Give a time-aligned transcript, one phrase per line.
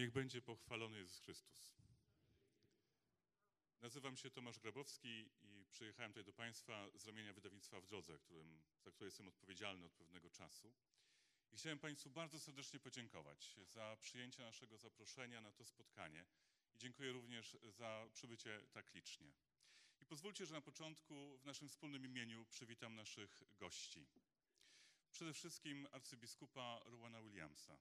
[0.00, 1.72] Niech będzie pochwalony Jezus Chrystus.
[3.80, 8.62] Nazywam się Tomasz Grabowski i przyjechałem tutaj do Państwa z ramienia wydawnictwa w drodze, którym,
[8.84, 10.72] za które jestem odpowiedzialny od pewnego czasu.
[11.52, 16.26] I chciałem Państwu bardzo serdecznie podziękować za przyjęcie naszego zaproszenia na to spotkanie
[16.74, 19.32] i dziękuję również za przybycie tak licznie.
[20.00, 24.06] I pozwólcie, że na początku w naszym wspólnym imieniu przywitam naszych gości.
[25.10, 27.78] Przede wszystkim arcybiskupa Rowana Williamsa,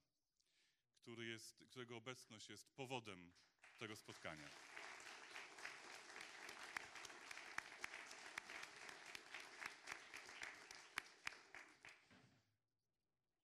[1.02, 3.32] który jest, którego obecność jest powodem
[3.78, 4.50] tego spotkania.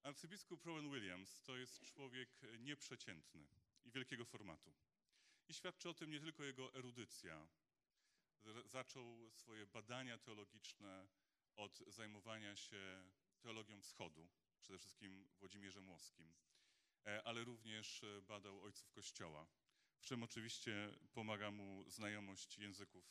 [0.03, 2.29] Arcybiskup Rowan Williams to jest człowiek
[2.59, 3.47] nieprzeciętny
[3.85, 4.73] i wielkiego formatu.
[5.47, 7.47] I świadczy o tym nie tylko jego erudycja.
[8.65, 11.07] Zaczął swoje badania teologiczne
[11.55, 13.03] od zajmowania się
[13.39, 14.29] teologią wschodu,
[14.59, 16.33] przede wszystkim Włodzimierzem Łoskim,
[17.23, 19.47] ale również badał ojców Kościoła,
[19.97, 23.05] w czym oczywiście pomaga mu znajomość języków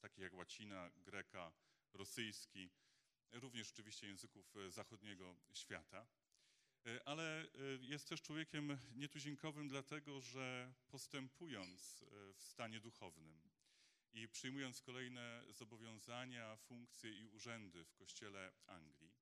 [0.00, 1.52] takich jak łacina, greka,
[1.92, 2.70] rosyjski,
[3.32, 6.06] również oczywiście języków zachodniego świata.
[7.04, 7.46] Ale
[7.80, 13.50] jest też człowiekiem nietuzinkowym, dlatego że postępując w stanie duchownym
[14.12, 19.12] i przyjmując kolejne zobowiązania, funkcje i urzędy w Kościele Anglii,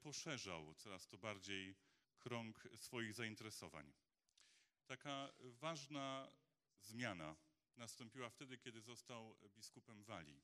[0.00, 1.74] poszerzał coraz to bardziej
[2.22, 3.92] krąg swoich zainteresowań.
[4.86, 6.32] Taka ważna
[6.80, 7.36] zmiana
[7.76, 10.42] nastąpiła wtedy, kiedy został biskupem Walii.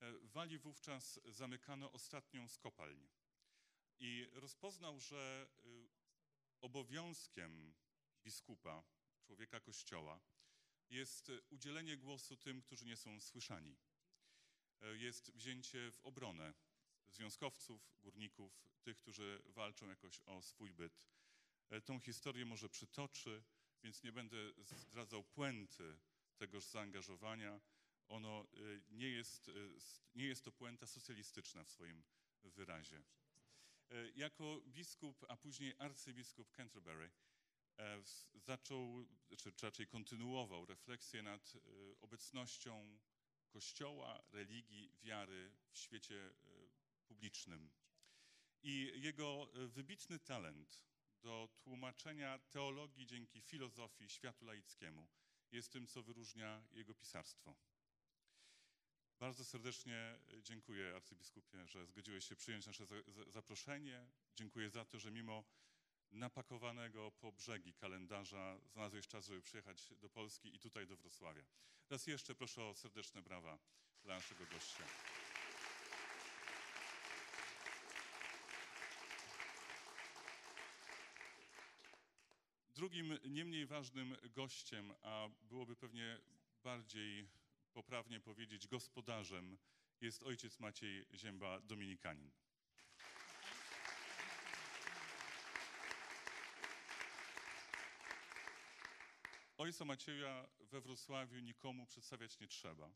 [0.00, 3.08] W Walii wówczas zamykano ostatnią z kopalń
[3.98, 5.48] i rozpoznał, że
[6.60, 7.74] obowiązkiem
[8.24, 8.84] biskupa,
[9.22, 10.20] człowieka Kościoła,
[10.90, 13.76] jest udzielenie głosu tym, którzy nie są słyszani.
[14.92, 16.54] Jest wzięcie w obronę
[17.10, 21.02] związkowców, górników, tych, którzy walczą jakoś o swój byt.
[21.84, 23.42] Tą historię może przytoczy,
[23.82, 25.98] więc nie będę zdradzał puenty
[26.36, 27.60] tegoż zaangażowania.
[28.08, 28.46] Ono
[28.90, 29.50] nie jest,
[30.14, 32.02] nie jest to puenta socjalistyczna w swoim
[32.44, 33.02] wyrazie.
[34.14, 37.10] Jako biskup, a później arcybiskup Canterbury
[38.34, 39.06] zaczął,
[39.36, 41.52] czy raczej kontynuował refleksję nad
[42.00, 42.98] obecnością
[43.48, 46.34] Kościoła, religii, wiary w świecie
[47.08, 47.70] publicznym.
[48.62, 50.82] I jego wybitny talent
[51.22, 55.08] do tłumaczenia teologii dzięki filozofii światu laickiemu
[55.52, 57.56] jest tym, co wyróżnia jego pisarstwo.
[59.18, 62.84] Bardzo serdecznie dziękuję arcybiskupie, że zgodziłeś się przyjąć nasze
[63.26, 64.06] zaproszenie.
[64.36, 65.44] Dziękuję za to, że mimo
[66.10, 71.44] napakowanego po brzegi kalendarza znalazłeś czas, żeby przyjechać do Polski i tutaj do Wrocławia.
[71.90, 73.58] Raz jeszcze proszę o serdeczne brawa
[74.02, 74.84] dla naszego gościa.
[82.78, 86.20] Drugim, nie mniej ważnym gościem, a byłoby pewnie
[86.62, 87.28] bardziej
[87.72, 89.58] poprawnie powiedzieć gospodarzem,
[90.00, 92.30] jest ojciec Maciej Zięba, dominikanin.
[99.56, 102.90] Ojca Macieja we Wrocławiu nikomu przedstawiać nie trzeba.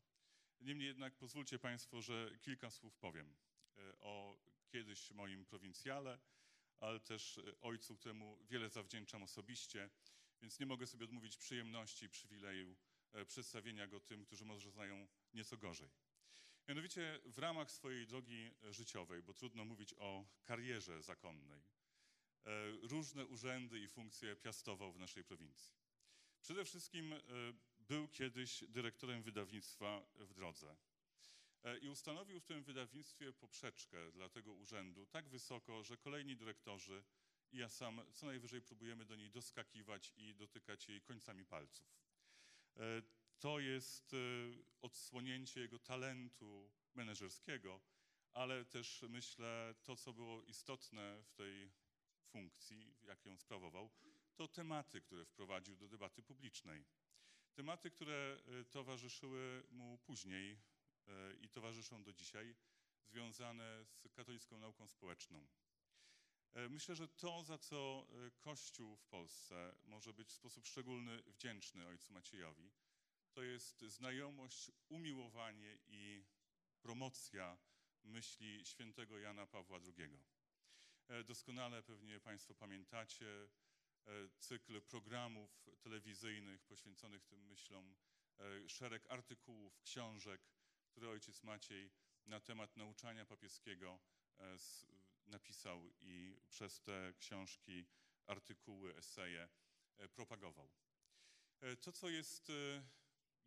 [0.61, 3.35] Niemniej jednak pozwólcie Państwo, że kilka słów powiem
[3.99, 6.19] o kiedyś moim prowincjale,
[6.83, 9.89] ale też ojcu, któremu wiele zawdzięczam osobiście,
[10.41, 12.75] więc nie mogę sobie odmówić przyjemności i przywileju
[13.27, 15.89] przedstawienia go tym, którzy może znają nieco gorzej.
[16.67, 21.63] Mianowicie w ramach swojej drogi życiowej, bo trudno mówić o karierze zakonnej,
[22.81, 25.75] różne urzędy i funkcje piastował w naszej prowincji.
[26.41, 27.13] Przede wszystkim
[27.79, 30.75] był kiedyś dyrektorem wydawnictwa w drodze
[31.81, 37.03] i ustanowił w tym wydawnictwie poprzeczkę dla tego urzędu tak wysoko, że kolejni dyrektorzy
[37.51, 41.87] i ja sam co najwyżej próbujemy do niej doskakiwać i dotykać jej końcami palców.
[43.39, 44.15] To jest
[44.81, 47.81] odsłonięcie jego talentu menedżerskiego,
[48.33, 51.71] ale też myślę to, co było istotne w tej
[52.27, 53.89] funkcji, jak ją sprawował,
[54.35, 56.85] to tematy, które wprowadził do debaty publicznej.
[57.53, 60.72] Tematy, które towarzyszyły mu później
[61.41, 62.55] i towarzyszą do dzisiaj,
[63.05, 65.47] związane z katolicką nauką społeczną.
[66.69, 68.07] Myślę, że to, za co
[68.39, 72.71] Kościół w Polsce może być w sposób szczególny wdzięczny ojcu Maciejowi,
[73.33, 76.25] to jest znajomość, umiłowanie i
[76.81, 77.57] promocja
[78.03, 80.23] myśli świętego Jana Pawła II.
[81.25, 83.49] Doskonale pewnie Państwo pamiętacie
[84.39, 87.95] cykl programów telewizyjnych poświęconych tym myślom,
[88.67, 90.41] szereg artykułów, książek,
[90.93, 91.91] które ojciec Maciej
[92.25, 93.99] na temat nauczania papieskiego
[95.25, 97.85] napisał i przez te książki,
[98.27, 99.49] artykuły, eseje
[99.97, 100.71] e, propagował.
[101.61, 102.83] E, To, co jest e,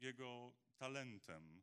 [0.00, 1.62] jego talentem,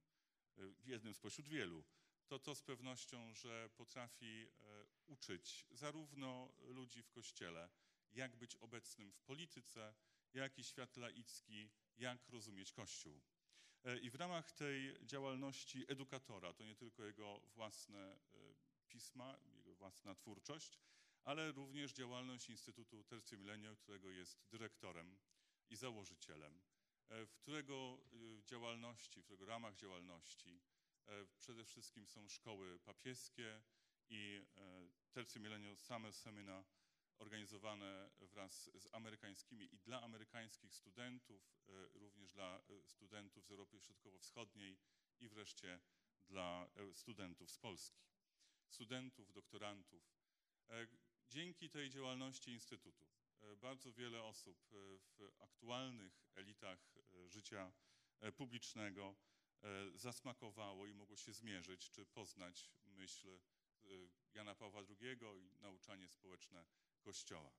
[0.58, 1.84] e, jednym spośród wielu,
[2.28, 7.70] to to z pewnością, że potrafi e, uczyć zarówno ludzi w kościele,
[8.14, 9.94] jak być obecnym w polityce,
[10.34, 13.22] jak i świat laicki, jak rozumieć Kościół.
[13.84, 18.18] E, I w ramach tej działalności edukatora, to nie tylko jego własne e,
[18.90, 20.80] pisma, jego własna twórczość,
[21.24, 25.18] ale również działalność Instytutu Tercio Milenio, którego jest dyrektorem
[25.70, 26.62] i założycielem,
[27.10, 27.98] e, w którego
[28.46, 30.62] działalności, w którego ramach działalności
[31.40, 33.62] przede wszystkim są szkoły papieskie
[34.10, 34.46] i
[35.12, 36.66] Tercio Milenio Summer Seminar
[37.24, 43.80] organizowane wraz z amerykańskimi i dla amerykańskich studentów, e, również dla e, studentów z Europy
[43.80, 44.78] Środkowo-Wschodniej
[45.20, 45.80] i wreszcie
[46.28, 48.04] dla e, studentów z Polski,
[48.68, 50.04] studentów, doktorantów.
[51.30, 53.08] Dzięki tej działalności Instytutu
[53.58, 54.58] bardzo wiele osób
[55.18, 56.94] w aktualnych elitach
[57.28, 57.72] życia
[58.38, 59.16] publicznego
[59.96, 63.40] zasmakowało i mogło się zmierzyć czy poznać myśl
[64.34, 66.66] Jana Pawła II i nauczanie społeczne
[67.04, 67.52] Kościoła.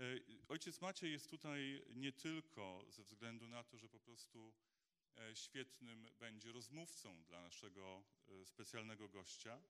[0.00, 0.04] E,
[0.48, 4.54] Ojciec Maciej jest tutaj nie tylko ze względu na to, że po prostu
[5.16, 9.62] e, świetnym będzie rozmówcą dla naszego e, specjalnego gościa,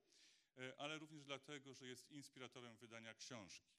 [0.78, 3.72] ale również dlatego, że jest inspiratorem wydania książki,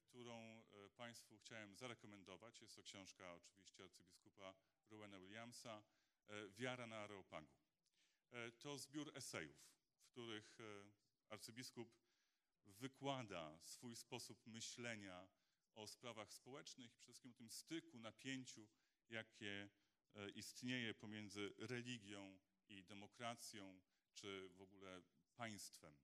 [0.00, 0.64] którą
[0.96, 2.60] Państwu chciałem zarekomendować.
[2.60, 4.54] Jest to książka oczywiście arcybiskupa
[4.90, 5.82] Rowena Williamsa,
[6.50, 7.54] Wiara na Areopagu.
[8.58, 9.56] To zbiór esejów,
[9.98, 10.58] w których
[11.28, 12.05] arcybiskup
[12.66, 15.28] wykłada swój sposób myślenia
[15.74, 18.68] o sprawach społecznych i przede wszystkim o tym styku, napięciu,
[19.08, 19.68] jakie
[20.14, 23.80] e, istnieje pomiędzy religią i demokracją,
[24.14, 25.02] czy w ogóle
[25.36, 25.96] państwem.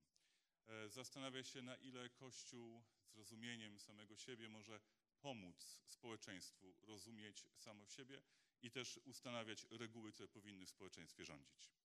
[0.66, 4.80] E, Zastanawia się, na ile Kościół z rozumieniem samego siebie może
[5.20, 8.22] pomóc społeczeństwu rozumieć samo siebie
[8.62, 11.81] i też ustanawiać reguły, które powinny w społeczeństwie rządzić.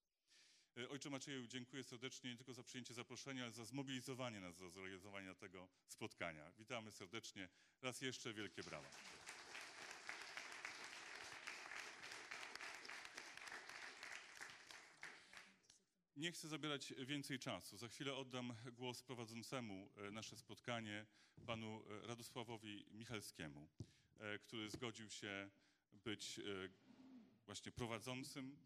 [0.78, 4.70] E, Ojcze Macieju, dziękuję serdecznie nie tylko za przyjęcie zaproszenia, ale za zmobilizowanie nas do
[4.70, 6.52] zorganizowania tego spotkania.
[6.52, 7.50] Witamy serdecznie.
[7.82, 8.90] Raz jeszcze wielkie brawa.
[16.16, 17.78] Nie chcę zabierać więcej czasu.
[17.78, 21.06] Za chwilę oddam głos prowadzącemu e, nasze spotkanie,
[21.46, 23.70] panu e, Radosławowi Michalskiemu,
[24.42, 25.50] który zgodził się
[25.94, 26.40] być
[27.46, 28.58] właśnie prowadzącym,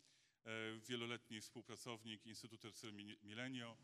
[0.88, 2.94] wieloletni współpracownik Instytutu Tercer
[3.24, 3.78] Milenio.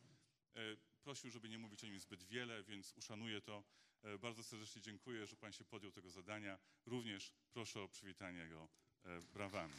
[0.56, 0.60] E,
[1.04, 3.64] Prosił, żeby nie mówić o nim zbyt wiele, więc uszanuję to.
[4.04, 6.60] E, Bardzo serdecznie dziękuję, że pan się podjął tego zadania.
[6.86, 8.70] Również proszę o przywitanie go
[9.04, 9.74] e, brawami.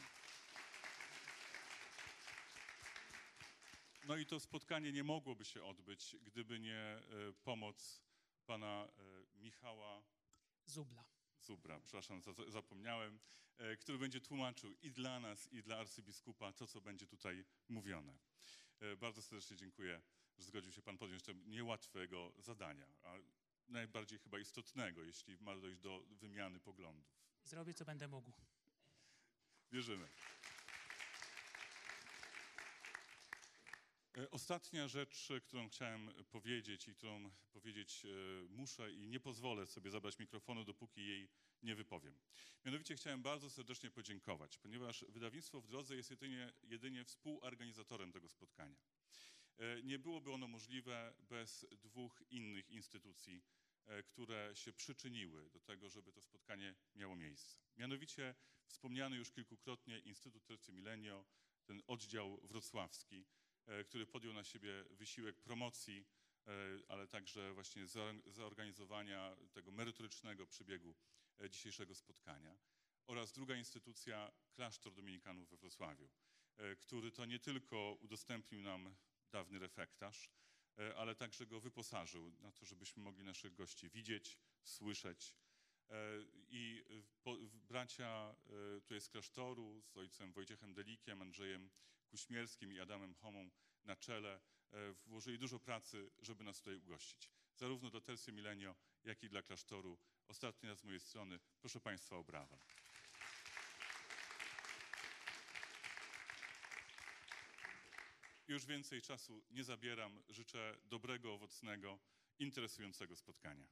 [4.09, 7.03] No i to spotkanie nie mogłoby się odbyć, gdyby nie e,
[7.45, 8.03] pomoc
[8.47, 10.03] pana e, Michała
[10.65, 11.18] Zubla.
[11.41, 13.19] Zubra, przepraszam, za- zapomniałem,
[13.59, 18.19] e, który będzie tłumaczył i dla nas, i dla arcybiskupa to, co będzie tutaj mówione.
[18.81, 20.01] E, Bardzo serdecznie dziękuję,
[20.39, 23.15] że zgodził się Pan podjąć to niełatwego zadania, a
[23.69, 27.07] najbardziej chyba istotnego, jeśli ma dojść do wymiany poglądów.
[27.45, 28.33] Zrobię, co będę mógł.
[29.73, 30.09] Wierzymy.
[34.31, 38.09] Ostatnia rzecz, e, którą chciałem powiedzieć i którą powiedzieć e,
[38.49, 41.29] muszę i nie pozwolę sobie zabrać mikrofonu, dopóki jej
[41.63, 42.19] nie wypowiem.
[42.65, 48.77] Mianowicie chciałem bardzo serdecznie podziękować, ponieważ wydawnictwo w drodze jest jedynie, jedynie współorganizatorem tego spotkania.
[49.59, 53.43] E, Nie byłoby ono możliwe bez dwóch innych instytucji,
[53.87, 57.59] e, które się przyczyniły do tego, żeby to spotkanie miało miejsce.
[57.77, 58.35] Mianowicie
[58.67, 61.25] wspomniany już kilkukrotnie Instytut Tercio Milenio,
[61.65, 63.48] ten oddział wrocławski, e,
[63.85, 66.07] który podjął na siebie wysiłek promocji,
[66.47, 66.51] e,
[66.89, 67.87] ale także właśnie
[68.27, 70.95] zorganizowania tego merytorycznego przebiegu
[71.41, 72.59] e, dzisiejszego spotkania.
[73.07, 76.09] Oraz druga instytucja, Klasztor Dominikanów we Wrocławiu,
[76.57, 78.95] e, który to nie tylko udostępnił nam
[79.33, 80.31] dawny refektarz,
[80.79, 85.35] e, ale także go wyposażył na to, żebyśmy mogli naszych gości widzieć, słyszeć.
[85.91, 85.95] E,
[86.49, 86.85] I
[87.69, 88.35] bracia
[88.77, 91.71] e, tutaj z klasztoru z ojcem Wojciechem Delikiem, Andrzejem
[92.09, 93.51] Kuśmierskim i Adamem Homą
[93.85, 97.31] na czele e, włożyli dużo pracy, żeby nas tutaj ugościć.
[97.57, 99.99] Zarówno do Tercio Milenio, jak i dla klasztoru.
[100.29, 101.41] Ostatni raz z mojej strony.
[101.61, 102.59] Proszę Państwa o brawę.
[108.49, 110.23] Już więcej czasu nie zabieram.
[110.29, 111.99] Życzę dobrego, owocnego,
[112.39, 113.69] interesującego spotkania.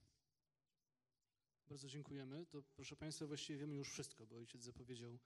[1.69, 2.47] Bardzo dziękujemy.
[2.47, 5.19] To proszę Państwa, właściwie wiemy już wszystko, bo ojciec zapowiedział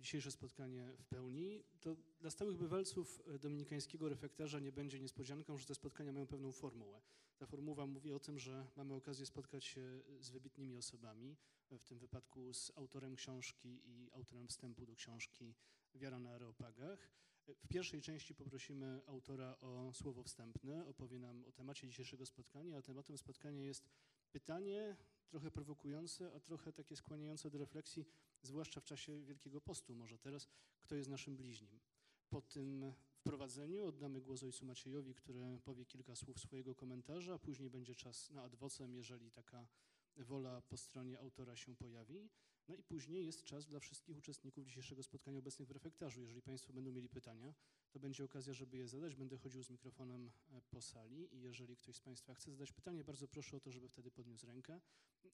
[0.00, 1.64] dzisiejsze spotkanie w pełni.
[1.80, 6.52] To dla stałych bywalców e, dominikańskiego refektarza nie będzie niespodzianką, że te spotkania mają pewną
[6.52, 7.00] formułę.
[7.38, 11.36] Ta formuła mówi o tym, że mamy okazję spotkać się z wybitnymi osobami,
[11.70, 15.54] w tym wypadku z autorem książki i autorem wstępu do książki
[15.94, 17.10] Wiara na Areopagach.
[17.46, 22.82] W pierwszej części poprosimy autora o słowo wstępne, opowie nam o temacie dzisiejszego spotkania, a
[22.82, 23.88] tematem spotkania jest
[24.32, 24.96] pytanie
[25.28, 28.06] trochę prowokujące, a trochę takie skłaniające do refleksji,
[28.42, 30.48] zwłaszcza w czasie Wielkiego Postu może teraz,
[30.80, 31.80] kto jest naszym bliźnim.
[32.28, 37.94] Po tym wprowadzeniu oddamy głos ojcu Maciejowi, który powie kilka słów swojego komentarza, później będzie
[37.94, 39.68] czas na adwocem, jeżeli taka
[40.16, 42.28] wola po stronie autora się pojawi.
[42.70, 46.20] No i później jest czas dla wszystkich uczestników dzisiejszego spotkania obecnych w refektarzu.
[46.20, 47.54] Jeżeli Państwo będą mieli pytania,
[47.90, 49.16] to będzie okazja, żeby je zadać.
[49.16, 53.04] Będę chodził z mikrofonem e, po sali i jeżeli ktoś z Państwa chce zadać pytanie,
[53.04, 54.80] bardzo proszę o to, żeby wtedy podniósł rękę.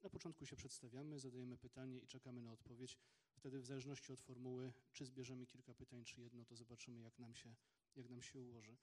[0.03, 2.99] Na początku się przedstawiamy, zadajemy pytanie i czekamy na odpowiedź.
[3.35, 7.35] Wtedy w zależności od formuły, czy zbierzemy kilka pytań, czy jedno, to zobaczymy, jak nam
[7.35, 7.55] się,
[7.97, 8.77] jak nam się ułoży.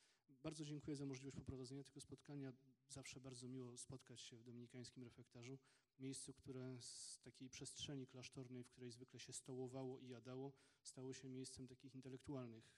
[0.43, 2.53] Bardzo dziękuję za możliwość poprowadzenia tego spotkania.
[2.89, 5.57] Zawsze bardzo miło spotkać się w dominikańskim refektarzu,
[5.99, 11.29] miejscu, które z takiej przestrzeni klasztornej, w której zwykle się stołowało i jadało, stało się
[11.29, 12.71] miejscem takich intelektualnych,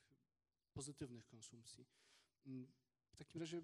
[0.73, 1.85] pozytywnych konsumpcji.
[2.45, 2.67] Mm,
[3.11, 3.61] W takim razie,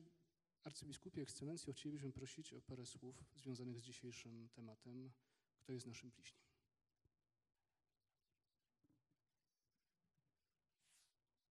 [0.64, 5.12] arcybiskupie, ekscelencjo, chcielibyśmy prosić o parę słów związanych z dzisiejszym tematem.
[5.60, 6.42] Kto jest naszym bliźnim?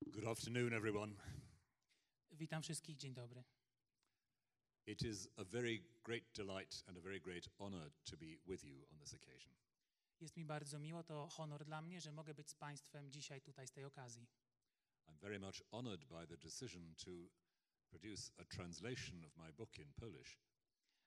[0.07, 1.40] Good afternoon, everyone.
[2.41, 3.45] Witam wszystkich, dzień dobry.
[4.87, 8.87] It is a very great delight and a very great honor to be with you
[8.93, 9.55] on this occasion.
[10.21, 13.67] Jest mi bardzo miło, to honor dla mnie, że mogę być z Państwem dzisiaj tutaj
[13.67, 14.27] z tej okazji.
[15.07, 17.11] I'm very much honored by the decision to
[17.89, 20.39] produce a translation of my book in Polish.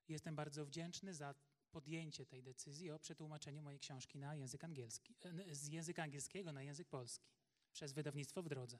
[0.07, 1.35] Jestem bardzo wdzięczny za
[1.71, 6.63] podjęcie tej decyzji o przetłumaczeniu mojej książki na język angielski, e, z języka angielskiego na
[6.63, 7.29] język polski
[7.71, 8.79] przez wydawnictwo w drodze.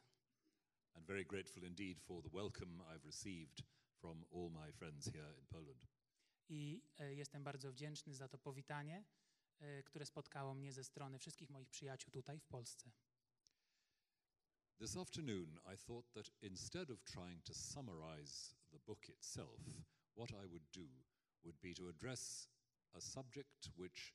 [0.96, 3.64] And very grateful indeed for the welcome I've received
[4.02, 5.88] from all my friends here in Poland.
[6.50, 9.04] I e, jestem bardzo wdzięczny za to powitanie,
[9.60, 12.92] e, które spotkało mnie ze strony wszystkich moich przyjaciół tutaj w Polsce.
[14.80, 19.60] This afternoon, I thought that instead of trying to summarize the book itself,
[20.16, 20.88] what I would do
[21.44, 22.50] would be to address
[22.94, 24.14] a subject which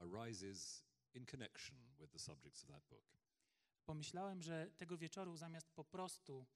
[0.00, 0.84] arises
[1.14, 3.04] in connection with the subjects of that book.
[3.84, 6.46] Pomyślałem, że tego wieczoru zamiast po prostu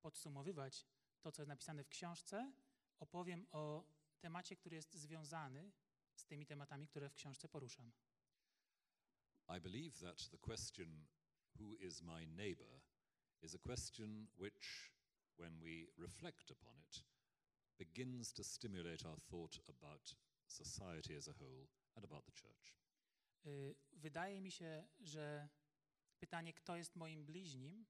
[0.00, 0.86] podsumowywać
[1.20, 2.52] to, co jest napisane w książce,
[2.98, 3.84] opowiem o
[4.20, 5.72] temacie, który jest związany
[6.14, 7.92] z tymi tematami, które w książce poruszam.
[9.48, 11.06] I believe that the question,
[11.60, 12.80] who is my neighbor,
[13.42, 14.92] is a question which,
[15.38, 17.04] when we reflect upon it,
[17.78, 20.16] begins to stimulate our thought about
[20.46, 22.78] society as a whole and about the church.
[23.46, 25.48] Y, Wydaje mi się, że
[26.14, 27.86] pytanie, kto jest moim bliźnim,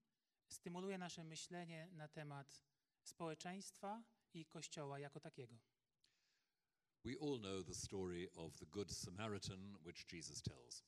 [0.48, 2.64] stymuluje nasze myślenie na temat
[3.02, 4.04] społeczeństwa
[4.34, 5.58] i Kościoła jako takiego.
[7.04, 10.84] We all know the story of the Good Samaritan, which Jesus tells.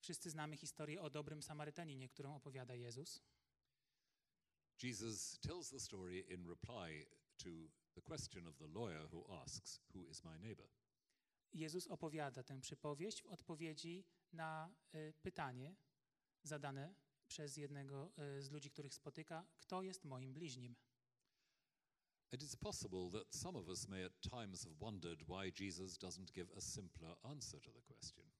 [0.00, 3.22] Wszyscy znamy historię o dobrym Samarytaninie, którą opowiada Jezus.
[4.82, 7.50] Jesus tells the story in reply to
[7.94, 10.68] the question of the lawyer who asks, Who is my neighbor?
[11.52, 15.76] Jezus opowiada tę przypowieść w odpowiedzi na y, pytanie
[16.44, 16.94] zadane
[17.28, 20.76] przez jednego y, z ludzi, których spotyka, kto jest moim bliźnim.
[22.32, 26.32] It is possible that some of us may at times have wondered why Jesus doesn't
[26.32, 28.30] give a simpler answer to the question.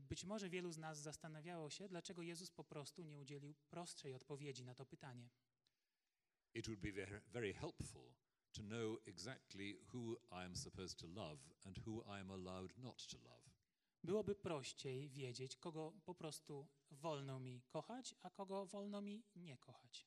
[0.00, 4.64] Być może wielu z nas zastanawiało się, dlaczego Jezus po prostu nie udzielił prostszej odpowiedzi
[4.64, 5.30] na to pytanie.
[6.54, 8.14] It would be very, very helpful
[8.52, 13.06] to know exactly who I am supposed to love and who I am allowed not
[13.06, 13.53] to love.
[14.04, 20.06] Byłoby prościej wiedzieć, kogo po prostu wolno mi kochać, a kogo wolno mi nie kochać.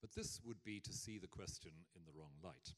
[0.00, 2.76] But this would be to see the question in the wrong light.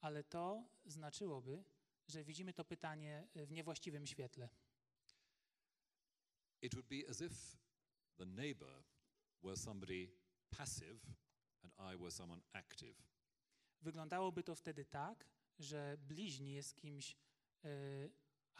[0.00, 1.64] Ale to znaczyłoby,
[2.08, 4.48] że widzimy to pytanie w niewłaściwym świetle.
[6.62, 7.34] It would be as if
[8.16, 8.84] the neighbor
[9.42, 10.08] were somebody
[10.50, 11.00] passive
[11.62, 13.02] and I were someone active.
[13.80, 15.28] Wyglądałoby to wtedy tak,
[15.58, 17.16] że bliźni jest kimś
[17.64, 18.10] y,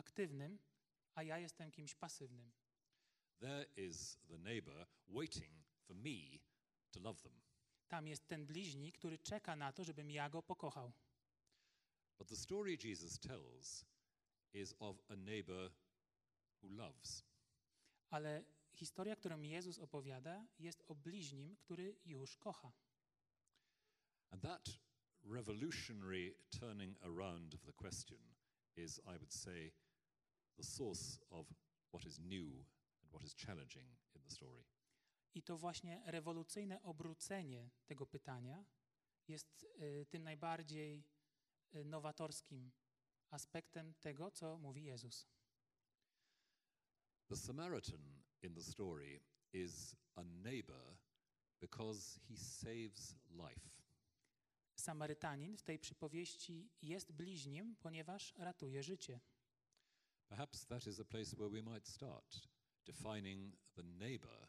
[0.01, 0.59] aktywnym,
[1.15, 2.53] a ja jestem kimś pasywnym.
[3.41, 6.39] There is the neighbor waiting for me
[6.91, 7.41] to love them.
[7.89, 10.93] Tam jest ten bliźni, który czeka na to, żebym ja go pokochał.
[12.19, 13.85] But the story Jesus tells
[14.53, 15.73] is of a neighbor
[16.63, 17.25] who loves.
[18.11, 22.73] Ale historia, którą Jezus opowiada, jest o bliźnim, który już kocha.
[24.31, 24.81] And that
[25.25, 28.19] revolutionary turning around of the question
[28.77, 29.73] is, I would say,
[30.61, 31.47] the source of
[31.93, 32.49] what is new
[33.03, 34.65] and what is challenging in the story.
[35.35, 38.65] I to właśnie rewolucyjne obrócenie tego pytania
[39.29, 41.05] jest y, tym najbardziej
[41.75, 42.73] y, nowatorskim
[43.31, 45.27] aspektem tego, co mówi Jezus.
[47.29, 49.21] The Samaritan in the story
[49.53, 50.97] is a neighbor
[51.61, 53.71] because he saves life.
[54.75, 59.21] Samarytanin w tej przypowieści jest bliźnim, ponieważ ratuje życie.
[60.31, 62.49] Perhaps that is a place where we might start,
[62.87, 64.49] defining the neighbor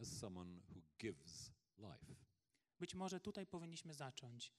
[0.00, 2.14] as someone who gives life.
[2.80, 4.52] Być może tutaj powinniśmy zacząć.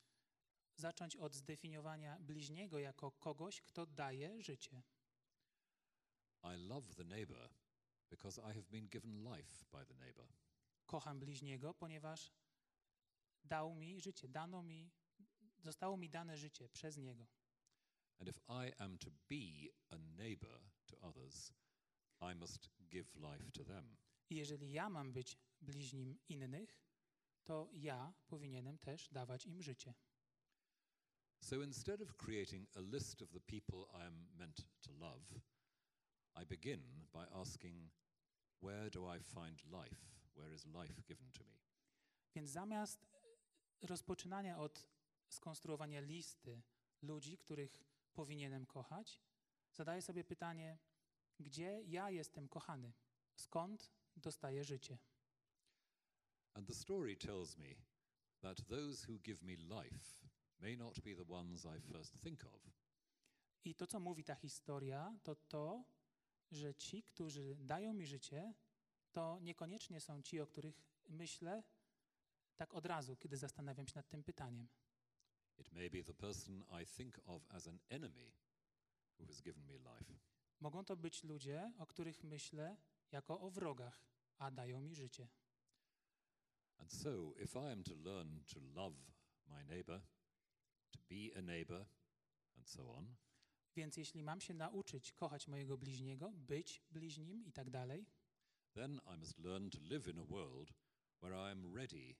[0.76, 4.84] Zacząć od zdefiniowania bliźniego jako kogoś, kto daje życie.
[6.44, 7.50] I love the neighbor
[8.10, 10.28] because I have been given life by the neighbor.
[10.86, 12.32] Kocham bliźniego, ponieważ
[13.44, 14.92] dał mi życie, dano mi,
[15.58, 17.28] zostało mi dane życie przez niego.
[18.20, 21.54] And if I am to be a neighbor to others,
[22.22, 23.98] I must give life to them.
[24.30, 26.82] I jeżeli ja mam być bliźnim innych,
[27.44, 29.94] to ja powinienem też dawać im życie.
[31.42, 35.42] So instead of creating a list of the people I am meant to love,
[36.36, 37.92] I begin by asking,
[38.62, 40.02] Where do I find life?
[40.36, 41.60] Where is life given to me?
[42.36, 43.08] Więc zamiast
[43.82, 44.88] rozpoczynania od
[45.30, 46.62] skonstruowania listy
[47.02, 49.22] ludzi, których powinienem kochać,
[49.74, 50.78] zadaję sobie pytanie,
[51.40, 52.94] gdzie ja jestem kochany?
[53.36, 54.98] Skąd dostaję życie?
[56.54, 57.76] And the story tells me
[58.42, 60.28] that those who give me life
[60.60, 62.62] may not be the ones I first think of.
[63.64, 65.84] I to, co mówi ta historia, to to,
[66.52, 68.54] że ci, którzy dają mi życie,
[69.12, 71.64] to niekoniecznie są ci, o których myślę
[72.56, 74.68] tak od razu, kiedy zastanawiam się nad tym pytaniem.
[75.60, 78.34] It may be the person I think of as an enemy
[79.18, 80.20] who has given me life.
[80.60, 82.78] Mogą to być ludzie, o których myślę
[83.12, 84.06] jako o wrogach,
[84.38, 85.28] a dają mi życie.
[86.78, 88.96] And so, if I am to learn to love
[89.48, 90.02] my neighbor,
[90.92, 91.86] to be a neighbor,
[92.58, 93.16] and so on,
[93.76, 98.06] Więc jeśli mam się nauczyć kochać mojego bliźniego, być bliźnim i tak dalej,
[98.74, 100.74] then I must learn to live in a world
[101.22, 102.16] where I am ready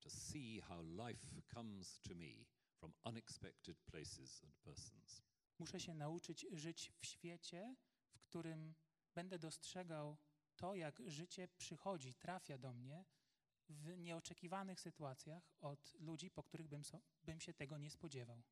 [0.00, 2.46] to see how life comes to me
[2.80, 5.22] from unexpected places and persons.
[5.58, 7.76] muszę się nauczyć żyć w świecie,
[8.08, 8.74] w którym
[9.14, 10.16] będę dostrzegał
[10.56, 13.04] to, jak życie przychodzi, trafia do mnie
[13.68, 18.42] w nieoczekiwanych sytuacjach od ludzi, po których bym, so, bym się tego nie spodziewał.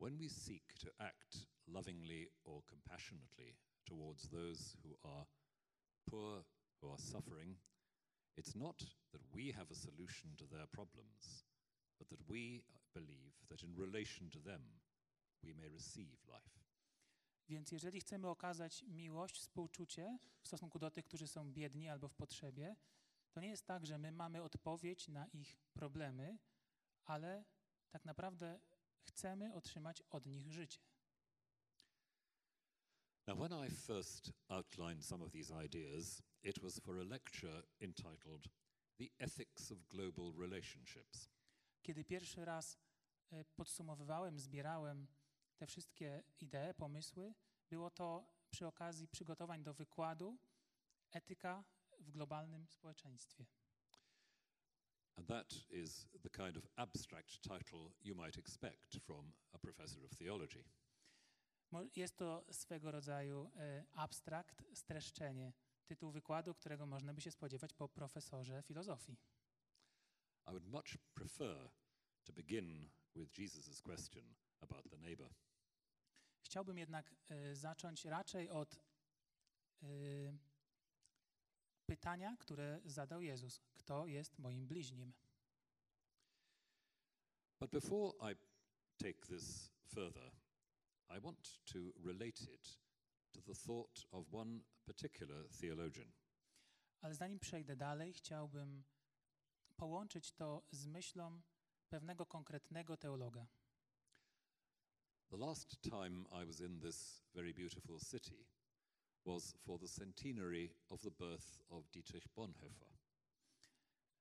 [0.00, 5.26] When we seek to act lovingly or compassionately towards those who are
[6.04, 6.44] poor,
[6.82, 7.58] who are suffering,
[8.36, 8.78] it's not
[9.10, 11.44] that we have a solution to their problems,
[11.98, 14.62] but that we uh, believe that in relation to them,
[15.42, 16.64] we may receive life.
[17.48, 22.14] Więc jeżeli chcemy okazać miłość, współczucie w stosunku do tych, którzy są biedni albo w
[22.14, 22.76] potrzebie,
[23.32, 26.38] to nie jest tak, że my mamy odpowiedź na ich problemy,
[27.04, 27.44] ale
[27.90, 28.60] tak naprawdę
[29.02, 30.80] chcemy otrzymać od nich życie.
[33.26, 38.48] Now, when I first outlined some of these ideas, it was for a lecture entitled
[38.98, 41.33] The Ethics of Global Relationships.
[41.84, 42.78] Kiedy pierwszy raz
[43.30, 45.06] e, podsumowywałem, zbierałem
[45.56, 47.34] te wszystkie idee, pomysły,
[47.70, 50.38] było to przy okazji przygotowań do wykładu
[51.10, 51.64] Etyka
[52.00, 53.46] w globalnym społeczeństwie.
[55.16, 60.14] And that is the kind of abstract title you might expect from a professor of
[60.14, 60.64] theology.
[61.96, 65.52] Jest to swego rodzaju e, abstrakt, streszczenie,
[65.86, 69.16] tytuł wykładu, którego można by się spodziewać po profesorze filozofii.
[70.46, 71.70] I would much prefer
[72.24, 75.30] to begin with Jesus' question about the neighbor.
[76.42, 78.80] Chciałbym jednak e, zacząć raczej od
[79.82, 79.86] e,
[81.86, 83.60] pytania, które zadał Jezus.
[83.74, 85.12] Kto jest moim bliźnim?
[87.60, 88.36] But before I
[88.98, 90.30] take this further,
[91.08, 92.78] I want to relate it
[93.32, 96.12] to the thought of one particular theologian.
[97.00, 98.84] Ale zanim przejdę dalej, chciałbym
[99.76, 101.42] połączyć to z myślą
[101.88, 103.46] pewnego konkretnego teologa.
[105.30, 108.44] The last time I was in this very beautiful city
[109.26, 112.88] was for the centenary of the birth of Dietrich Bonhoeffer.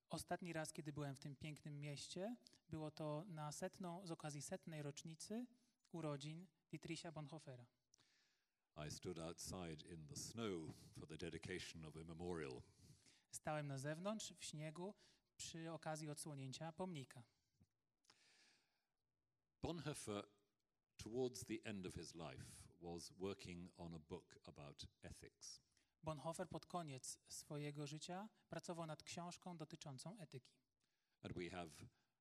[0.09, 2.35] Ostatni raz, kiedy byłem w tym pięknym mieście,
[2.69, 5.45] było to na setną, z okazji setnej rocznicy
[5.91, 7.65] urodzin Dietricha Bonhoeffera.
[8.87, 12.61] I stood outside in the snow for the dedication of a memorial.
[13.31, 14.93] Stałem na zewnątrz w śniegu
[15.43, 17.23] przy okazji odsłonięcia pomnika.
[19.61, 20.27] Bonhoeffer,
[20.97, 22.45] towards the end of his life,
[22.81, 25.61] was working on a book about ethics.
[26.03, 30.55] Bonhoeffer pod koniec swojego życia pracował nad książką dotyczącą etyki.
[31.21, 31.69] And we have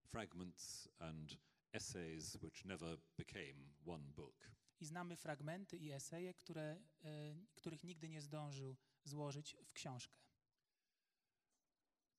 [0.07, 1.37] fragments and
[1.73, 4.51] essays which never became one book.
[4.81, 10.19] i znamy fragmenty i eseje, które, e, których nigdy nie zdążył złożyć w książkę.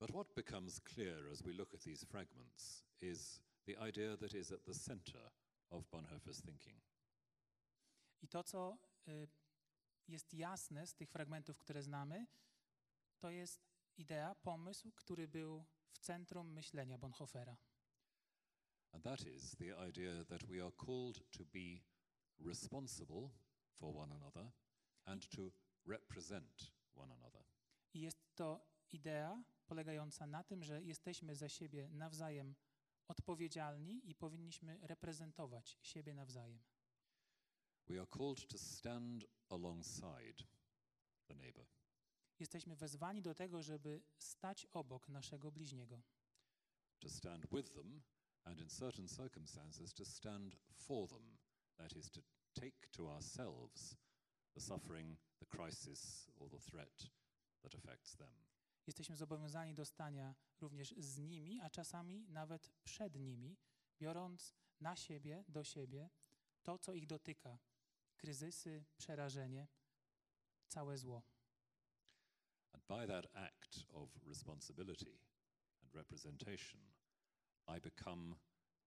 [0.04, 4.52] But what becomes clear as we look at these fragments is the idea that is
[4.52, 5.32] at the center
[5.72, 6.76] of Bonhoeffer's thinking.
[8.22, 9.28] I to, co y,
[10.08, 12.26] jest jasne z tych fragmentów, które znamy,
[13.20, 13.60] to jest
[13.98, 17.58] idea, pomysł, który był w centrum myślenia Bonhoeffera.
[18.92, 21.80] And that is the idea that we are called to be
[22.40, 23.30] responsible
[23.72, 24.52] for one another
[25.06, 25.52] and to
[25.86, 27.44] represent one another.
[27.94, 32.56] I jest to idea polegająca na tym, że jesteśmy za siebie nawzajem
[33.08, 36.64] odpowiedzialni i powinniśmy reprezentować siebie nawzajem.
[37.88, 40.44] We are called to stand alongside
[41.28, 41.66] the neighbor.
[42.40, 46.02] Jesteśmy wezwani do tego, żeby stać obok naszego bliźniego,
[47.00, 48.02] to stand with them,
[48.44, 51.38] and in certain circumstances, to stand for them.
[51.78, 52.22] That is, to
[52.54, 53.98] take to ourselves
[54.54, 57.10] the suffering, the crisis, or the threat
[57.62, 58.53] that affects them.
[58.88, 63.58] Jesteśmy zobowiązani do stania również z nimi, a czasami nawet przed nimi,
[64.00, 66.10] biorąc na siebie, do siebie
[66.64, 67.60] to, co ich dotyka
[68.18, 69.68] kryzysy, przerażenie,
[70.68, 71.24] całe zło.
[72.74, 75.20] And by that act of responsibility
[75.82, 76.82] and representation,
[77.68, 78.36] I become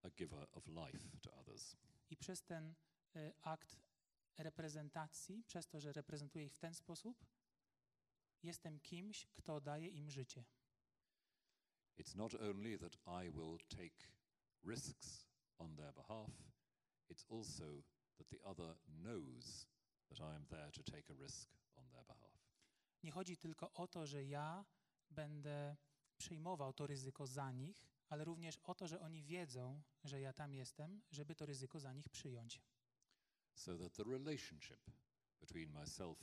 [0.03, 1.77] a giver of life to others.
[2.11, 2.75] I przez ten
[3.17, 3.81] y, akt
[4.39, 7.25] reprezentacji, przez to, że reprezentuję ich w ten sposób,
[8.47, 10.45] jestem kimś, kto daje im życie.
[11.99, 14.09] It's not only that I will take
[14.63, 15.27] risks
[15.59, 16.31] on their behalf,
[17.11, 17.83] it's also
[18.17, 19.67] that the other knows
[20.09, 22.47] that I am there to take a risk on their behalf.
[23.03, 24.65] Nie chodzi tylko o to, że ja
[25.11, 25.77] będę
[26.19, 30.55] przyjmował to ryzyko za nich, ale również o to, że oni wiedzą, że ja tam
[30.55, 32.63] jestem, żeby to ryzyko za nich przyjąć.
[33.55, 34.91] So that the relationship
[35.41, 36.19] between myself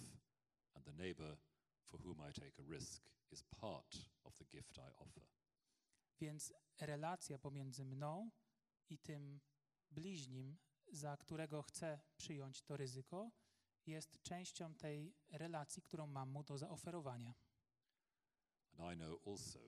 [0.73, 1.37] and the neighbor
[1.85, 5.23] for whom I take a risk is part of the gift I offer.
[6.19, 8.31] Więc relacja pomiędzy mną
[8.89, 9.39] i tym
[9.91, 13.31] bliźnim, za którego chcę przyjąć to ryzyko,
[13.85, 17.33] jest częścią tej relacji, którą mam mu do zaoferowania.
[18.71, 19.59] And I know also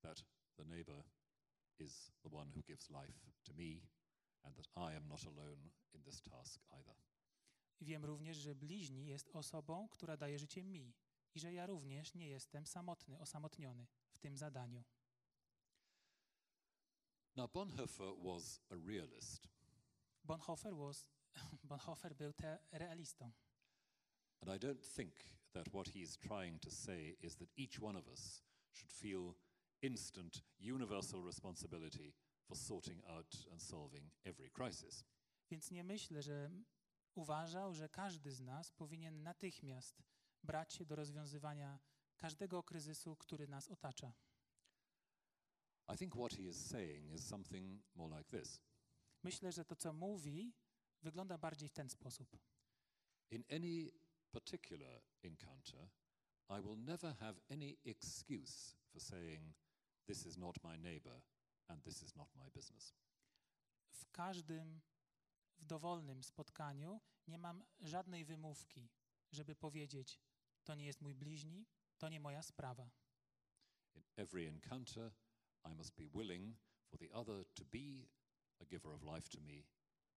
[0.00, 0.24] that
[0.56, 1.04] the neighbor
[1.78, 3.80] is the one who gives life to me
[4.42, 6.96] and that I am not alone in this task either.
[7.80, 10.94] Wiem również, że bliźni jest osobą, która daje życie mi
[11.34, 14.84] i że ja również nie jestem samotny, osamotniony w tym zadaniu.
[17.36, 19.48] Now, Bonhoeffer was a realist,
[20.24, 21.06] Bonhoeffer, was,
[21.64, 23.32] Bonhoeffer był te realistą.
[24.40, 25.14] and I don't think
[25.52, 29.34] that what he's trying to say is that each one of us should feel
[29.82, 32.14] instant, universal responsibility
[32.48, 35.04] for sorting out and solving every crisis.
[35.50, 36.50] Więc nie myślę, że
[37.14, 40.02] uważał, że każdy z nas powinien natychmiast
[40.42, 41.78] brać się do rozwiązywania
[42.16, 44.12] każdego kryzysu, który nas otacza.
[45.94, 48.60] I think what he is saying is something more like this
[49.22, 50.52] Myślę, że to, co mówi,
[51.02, 52.38] wygląda bardziej w ten sposób.
[53.30, 53.90] In any
[54.30, 55.88] particular encounter,
[56.48, 59.54] I will never have any excuse for saying,
[60.06, 61.22] This is not my neighbor
[61.68, 62.94] and this is not my business.
[63.92, 64.80] W każdym,
[65.58, 68.90] w dowolnym spotkaniu nie mam żadnej wymówki,
[69.32, 70.20] żeby powiedzieć,
[70.70, 71.66] to nie jest mój bliźni,
[71.98, 72.90] to nie moja sprawa.
[73.94, 75.12] In every encounter,
[75.64, 76.56] I must be willing
[76.86, 78.08] for the other to be
[78.60, 79.62] a giver of life to me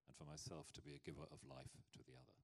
[0.06, 2.34] and for myself to be a giver of life to the other.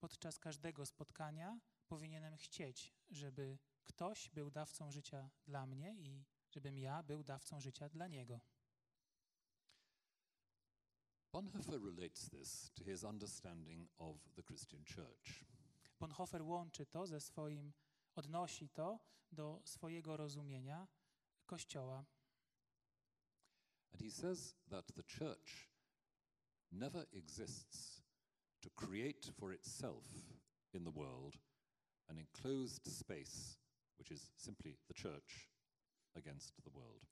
[0.00, 7.02] Podczas każdego spotkania powinienem chcieć, żeby ktoś był dawcą życia dla mnie i żebym ja
[7.02, 8.40] był dawcą życia dla niego.
[11.32, 15.44] Bonhoeffer relates this to his understanding of the Christian church.
[16.00, 17.72] Bonhoeffer łączy to ze swoim,
[18.14, 18.98] odnosi to
[19.32, 20.88] do swojego rozumienia
[21.46, 22.04] Kościoła.
[23.92, 25.70] And he says that the church
[26.72, 28.02] never exists
[28.60, 30.04] to create for itself
[30.72, 31.38] in the world
[32.08, 33.58] an enclosed space
[33.98, 35.50] which is simply the church
[36.14, 37.06] against the world.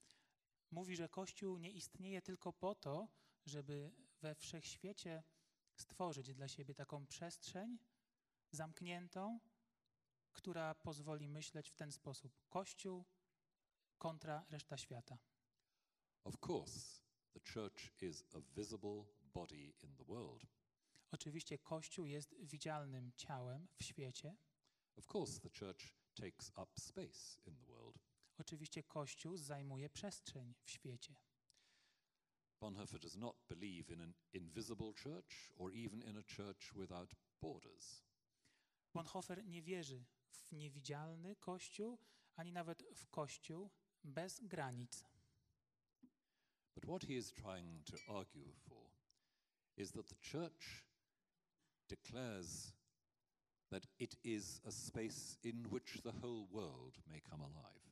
[0.70, 3.08] Mówi, że Kościół nie istnieje tylko po to,
[3.46, 5.22] żeby we wszechświecie
[5.74, 7.78] stworzyć dla siebie taką przestrzeń
[8.50, 9.40] zamkniętą,
[10.32, 13.04] która pozwoli myśleć w ten sposób: Kościół
[13.98, 15.18] kontra reszta świata.
[16.24, 17.00] Of course,
[17.32, 20.46] the church is a visible body in the world.
[21.10, 24.36] Oczywiście Kościół jest widzialnym ciałem w świecie.
[24.96, 27.98] Of course, the church takes up space in the world.
[28.38, 31.16] Oczywiście Kościół zajmuje przestrzeń w świecie.
[32.60, 38.07] Bonhoeffer does not believe in an invisible church or even in a church without borders.
[38.94, 41.98] Bonhoeffer nie wierzy w niewidzialny Kościół,
[42.36, 43.70] ani nawet w Kościół
[44.04, 45.04] bez granic.
[46.74, 48.90] But what he is trying to argue for
[49.76, 50.84] is that the church
[51.88, 52.72] declares
[53.70, 57.88] that it is a space in which the whole world may come alive.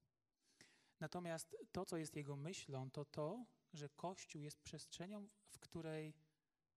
[1.00, 6.14] Natomiast to, co jest jego myślą, to to, że Kościół jest przestrzenią, w której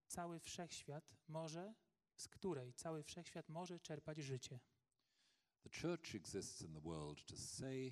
[0.08, 1.74] cały wszechświat może,
[2.20, 4.60] z której cały wszechświat może czerpać życie.
[5.64, 7.92] The church exists in the world to say,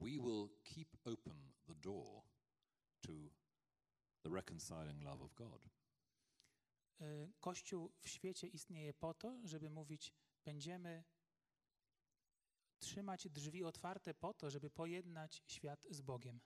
[0.00, 2.22] we will keep open the door
[3.00, 3.12] to
[4.22, 5.68] the reconciling love of God.
[7.00, 11.04] Y, Kościół w świecie istnieje po to, żeby mówić, będziemy
[12.78, 16.40] trzymać drzwi otwarte po to, żeby pojednać świat z Bogiem.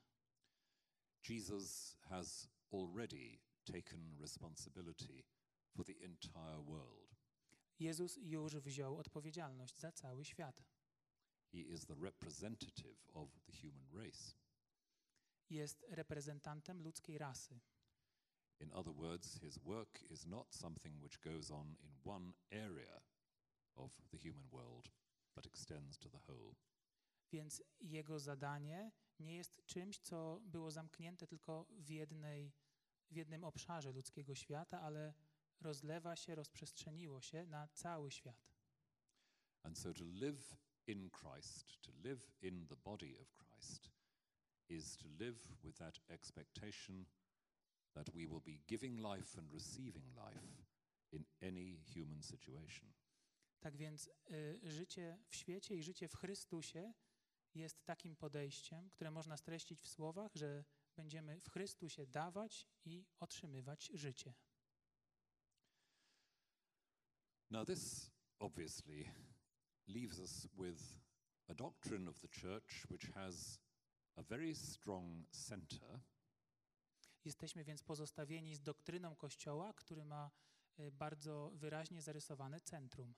[1.29, 5.25] Jesus has already taken responsibility
[5.77, 7.17] for the entire world.
[7.79, 10.63] Jezus już wziął odpowiedzialność za cały świat.
[11.53, 14.35] He is the representative of the human race.
[15.51, 17.61] Jest reprezentantem ludzkiej rasy.
[18.61, 23.03] In other words, his work is not something which goes on in one area
[23.75, 24.93] of the human world,
[25.35, 26.55] but extends to the whole.
[27.33, 32.53] Więc jego zadanie nie jest czymś, co było zamknięte tylko w, jednej,
[33.11, 35.15] w jednym obszarze ludzkiego świata, ale
[35.61, 38.55] rozlewa się, rozprzestrzeniło się na cały świat.
[39.63, 43.91] And so to live in Christ, to live in the body of Christ,
[44.69, 47.07] is to live with that expectation
[47.93, 50.65] that we will be giving life and receiving life
[51.13, 52.93] in any human situation.
[53.61, 56.93] Tak więc y, życie w świecie i życie w Chrystusie
[57.55, 60.65] jest takim podejściem, które można streścić w słowach, że
[60.97, 64.35] będziemy w Chrystusie dawać i otrzymywać życie.
[67.51, 69.11] Now, this obviously
[69.87, 70.81] leaves us with
[71.49, 73.59] a doctrine of the church which has
[74.17, 76.01] a very strong center,
[77.25, 80.31] Jesteśmy więc pozostawieni z doktryną Kościoła, który ma
[80.93, 83.15] bardzo wyraźnie zarysowane centrum.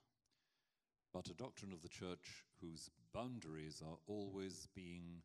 [1.13, 5.23] but a doctrine of the church whose boundaries are always being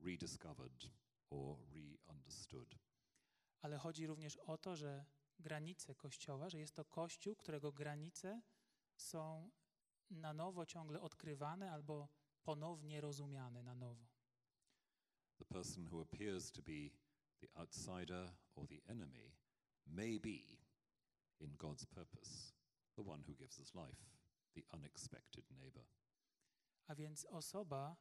[0.00, 0.90] rediscovered
[1.30, 2.74] or re understood.
[3.62, 5.04] Ale chodzi również o to, że
[5.40, 8.42] granice Kościoła, że jest to Kościół, którego granice
[8.96, 9.50] są
[10.10, 12.08] na nowo ciągle odkrywane albo
[12.42, 14.06] ponownie rozumiane na nowo.
[15.38, 16.90] The person who appears to be
[17.40, 19.32] the outsider or the enemy
[19.86, 20.58] may be,
[21.40, 22.52] in God's purpose,
[22.96, 24.02] the one who gives us life,
[24.54, 25.84] the unexpected neighbor.
[26.86, 27.96] A więc osoba,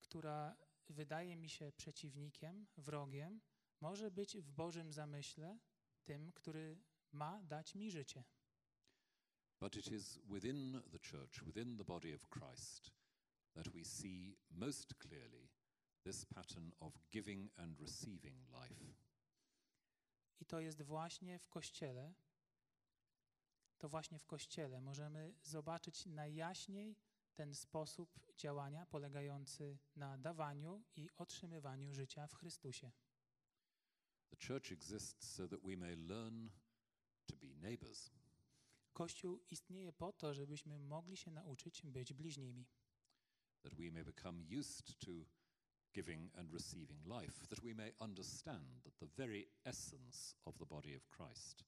[0.00, 0.56] która
[0.88, 3.40] wydaje mi się przeciwnikiem, wrogiem,
[3.80, 5.58] może być w Bożym zamyśle
[6.08, 6.78] tym, który
[7.12, 8.24] ma dać mi życie.
[9.60, 12.90] But it is within the church, within the body of Christ,
[13.52, 15.48] that we see most clearly
[16.02, 18.94] this pattern of giving and receiving life.
[20.40, 22.14] I to jest właśnie w Kościele,
[23.78, 26.96] to właśnie w Kościele możemy zobaczyć najjaśniej
[27.34, 32.92] ten sposób działania polegający na dawaniu i otrzymywaniu życia w Chrystusie.
[34.30, 36.50] The church exists so that we may learn
[37.26, 38.10] to be neighbors.
[38.92, 42.66] Kościół istnieje po to, żebyśmy mogli się nauczyć być bliźnimi,
[43.62, 45.10] that we may become used to
[45.92, 50.96] giving and receiving life, that we may understand that the very essence of the body
[50.96, 51.64] of Christ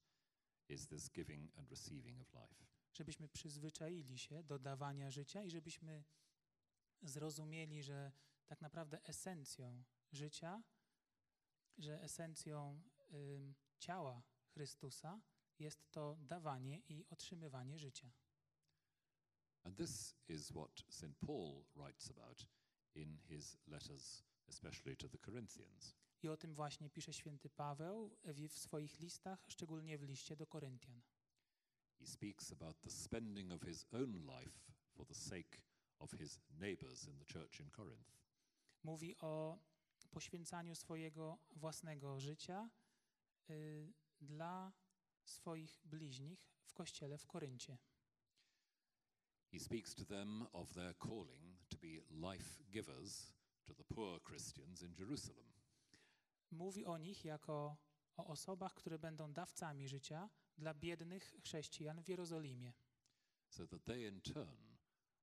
[0.69, 2.67] is this giving and receiving of life.
[2.93, 6.05] żebyśmy przyzwyczaili się do dawania życia i żebyśmy
[7.03, 8.13] zrozumieli, że
[8.47, 10.63] tak naprawdę esencją życia,
[11.79, 15.21] że esencją ym, ciała Chrystusa
[15.59, 18.11] jest to dawanie i otrzymywanie życia.
[19.65, 21.19] And this is what St.
[21.27, 22.47] Paul writes about
[22.95, 25.95] in his letters, especially to the Corinthians.
[26.23, 30.47] I o tym właśnie pisze święty Paweł w w swoich listach, szczególnie w liście do
[30.47, 31.03] Koryntian.
[31.99, 35.63] He speaks about the spending of his own life for the sake
[35.99, 38.17] of his neighbors in the church in Corinth.
[38.83, 39.59] Mówi o
[40.11, 42.71] poświęcaniu swojego własnego życia
[43.51, 44.73] y, dla
[45.25, 47.79] swoich bliźnich w kościele w Koryncie.
[49.53, 53.33] He speaks to them of their calling to be life givers
[53.65, 55.53] to the poor Christians in Jerusalem.
[56.51, 57.77] Mówi o nich jako
[58.17, 62.73] o osobach, które będą dawcami życia dla biednych chrześcijan w Jerozolimie,
[63.49, 64.77] so that they in turn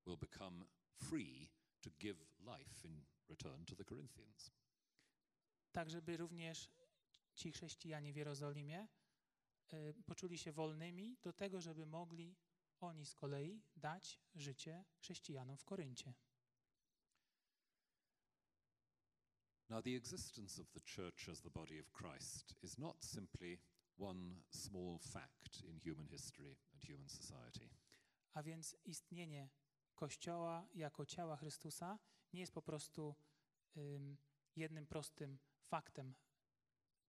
[0.05, 1.49] will become free
[1.81, 4.51] to give life in return to the Corinthians.
[5.77, 6.69] Tak żeby również
[7.33, 8.87] ci chrześcijanie w Jerozolimie
[9.73, 12.35] y, poczuli się wolnymi do tego, żeby mogli
[12.79, 16.13] oni z kolei dać życie chrześcijanom w Koryncie.
[19.69, 23.59] Now, the existence of the church as the body of Christ is not simply
[23.97, 27.69] one small fact in human history and human society.
[28.33, 29.49] A więc istnienie
[29.95, 31.99] Kościoła jako ciała Chrystusa
[32.33, 33.15] nie jest po prostu
[33.77, 34.17] ym,
[34.55, 36.13] jednym prostym faktem,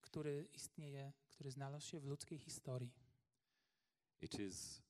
[0.00, 2.92] który istnieje, który znalazł się w ludzkiej historii.
[4.20, 4.82] It is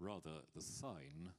[0.00, 1.32] rather the sign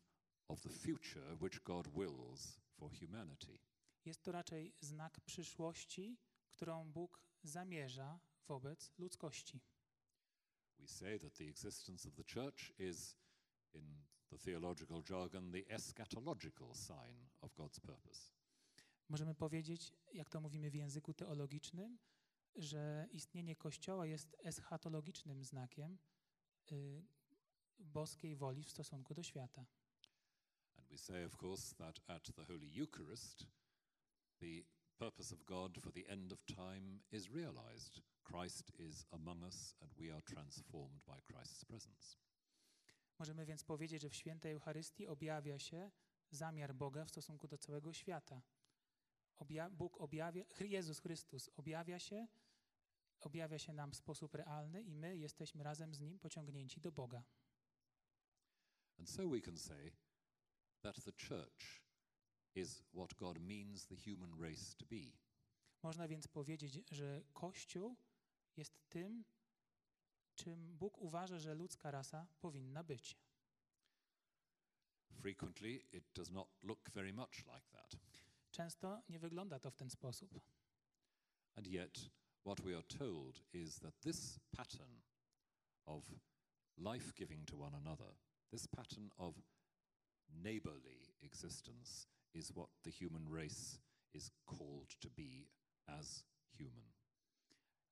[0.47, 3.59] of the future which God wills for humanity.
[4.05, 9.61] Jest to raczej znak przyszłości, którą Bóg zamierza wobec ludzkości.
[10.79, 13.17] We say that the existence of the church is,
[13.73, 18.34] in the theological jargon, the eschatological sign of God's purpose.
[19.09, 21.97] Możemy powiedzieć, jak to mówimy w języku teologicznym,
[22.55, 25.97] że istnienie Kościoła jest eschatologicznym znakiem
[26.71, 27.05] y,
[27.79, 29.65] boskiej woli w stosunku do świata.
[30.77, 33.47] And we say, of course, that at the Holy Eucharist,
[34.39, 34.63] the
[34.97, 38.01] purpose of God for the end of time is realized.
[38.23, 42.17] Christ is among us, and we are transformed by Christ's presence.
[43.19, 45.91] Możemy więc powiedzieć, że w świętej Eucharystii objawia się
[46.31, 48.41] zamiar Boga w stosunku do całego świata.
[49.39, 52.27] Obja Bóg objawia, Jezus Chrystus objawia się,
[53.19, 57.23] objawia się nam w sposób realny i my jesteśmy razem z Nim pociągnięci do Boga.
[58.99, 59.91] And so we can say
[60.81, 61.81] that the church
[62.55, 65.11] is what God means the human race to be.
[65.83, 67.95] Można więc powiedzieć, że Kościół
[68.57, 69.23] jest tym,
[70.35, 73.17] czym Bóg uważa, że ludzka rasa powinna być.
[75.21, 77.95] Frequently, it does not look very much like that.
[78.55, 80.39] Często nie wygląda to w ten sposób.
[81.55, 82.09] And yet,
[82.45, 85.01] what we are told is that this pattern
[85.85, 86.03] of
[86.77, 88.15] life giving to one another,
[88.51, 89.35] this pattern of
[90.29, 93.81] neighborly existence, is what the human race
[94.13, 95.47] is called to be
[95.87, 96.25] as
[96.59, 96.93] human.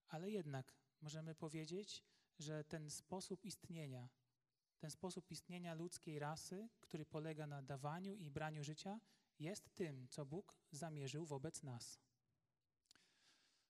[0.07, 2.03] Ale jednak możemy powiedzieć,
[2.39, 4.09] że ten sposób istnienia,
[4.79, 8.99] ten sposób istnienia ludzkiej rasy, który polega na dawaniu i braniu życia,
[9.39, 11.99] jest tym, co Bóg zamierzył wobec nas.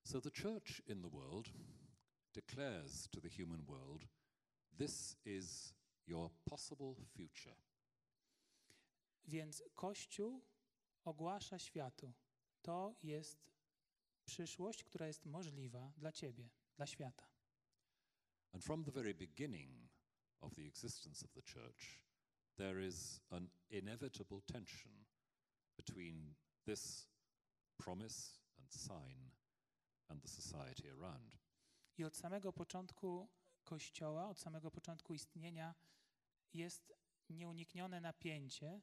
[0.04, 1.54] So the church in the world
[2.34, 4.08] declares to the human world
[4.78, 5.74] this is
[6.08, 7.56] your possible future.
[9.26, 10.42] Więc Kościół
[11.04, 12.14] ogłasza światu:
[12.62, 13.52] to jest
[14.26, 17.28] przyszłość, która jest możliwa dla Ciebie, dla świata.
[18.52, 19.90] And from the very beginning
[20.42, 22.04] of the existence of the church,
[22.56, 25.03] there is an inevitable tension
[25.78, 27.08] between this
[27.78, 29.32] promise and sign
[30.10, 31.38] and the society around.
[31.98, 33.30] I od samego początku
[33.64, 35.76] Kościoła, od samego początku istnienia
[36.54, 36.94] jest
[37.30, 38.82] nieuniknione napięcie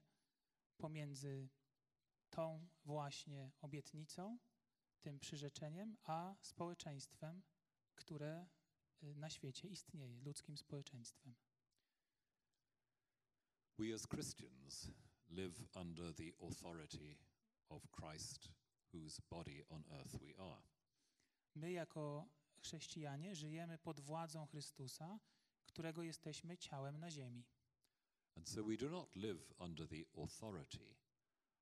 [0.77, 1.49] pomiędzy
[2.31, 4.39] tą właśnie obietnicą,
[5.01, 7.43] tym przyrzeczeniem, a społeczeństwem,
[7.95, 8.47] które
[9.03, 11.35] y, na świecie istnieje, ludzkim społeczeństwem.
[13.79, 14.91] We as Christians
[15.31, 17.19] live under the authority
[17.69, 18.49] of Christ,
[18.93, 20.63] whose body on earth we are.
[21.55, 22.29] My jako
[22.61, 25.21] chrześcijanie żyjemy pod władzą Chrystusa,
[25.67, 27.45] którego jesteśmy ciałem na ziemi.
[28.37, 30.97] And so we do not live under the authority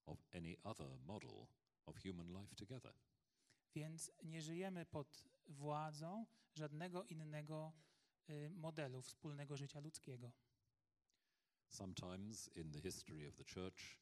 [0.07, 1.47] of any other model
[1.87, 2.95] of human life together.
[3.75, 7.73] Więc nie żyjemy pod władzą żadnego innego
[8.31, 10.33] y, modelu wspólnego życia ludzkiego.
[11.71, 13.99] Sometimes in the history of the church,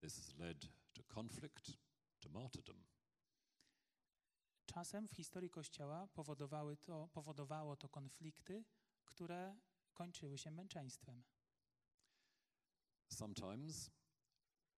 [0.00, 1.78] this has led to conflict,
[2.20, 2.84] to martyrdom.
[4.66, 8.64] Czasem w historii Kościoła powodowały to, powodowało to konflikty,
[9.04, 9.56] które
[9.94, 11.22] kończyły się męczeństwem.
[13.08, 13.90] Sometimes,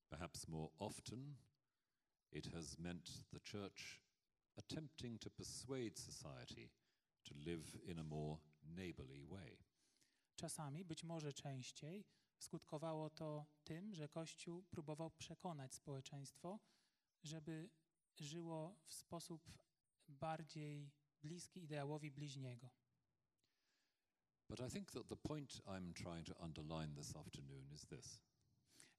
[0.09, 1.37] perhaps more often,
[2.33, 4.01] it has meant the church
[4.57, 6.71] attempting to persuade society
[7.25, 9.59] to live in a more neighborly way.
[10.37, 12.05] Czasami, być może częściej,
[12.39, 16.59] skutkowało to tym, że Kościół próbował przekonać społeczeństwo,
[17.23, 17.71] żeby
[18.17, 19.53] żyło w sposób
[20.09, 20.91] bardziej
[21.23, 22.71] bliski ideałowi bliźniego.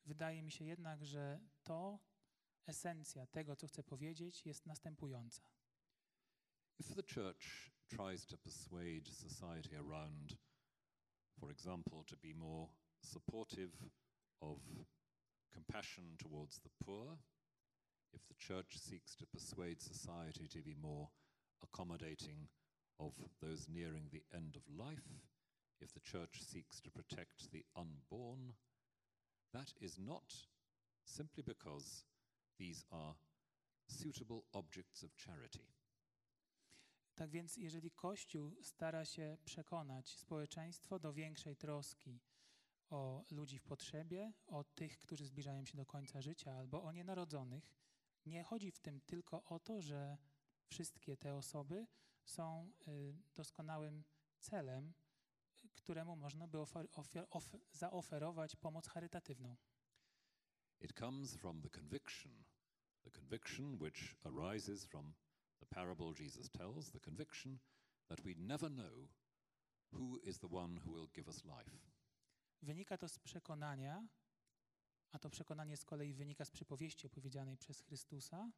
[0.06, 2.00] Wydaje mi się jednak, że to
[2.66, 5.42] esencja tego, co chcę powiedzieć, jest następująca.
[6.80, 10.38] If the church tries to persuade society around,
[11.40, 12.68] for example, to be more
[13.02, 13.72] supportive
[14.42, 14.58] of
[15.54, 17.18] compassion towards the poor,
[18.14, 21.10] if the church seeks to persuade society to be more
[21.64, 22.48] accommodating
[23.00, 25.22] of those nearing the end of life,
[25.80, 28.54] if the church seeks to protect the unborn,
[29.54, 30.34] that is not
[31.06, 32.04] simply because
[32.60, 33.16] these are
[33.88, 35.77] suitable objects of charity.
[37.18, 42.20] Tak więc, jeżeli Kościół stara się przekonać społeczeństwo do większej troski
[42.90, 47.72] o ludzi w potrzebie, o tych, którzy zbliżają się do końca życia, albo o nienarodzonych,
[48.26, 50.18] nie chodzi w tym tylko o to, że
[50.68, 51.88] wszystkie te osoby
[52.26, 54.04] są y, doskonałym
[54.40, 54.94] celem,
[55.74, 59.56] któremu można by ofer, ofiar, of, zaoferować pomoc charytatywną.
[60.80, 62.44] It comes from the conviction,
[63.04, 65.14] the conviction which arises from
[65.60, 67.60] the parable Jesus tells, the conviction
[68.10, 69.10] that we never know
[69.92, 71.78] who is the one who will give us life.
[72.62, 74.08] Wynika to z przekonania,
[75.12, 78.52] a to przekonanie z kolei wynika z przypowieści opowiedzianej przez Chrystusa.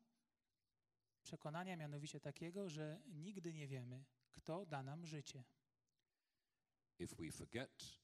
[1.24, 5.44] Przekonania mianowicie takiego, że nigdy nie wiemy, kto da nam życie.
[7.00, 8.00] If we forget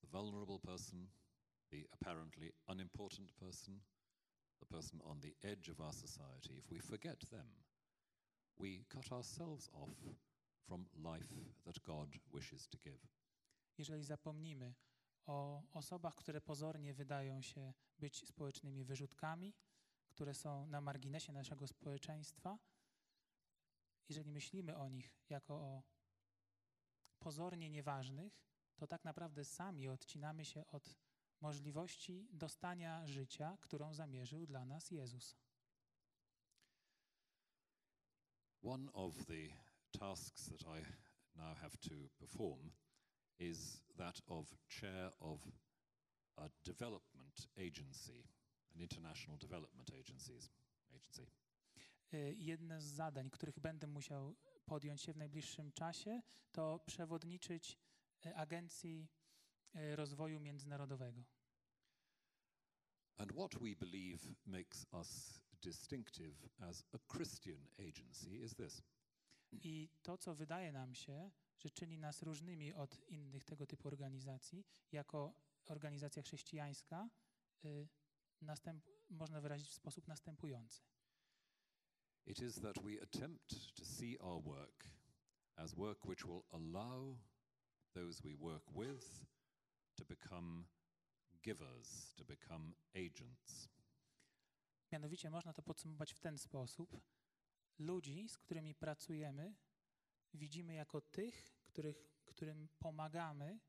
[0.00, 1.08] the vulnerable person,
[1.70, 3.80] the apparently unimportant person,
[4.58, 7.65] the person on the edge of our society, if we forget them,
[8.58, 9.90] we cut ourselves off
[10.66, 11.34] from life
[11.64, 13.08] that God wishes to give.
[13.78, 14.74] Jeżeli zapomnimy
[15.26, 19.54] o osobach, które pozornie wydają się być społecznymi wyrzutkami,
[20.08, 22.58] które są na marginesie naszego społeczeństwa,
[24.08, 25.82] jeżeli myślimy o nich jako o
[27.18, 28.46] pozornie nieważnych,
[28.76, 30.96] to tak naprawdę sami odcinamy się od
[31.40, 35.36] możliwości dostania życia, którą zamierzył dla nas Jezus.
[38.66, 39.48] One of the
[39.96, 40.82] tasks that I
[41.36, 42.72] now have to perform
[43.38, 45.38] is that of chair of
[46.36, 48.24] a development agency,
[48.74, 50.50] an international development agencies,
[50.94, 51.26] agency.
[52.36, 57.78] Jedne z zadań, których będę musiał podjąć się w najbliższym czasie, to przewodniczyć
[58.34, 59.08] Agencji
[59.74, 61.24] Rozwoju Międzynarodowego.
[63.18, 68.82] And what we believe makes us distinctive as a Christian agency is this
[69.52, 74.64] I to, co wydaje nam się, że czyni nas różnymi od innych tego typu organizacji,
[74.92, 75.34] jako
[75.66, 77.08] organizacja chrześcijańska,
[77.64, 77.88] y,
[78.40, 80.82] następ, można wyrazić w sposób następujący.
[82.26, 84.84] it is that we attempt to see our work
[85.56, 87.16] as work which will allow
[87.94, 89.26] those we work with
[89.96, 90.66] to become
[91.42, 93.68] givers, to become agents.
[94.96, 97.00] Mianowicie można to podsumować w ten sposób.
[97.78, 99.54] Ludzi, z którymi pracujemy,
[100.34, 103.60] widzimy jako tych, których, którym pomagamy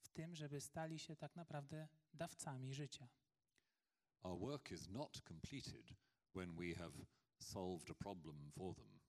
[0.00, 3.08] w tym, żeby stali się tak naprawdę dawcami życia.
[4.22, 5.94] Our work is not completed
[6.34, 6.92] when we have
[7.38, 9.00] solved a problem for them.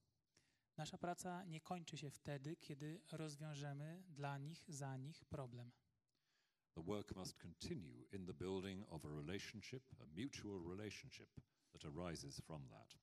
[0.77, 5.71] Nasza praca nie kończy się wtedy, kiedy rozwiążemy dla nich, za nich problem.
[6.75, 11.29] The work must continue in the building of a relationship, a mutual relationship
[11.71, 12.97] that arises from that.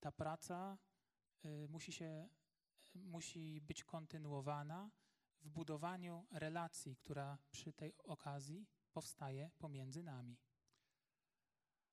[0.00, 0.78] Ta praca
[1.44, 2.28] y, musi się
[2.94, 4.90] musi być kontynuowana
[5.42, 10.36] w budowaniu relacji, która przy tej okazji powstaje pomiędzy nami.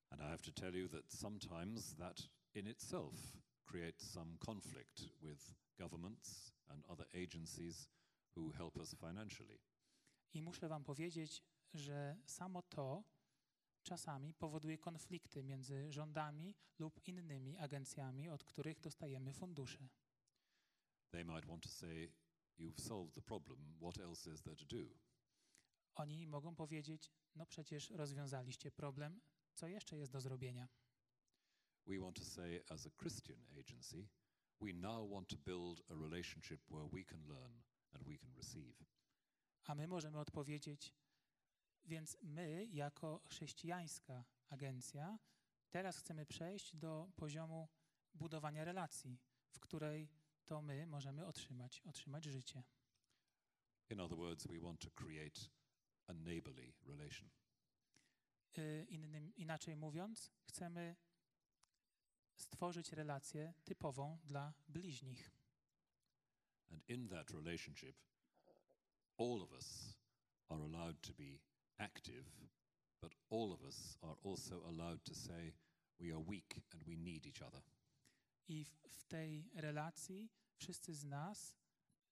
[0.10, 3.14] And I have to tell you that sometimes that in itself
[3.66, 7.90] creates some conflict with governments and other agencies
[8.36, 9.60] who help us financially.
[10.34, 13.04] I muszę Wam powiedzieć, że samo to
[13.84, 19.90] czasami powoduje konflikty między rządami lub innymi agencjami, od których dostajemy fundusze.
[21.12, 22.12] They might want to say,
[22.60, 25.00] You've solved the problem, what else is there to do?
[25.96, 29.22] Oni mogą powiedzieć: No przecież rozwiązaliście problem,
[29.54, 30.68] co jeszcze jest do zrobienia?
[31.88, 34.08] We want to say, as a Christian agency,
[34.62, 37.62] we now want to build a relationship where we can learn
[37.92, 38.76] and we can receive.
[39.64, 40.94] A my możemy odpowiedzieć:
[41.86, 45.20] Więc my, jako chrześcijańska agencja,
[45.70, 47.68] teraz chcemy przejść do poziomu
[48.14, 50.10] budowania relacji, w której
[50.46, 52.64] to my możemy otrzymać, otrzymać życie.
[53.90, 55.42] In other words, we want to create
[56.08, 57.30] a neighborly relation.
[58.58, 60.96] Y, Innym, inaczej mówiąc, chcemy
[62.36, 65.32] stworzyć relację typową dla bliźnich.
[66.72, 67.98] And in that relationship,
[69.24, 69.96] all of us
[70.50, 71.40] are allowed to be
[71.80, 72.26] active,
[73.02, 75.54] but all of us are also allowed to say,
[76.00, 77.62] we are weak and we need each other.
[78.48, 81.56] I w, w tej relacji wszyscy z nas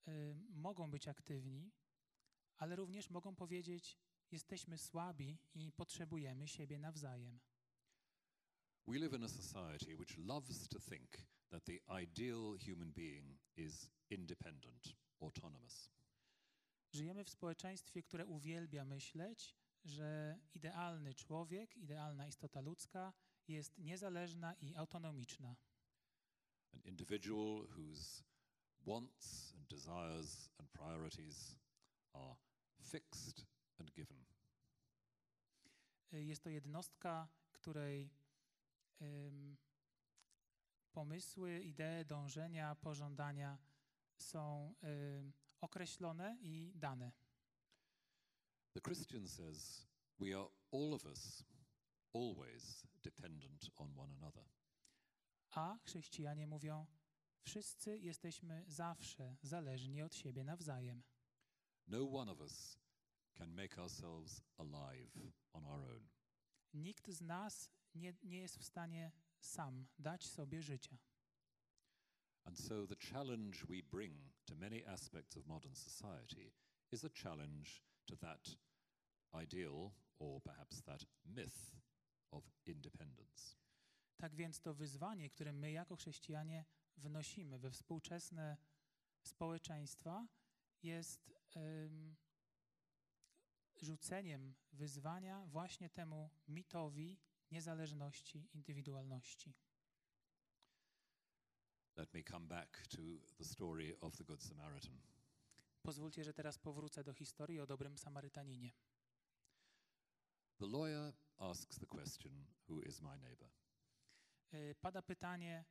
[0.08, 1.72] y, mogą być aktywni,
[2.58, 3.98] ale również mogą powiedzieć:
[4.32, 7.40] Jesteśmy słabi i potrzebujemy siebie nawzajem.
[8.88, 11.10] We live in a society which loves to think
[11.50, 15.92] that the ideal human being is independent, autonomous.
[16.92, 23.14] Żyjemy w społeczeństwie, które uwielbia myśleć, że idealny człowiek, idealna istota ludzka
[23.48, 25.56] jest niezależna i autonomiczna.
[26.74, 28.24] An individual whose
[28.86, 31.56] wants and desires and priorities
[32.14, 32.36] are
[32.82, 33.46] fixed
[33.80, 34.26] and given.
[36.14, 38.10] Y, Jest to jednostka, której
[39.02, 39.58] ym,
[40.92, 43.58] pomysły, idee, dążenia, pożądania
[44.18, 47.12] są ym, określone i dane.
[48.74, 49.88] The Christian says
[50.20, 51.44] we are all of us
[52.14, 54.46] always dependent on one another.
[55.52, 56.88] A chrześcijanie mówią,
[57.44, 61.04] wszyscy jesteśmy zawsze zależni od siebie nawzajem.
[61.88, 62.78] No one of us
[63.34, 65.12] can make ourselves alive
[65.54, 66.10] on our own.
[66.74, 70.98] Nikt z nas nie, nie jest w stanie sam dać sobie życia.
[72.46, 74.14] And so the challenge we bring
[74.46, 76.54] to many aspects of modern society
[76.92, 78.58] is a challenge to that
[79.34, 81.76] ideal, or perhaps that myth
[82.32, 83.56] of independence.
[84.18, 86.66] Tak więc to wyzwanie, które my jako chrześcijanie
[86.98, 88.58] wnosimy we współczesne
[89.24, 90.28] społeczeństwa,
[90.84, 92.16] jest em,
[93.82, 97.20] rzuceniem wyzwania właśnie temu mitowi
[97.52, 99.54] niezależności, indywidualności.
[101.98, 103.02] Let me come back to
[103.38, 105.02] the story of the Good Samaritan.
[105.82, 108.72] Pozwólcie, że teraz powrócę do historii o dobrym Samarytaninie.
[110.60, 113.50] The lawyer asks the question Who is my neighbor?
[114.82, 115.66] Pada pytanie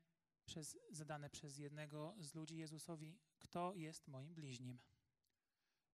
[0.47, 4.79] przez, zadane przez jednego z ludzi Jezusowi, kto jest moim bliźnim?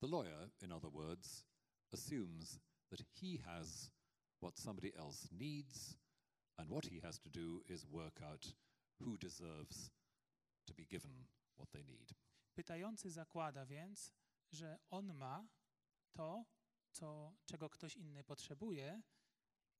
[0.00, 1.44] The lawyer, in other words,
[1.92, 3.90] assumes that he has
[4.42, 5.96] what somebody else needs,
[6.56, 8.56] and what he has to do is work out
[9.00, 9.90] who deserves
[10.66, 12.14] to be given what they need.
[12.54, 14.12] Pytający zakłada więc,
[14.50, 15.48] że on ma
[16.12, 16.44] to,
[16.92, 19.02] co, czego ktoś inny potrzebuje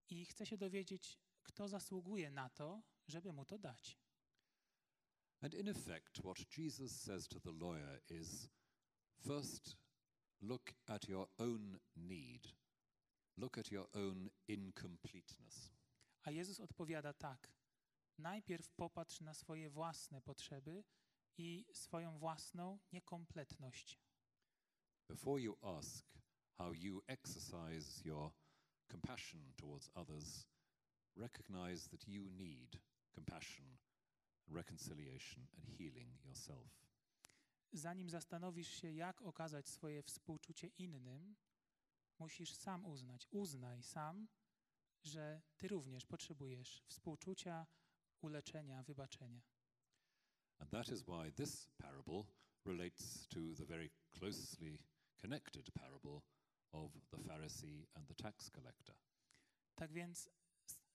[0.08, 3.98] i chce się dowiedzieć, kto zasługuje na to, żeby mu to dać.
[5.40, 8.48] And in effect, what Jesus says to the lawyer is
[9.26, 9.76] first,
[10.40, 12.56] look at your own need,
[13.36, 15.70] look at your own incompleteness.
[16.22, 17.52] A Jezus odpowiada tak:
[18.18, 20.84] Najpierw popatrz na swoje własne potrzeby
[21.38, 24.00] i swoją własną niekompletność.
[25.08, 26.06] Before you ask
[26.58, 28.32] how you exercise your
[28.90, 30.46] compassion towards others,
[31.16, 32.80] recognize that you need
[33.14, 33.78] compassion,
[34.48, 36.86] reconciliation, and healing yourself.
[37.72, 41.36] Zanim zastanowisz się, jak okazać swoje współczucie innym,
[42.18, 44.28] musisz sam uznać, uznaj sam,
[45.02, 47.66] że ty również potrzebujesz współczucia,
[48.22, 49.42] uleczenia, wybaczenia.
[50.58, 52.24] And that is why this parable
[52.64, 54.78] relates to the very closely
[55.20, 56.22] connected parable
[56.72, 58.96] of the Pharisee and the tax collector.
[59.74, 60.30] Tak więc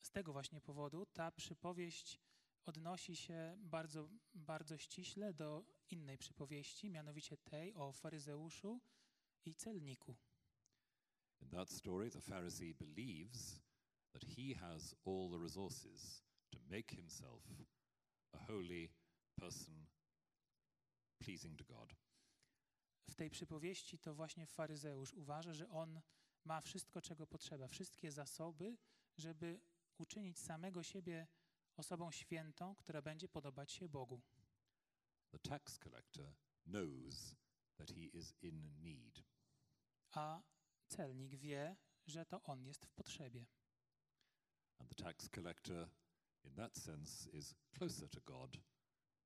[0.01, 2.19] z, tego właśnie powodu ta przypowieść
[2.65, 8.81] odnosi się bardzo, bardzo ściśle do innej przypowieści, mianowicie tej o faryzeuszu
[9.45, 10.15] i celniku.
[11.41, 13.61] In that story, the Pharisee believes
[14.13, 17.43] that he has all the resources to make himself
[18.31, 18.89] a holy
[19.35, 19.87] person
[21.19, 21.95] pleasing to God.
[23.09, 26.01] W tej przypowieści to właśnie faryzeusz uważa, że on
[26.45, 28.77] ma wszystko, czego potrzeba, wszystkie zasoby,
[29.17, 29.61] żeby
[29.97, 31.27] uczynić samego siebie
[31.77, 34.21] osobą świętą, która będzie podobać się Bogu.
[35.31, 36.33] The tax collector
[36.65, 37.35] knows
[37.75, 39.23] that he is in need.
[40.11, 40.41] A
[40.87, 41.75] celnik wie,
[42.05, 43.45] że to on jest w potrzebie.
[44.79, 45.89] And the tax collector,
[46.45, 48.57] in that sense, is closer to God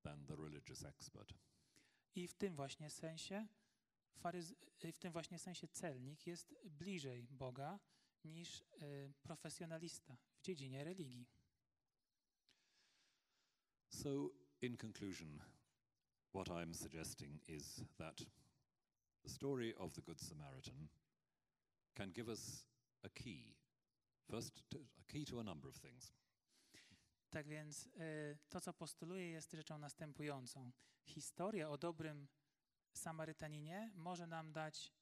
[0.03, 1.33] than the religious expert.
[2.15, 3.47] I w tym właśnie sensie
[4.23, 4.53] faryz-
[4.93, 7.79] w tym właśnie sensie celnik jest bliżej Boga
[8.25, 11.25] niż y, profesjonalista w dziedzinie religii.
[13.89, 14.29] So,
[14.61, 15.41] in conclusion,
[16.33, 18.25] what I'm suggesting is that
[19.23, 20.87] the story of the Good Samaritan
[21.95, 22.65] can give us
[23.03, 23.55] a key.
[24.29, 26.11] First, to, a key to a number of things.
[27.35, 30.71] Tak więc y, to, co postuluję, jest rzeczą następującą.
[31.05, 32.27] Historia o dobrym
[32.93, 34.93] Samarytaninie może nam dać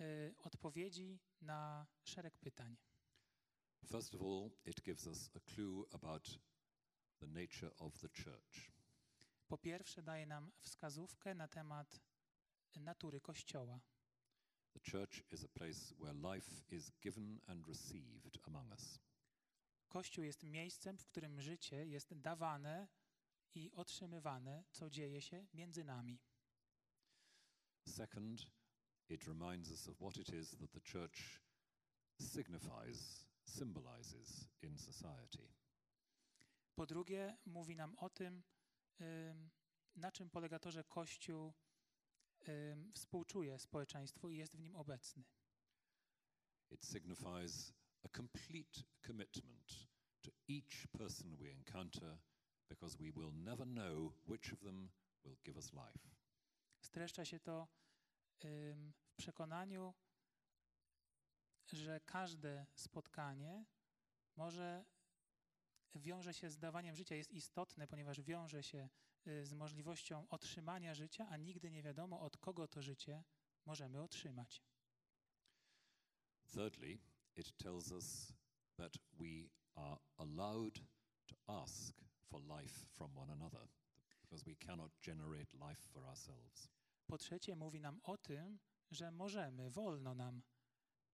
[0.00, 2.76] y, odpowiedzi na szereg pytań.
[3.86, 6.40] First of all, it gives us a clue about
[7.18, 8.72] the nature of the church.
[9.48, 12.00] Po pierwsze, daje nam wskazówkę na temat
[12.76, 13.80] natury Kościoła.
[14.72, 19.07] The church is a place where life is given and received among us.
[19.88, 22.88] Kościół jest miejscem, w którym życie jest dawane
[23.54, 26.20] i otrzymywane, co dzieje się między nami.
[27.86, 28.46] Second,
[29.08, 31.42] it reminds us of what it is that the church
[32.20, 35.48] signifies, symbolizes in society.
[36.74, 38.42] Po drugie, mówi nam o tym,
[39.00, 39.50] ym,
[39.96, 41.52] na czym polega to, że Kościół
[42.94, 45.24] współczuje społeczeństwu i jest w nim obecny.
[46.70, 47.72] It signifies
[48.04, 49.88] a complete commitment
[50.22, 52.18] to each person we encounter
[52.68, 54.90] because we will never know which of them
[55.24, 56.08] will give us life.
[56.80, 57.68] Streszcza się to
[58.44, 59.94] ym, w przekonaniu,
[61.72, 63.64] że każde spotkanie
[64.36, 64.84] może
[65.94, 68.88] wiąże się z dawaniem życia, jest istotne, ponieważ wiąże się
[69.26, 73.24] y, z możliwością otrzymania życia, a nigdy nie wiadomo, od kogo to życie
[73.66, 74.62] możemy otrzymać.
[76.52, 76.98] Thirdly,
[77.38, 78.32] it tells us
[78.76, 80.74] that we are allowed
[81.28, 81.94] to ask
[82.30, 83.68] for life from one another
[84.22, 86.68] because we cannot generate life for ourselves.
[87.06, 88.58] Po trzecie, mówi nam o tym,
[88.90, 90.42] że możemy, wolno nam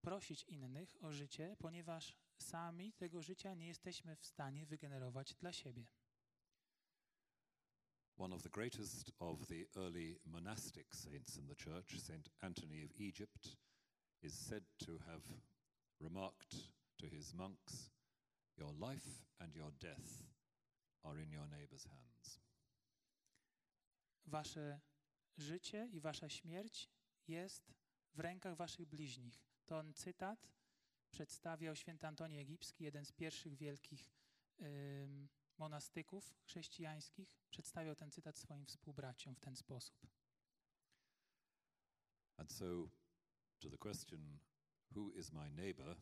[0.00, 5.86] prosić innych o życie, ponieważ sami tego życia nie jesteśmy w stanie wygenerować dla siebie.
[8.16, 13.00] One of the greatest of the early monastic saints in the church, Saint Anthony of
[13.00, 13.56] Egypt,
[14.22, 15.22] is said to have
[16.00, 16.56] remarked
[16.98, 17.94] to his monks,
[18.56, 20.22] Your life and your death
[21.02, 22.40] are in your neighbor's hands.
[24.26, 24.80] Wasze
[25.36, 26.90] życie i wasza śmierć
[27.28, 27.74] jest
[28.14, 29.46] w rękach waszych bliźnich.
[29.66, 30.48] Ten cytat
[31.10, 34.12] przedstawiał święty Antoni Egipski, jeden z pierwszych wielkich
[34.60, 35.28] ym,
[35.58, 37.36] monastyków chrześcijańskich.
[37.50, 40.06] Przedstawiał ten cytat swoim współbraciom w ten sposób.
[42.36, 42.88] And so,
[43.58, 44.38] to the question,
[44.94, 45.96] Who is my neighbor?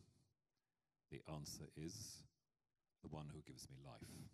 [1.13, 2.23] the answer is
[3.03, 4.29] the one who gives me life.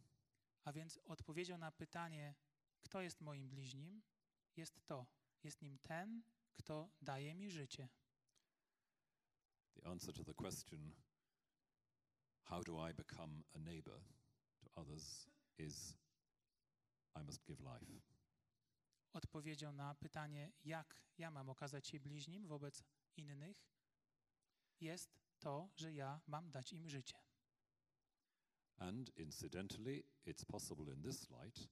[0.66, 2.36] A więc odpowiedzią na pytanie,
[2.82, 4.02] kto jest moim bliźnim,
[4.56, 5.06] jest to.
[5.44, 6.24] Jest nim ten,
[6.56, 7.90] kto daje mi życie.
[9.74, 10.96] The answer to the question,
[12.44, 14.02] How do I become a neighbor
[14.60, 15.30] to others?
[15.58, 15.98] is
[17.16, 18.02] I must give life.
[19.14, 22.84] Odpowiedzią na pytanie, jak ja mam okazać się bliźnim wobec
[23.18, 23.66] innych,
[24.82, 27.18] jest to, że ja mam dać im życie.
[28.78, 31.70] And incidentally, it's possible in this light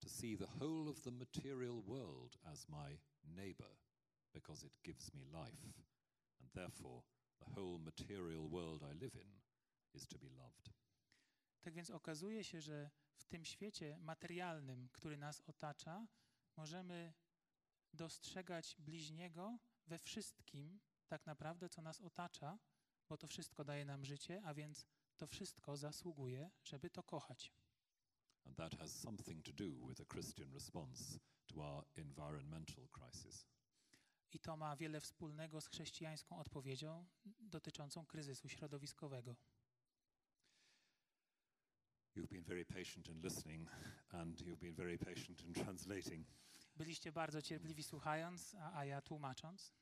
[0.00, 3.76] to see the whole of the material world as my neighbor
[4.32, 5.66] because it gives me life.
[6.40, 7.02] And therefore,
[7.38, 9.40] the whole material world I live in
[9.94, 10.70] is to be loved.
[11.60, 16.06] Tak więc okazuje się, że w tym świecie materialnym, który nas otacza,
[16.56, 17.14] możemy
[17.92, 20.80] dostrzegać bliźniego we wszystkim,
[21.12, 22.58] tak naprawdę, co nas otacza,
[23.08, 24.86] bo to wszystko daje nam życie, a więc
[25.16, 27.52] to wszystko zasługuje, żeby to kochać.
[28.44, 33.46] And that has something to do with a Christian response to our environmental crisis.
[34.32, 37.06] I to ma wiele wspólnego z chrześcijańską odpowiedzią
[37.40, 39.36] dotyczącą kryzysu środowiskowego.
[42.16, 43.70] You've been very patient in listening,
[44.08, 46.26] and you've been very patient in translating.
[46.76, 49.81] Byliście bardzo cierpliwi słuchając, a, a ja tłumacząc.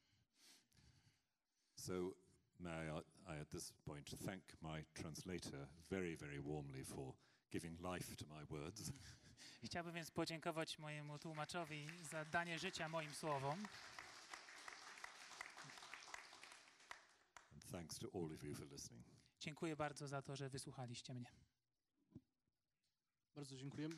[1.81, 2.15] So,
[2.59, 7.15] may I, I at this point thank my translator very, very warmly for
[7.51, 8.93] giving life to my words.
[9.65, 13.67] Chciałbym więc podziękować mojemu tłumaczowi za danie życia moim słowom.
[17.53, 19.07] And thanks to all of you for listening.
[19.39, 21.33] Dziękuję bardzo za to, że wysłuchaliście mnie.
[23.35, 23.95] Bardzo dziękujemy.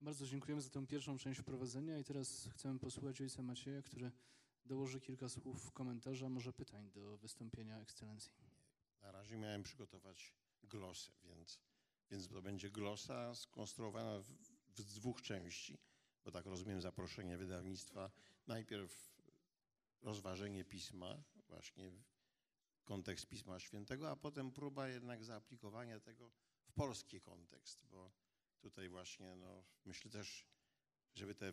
[0.00, 4.10] Bardzo dziękujemy za tę pierwszą część wprowadzenia i teraz chcemy posłuchać ojca Macieja, który
[4.66, 8.32] dołoży kilka słów komentarza, może pytań do wystąpienia ekscelencji.
[9.02, 11.58] Na razie miałem przygotować glosę, więc,
[12.10, 14.28] więc to będzie glosa skonstruowana w,
[14.76, 15.78] w dwóch części,
[16.24, 18.10] bo tak rozumiem zaproszenie wydawnictwa.
[18.46, 19.12] Najpierw
[20.02, 21.92] rozważenie pisma, właśnie
[22.84, 26.30] kontekst Pisma Świętego, a potem próba jednak zaaplikowania tego
[26.62, 28.12] w polski kontekst, bo
[28.60, 30.46] tutaj właśnie no, myślę też,
[31.14, 31.52] żeby te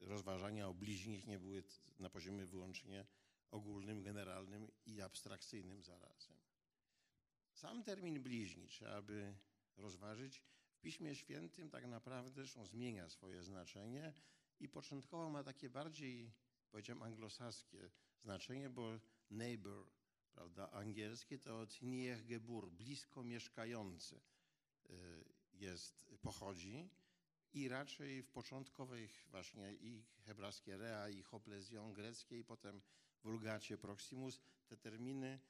[0.00, 1.64] rozważania o bliźnich nie były
[1.98, 3.06] na poziomie wyłącznie
[3.50, 6.36] ogólnym, generalnym i abstrakcyjnym zarazem.
[7.52, 9.34] Sam termin bliźni trzeba by
[9.76, 10.42] rozważyć.
[10.72, 14.14] W Piśmie Świętym tak naprawdę zresztą zmienia swoje znaczenie
[14.60, 16.32] i początkowo ma takie bardziej,
[16.70, 17.90] powiedziałem, anglosaskie
[18.20, 19.90] znaczenie, bo neighbor,
[20.32, 21.78] prawda, angielskie to od
[22.26, 24.20] Gebur, blisko mieszkający
[25.60, 26.88] jest, pochodzi.
[27.52, 32.80] i raczej w początkowych właśnie i hebrajskie rea, i hoplezion greckie, i potem
[33.22, 35.40] vulgacie proximus, te terminy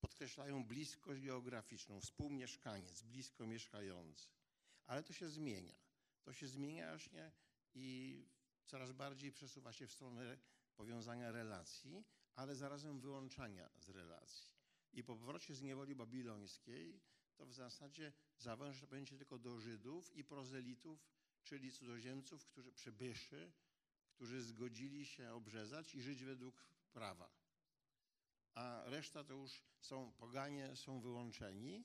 [0.00, 4.28] podkreślają bliskość geograficzną, współmieszkaniec, blisko mieszkający.
[4.86, 5.74] Ale to się zmienia.
[6.22, 7.32] To się zmienia właśnie
[7.74, 8.26] i
[8.66, 10.38] coraz bardziej przesuwa się w stronę
[10.76, 14.50] powiązania relacji, ale zarazem wyłączania z relacji.
[14.92, 17.00] I po powrocie z niewoli babilońskiej
[17.40, 21.06] to w zasadzie zawęż będzie tylko do Żydów i prozelitów,
[21.44, 23.52] czyli cudzoziemców, którzy przybyszy,
[24.10, 27.30] którzy zgodzili się obrzezać i żyć według prawa.
[28.54, 31.84] A reszta to już są poganie, są wyłączeni,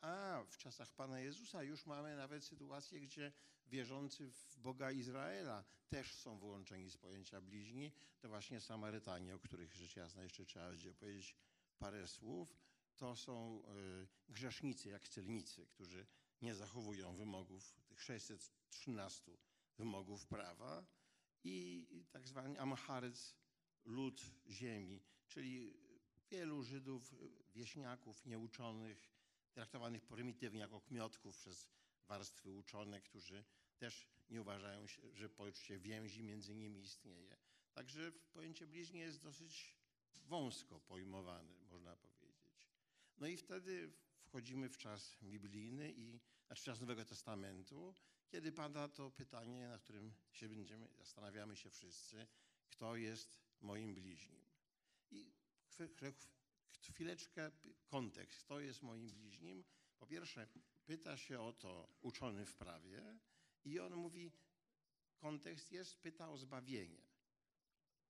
[0.00, 3.32] a w czasach Pana Jezusa już mamy nawet sytuację, gdzie
[3.66, 7.92] wierzący w Boga Izraela też są wyłączeni z pojęcia bliźni.
[8.20, 11.36] To właśnie Samarytanie, o których rzecz jasna jeszcze trzeba będzie powiedzieć
[11.78, 12.56] parę słów.
[12.96, 16.06] To są y, grzesznicy, jak celnicy, którzy
[16.42, 19.32] nie zachowują wymogów, tych 613
[19.78, 20.86] wymogów prawa
[21.44, 23.34] i tak zwany Amharyc,
[23.84, 25.74] lud ziemi, czyli
[26.30, 27.14] wielu Żydów,
[27.54, 29.10] wieśniaków, nieuczonych,
[29.52, 31.68] traktowanych prymitywnie jako kmiotków przez
[32.08, 33.44] warstwy uczone, którzy
[33.78, 37.36] też nie uważają, się, że poczucie więzi między nimi istnieje.
[37.72, 39.76] Także pojęcie bliźni jest dosyć
[40.14, 42.15] wąsko pojmowane, można powiedzieć.
[43.18, 43.92] No i wtedy
[44.22, 47.94] wchodzimy w czas biblijny, i, znaczy czas Nowego Testamentu,
[48.28, 52.26] kiedy pada to pytanie, na którym się będziemy, zastanawiamy się wszyscy,
[52.68, 54.44] kto jest moim bliźnim.
[55.10, 55.32] I
[56.90, 57.50] chwileczkę
[57.86, 59.64] kontekst, kto jest moim bliźnim.
[59.98, 60.48] Po pierwsze,
[60.84, 63.18] pyta się o to uczony w prawie
[63.64, 64.32] i on mówi,
[65.16, 67.02] kontekst jest, pyta o zbawienie.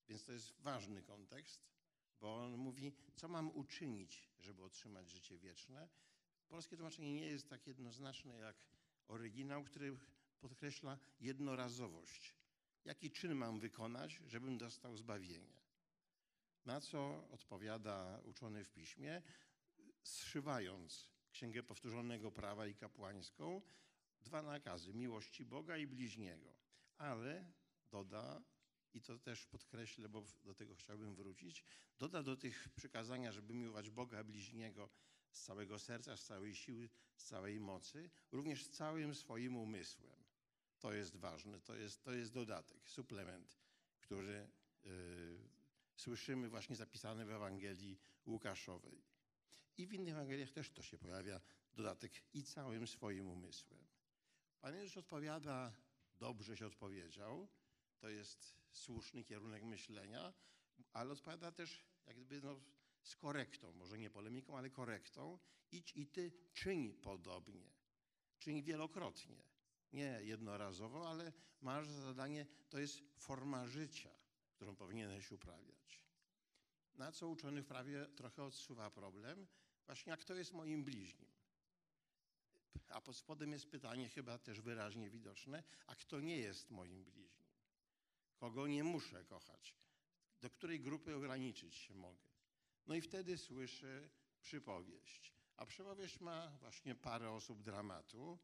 [0.09, 1.76] Więc to jest ważny kontekst,
[2.21, 5.89] bo on mówi, co mam uczynić, żeby otrzymać życie wieczne.
[6.49, 8.57] Polskie tłumaczenie nie jest tak jednoznaczne jak
[9.09, 9.97] oryginał, który
[10.41, 12.35] podkreśla jednorazowość.
[12.85, 15.61] Jaki czyn mam wykonać, żebym dostał zbawienie?
[16.65, 19.23] Na co odpowiada uczony w piśmie,
[20.03, 23.63] zszywając Księgę Powtórzonego Prawa i Kapłańską,
[24.21, 26.57] dwa nakazy, miłości Boga i bliźniego.
[26.99, 27.53] Ale
[27.91, 28.43] doda,
[28.97, 31.65] i to też podkreślę, bo do tego chciałbym wrócić,
[31.99, 34.91] doda do tych przykazania, żeby miłować Boga bliźniego
[35.31, 40.25] z całego serca, z całej siły, z całej mocy, również z całym swoim umysłem.
[40.79, 43.59] To jest ważne, to jest, to jest dodatek, suplement,
[44.01, 44.49] który
[44.85, 44.91] yy,
[45.97, 49.05] słyszymy właśnie zapisany w Ewangelii Łukaszowej.
[49.79, 51.41] I w innych Ewangeliach też to się pojawia,
[51.75, 53.87] dodatek i całym swoim umysłem.
[54.61, 55.73] Pan Jezus odpowiada,
[56.19, 57.49] dobrze się odpowiedział,
[57.99, 60.33] to jest słuszny kierunek myślenia,
[60.93, 62.61] ale odpowiada też jak gdyby no,
[63.03, 65.39] z korektą, może nie polemiką, ale korektą.
[65.73, 67.71] Idź i ty czyń podobnie.
[68.39, 69.43] Czyń wielokrotnie.
[69.93, 74.11] Nie jednorazowo, ale masz zadanie, to jest forma życia,
[74.51, 76.05] którą powinieneś uprawiać.
[76.95, 79.47] Na co uczony w prawie trochę odsuwa problem,
[79.87, 81.31] właśnie jak to jest moim bliźnim.
[82.89, 87.36] A pod spodem jest pytanie chyba też wyraźnie widoczne, a kto nie jest moim bliźnim?
[88.37, 89.75] Kogo nie muszę kochać?
[90.41, 92.25] Do której grupy ograniczyć się mogę?
[92.87, 94.09] No i wtedy słyszę
[94.41, 95.33] przypowieść.
[95.57, 98.39] A przypowieść ma właśnie parę osób dramatu.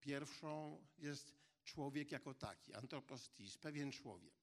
[0.00, 1.34] Pierwszą jest
[1.64, 4.34] człowiek jako taki, antropostis, pewien człowiek.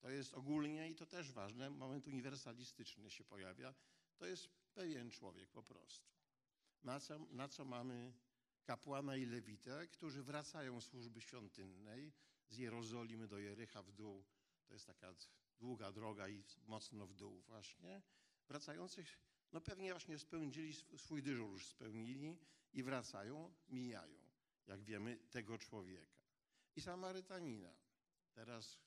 [0.00, 3.74] To jest ogólnie i to też ważne, moment uniwersalistyczny się pojawia.
[4.16, 6.10] To jest pewien człowiek po prostu.
[6.82, 8.12] Na co, na co mamy
[8.64, 12.12] kapłana i lewitę, którzy wracają z służby świątynnej
[12.48, 14.24] z Jerozolimy do Jericha w dół.
[14.66, 15.14] To jest taka
[15.58, 18.02] długa droga i mocno w dół właśnie.
[18.48, 19.20] Wracających,
[19.52, 22.36] no pewnie właśnie spełnili swój dyżur, już spełnili
[22.72, 24.20] i wracają, mijają,
[24.66, 26.16] jak wiemy, tego człowieka.
[26.76, 27.74] I Samarytanina.
[28.34, 28.78] Teraz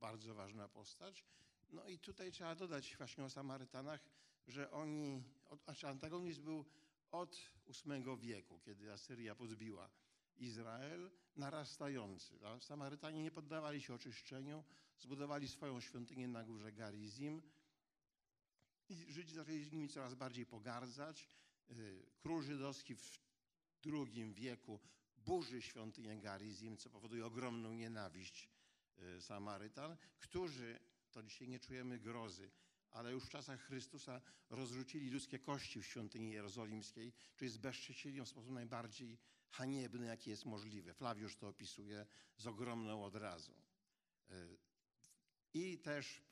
[0.00, 1.24] bardzo ważna postać.
[1.70, 4.00] No i tutaj trzeba dodać właśnie o Samarytanach,
[4.46, 5.22] że oni,
[5.64, 6.64] znaczy antagonizm był
[7.10, 7.50] od
[7.86, 9.90] VIII wieku, kiedy Asyria podbiła
[10.40, 12.46] Izrael, narastający.
[12.46, 14.64] A Samarytanie nie poddawali się oczyszczeniu,
[14.98, 17.42] zbudowali swoją świątynię na górze Garizim
[18.88, 21.28] i Żydzi zaczęli z nimi coraz bardziej pogardzać.
[21.70, 23.20] Y, król żydowski w
[23.86, 24.80] II wieku
[25.16, 28.48] burzy świątynię Garizim, co powoduje ogromną nienawiść
[28.98, 30.78] y, Samarytan, którzy,
[31.10, 32.50] to dzisiaj nie czujemy grozy,
[32.90, 34.20] ale już w czasach Chrystusa
[34.50, 39.18] rozrzucili ludzkie kości w świątyni jerozolimskiej, czyli zbezcześcili w sposób najbardziej
[39.50, 40.94] haniebny, jaki jest możliwy.
[40.94, 43.52] Flawiusz to opisuje z ogromną odrazą.
[44.30, 44.58] Y,
[45.54, 46.22] I też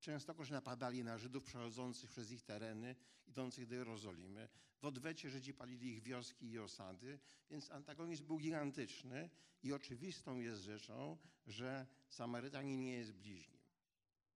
[0.00, 2.96] częstokroć napadali na Żydów przechodzących przez ich tereny,
[3.26, 4.48] idących do Jerozolimy.
[4.80, 7.18] W odwecie Żydzi palili ich wioski i osady,
[7.50, 9.30] więc antagonizm był gigantyczny
[9.62, 13.60] i oczywistą jest rzeczą, że Samarytanin nie jest bliźnim.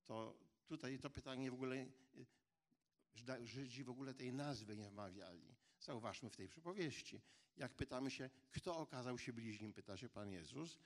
[0.04, 5.54] To tutaj to pytanie w ogóle, y, Żydzi w ogóle tej nazwy nie wmawiali.
[5.80, 7.20] Zauważmy w tej przypowieści.
[7.58, 10.78] Jak pytamy się, kto okazał się bliźnim, pyta się Pan Jezus,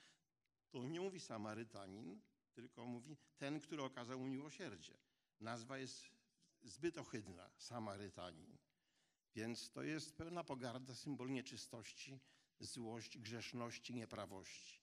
[0.69, 2.21] to nie mówi Samarytanin,
[2.53, 4.97] tylko mówi ten, który okazał mu miłosierdzie.
[5.39, 6.11] Nazwa jest
[6.63, 8.57] zbyt ohydna, Samarytanin.
[9.35, 12.19] Więc to jest pełna pogarda, symbol nieczystości,
[12.59, 14.81] złości, grzeszności, nieprawości.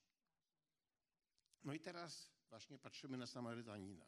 [1.63, 4.05] No i teraz właśnie patrzymy na Samarytanina,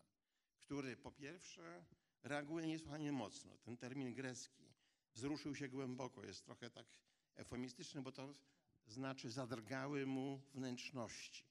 [0.57, 1.85] który po pierwsze
[2.23, 3.57] reaguje niesłychanie mocno.
[3.57, 4.73] Ten termin grecki
[5.13, 6.87] wzruszył się głęboko, jest trochę tak
[7.35, 8.35] eufemistyczny, bo to
[8.87, 11.43] znaczy zadrgały mu wnętrzności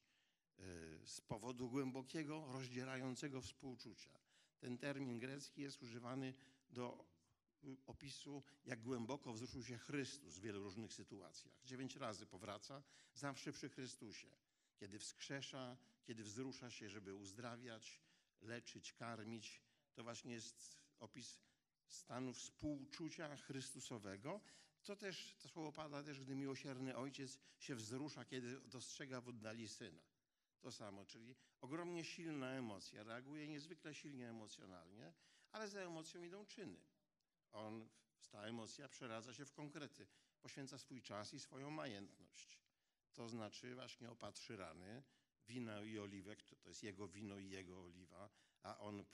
[0.59, 0.63] y,
[1.05, 4.11] z powodu głębokiego, rozdzierającego współczucia.
[4.59, 6.35] Ten termin grecki jest używany
[6.71, 7.05] do
[7.65, 11.55] y, opisu, jak głęboko wzruszył się Chrystus w wielu różnych sytuacjach.
[11.65, 12.83] Dziewięć razy powraca,
[13.15, 14.29] zawsze przy Chrystusie.
[14.77, 18.01] Kiedy wskrzesza, kiedy wzrusza się, żeby uzdrawiać,
[18.43, 19.63] leczyć, karmić.
[19.95, 21.39] To właśnie jest opis
[21.89, 24.41] stanu współczucia Chrystusowego.
[24.85, 29.69] To też, to słowo pada też, gdy miłosierny ojciec się wzrusza, kiedy dostrzega w oddali
[29.69, 30.03] syna.
[30.61, 35.13] To samo, czyli ogromnie silna emocja, reaguje niezwykle silnie emocjonalnie,
[35.53, 36.81] ale za emocją idą czyny.
[37.53, 37.89] On,
[38.31, 40.07] ta emocja przeradza się w konkrety,
[40.41, 42.59] poświęca swój czas i swoją majętność.
[43.13, 45.03] To znaczy właśnie opatrzy rany,
[45.49, 48.31] wina i oliwek, to, to jest jego wino i jego oliwa,
[48.63, 49.05] a on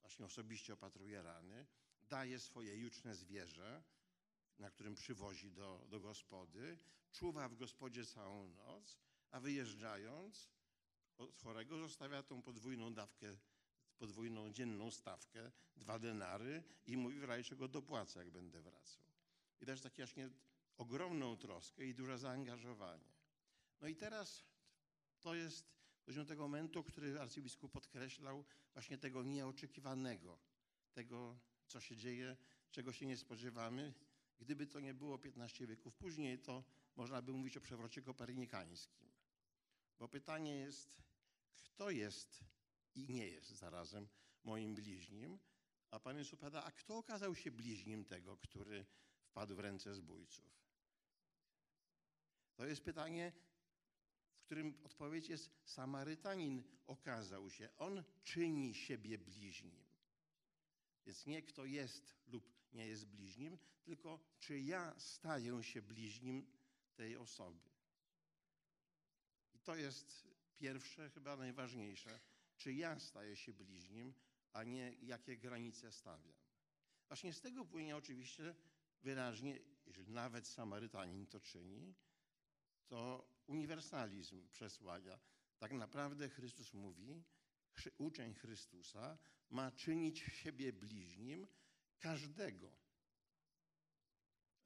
[0.00, 1.66] właśnie osobiście opatruje rany,
[2.02, 3.82] daje swoje juczne zwierzę,
[4.58, 6.78] na którym przywozi do, do gospody,
[7.12, 8.98] czuwa w gospodzie całą noc,
[9.30, 10.50] a wyjeżdżając
[11.18, 13.36] od chorego zostawia tą podwójną dawkę,
[13.98, 19.02] podwójną dzienną stawkę, dwa denary i mówi w razie czego dopłacę, jak będę wracał.
[19.60, 20.30] I też takie właśnie
[20.76, 23.12] ogromną troskę i duże zaangażowanie.
[23.80, 24.44] No i teraz
[25.20, 25.72] to jest
[26.06, 30.38] do tego momentu, który arcybiskup podkreślał, właśnie tego nieoczekiwanego,
[30.92, 32.36] tego, co się dzieje,
[32.70, 33.94] czego się nie spodziewamy.
[34.42, 36.64] Gdyby to nie było 15 wieków później, to
[36.96, 39.10] można by mówić o przewrocie kopernikańskim.
[39.98, 41.02] Bo pytanie jest,
[41.54, 42.44] kto jest
[42.94, 44.08] i nie jest zarazem
[44.44, 45.38] moim bliźnim?
[45.90, 48.86] A Pan Jezus odpowiada, a kto okazał się bliźnim tego, który
[49.24, 50.62] wpadł w ręce zbójców?
[52.54, 53.32] To jest pytanie,
[54.34, 57.68] w którym odpowiedź jest Samarytanin okazał się.
[57.78, 59.84] On czyni siebie bliźnim.
[61.06, 66.46] Więc nie kto jest lub nie jest bliźnim, tylko czy ja staję się bliźnim
[66.94, 67.70] tej osoby.
[69.54, 72.20] I to jest pierwsze, chyba najważniejsze.
[72.56, 74.14] Czy ja staję się bliźnim,
[74.52, 76.32] a nie jakie granice stawiam.
[77.08, 78.54] Właśnie z tego płynie oczywiście
[79.02, 81.94] wyraźnie, jeżeli nawet Samarytanin to czyni,
[82.86, 85.18] to uniwersalizm przesłania.
[85.58, 87.24] Tak naprawdę Chrystus mówi,
[87.98, 89.18] uczeń Chrystusa
[89.50, 91.46] ma czynić siebie bliźnim
[92.02, 92.72] każdego,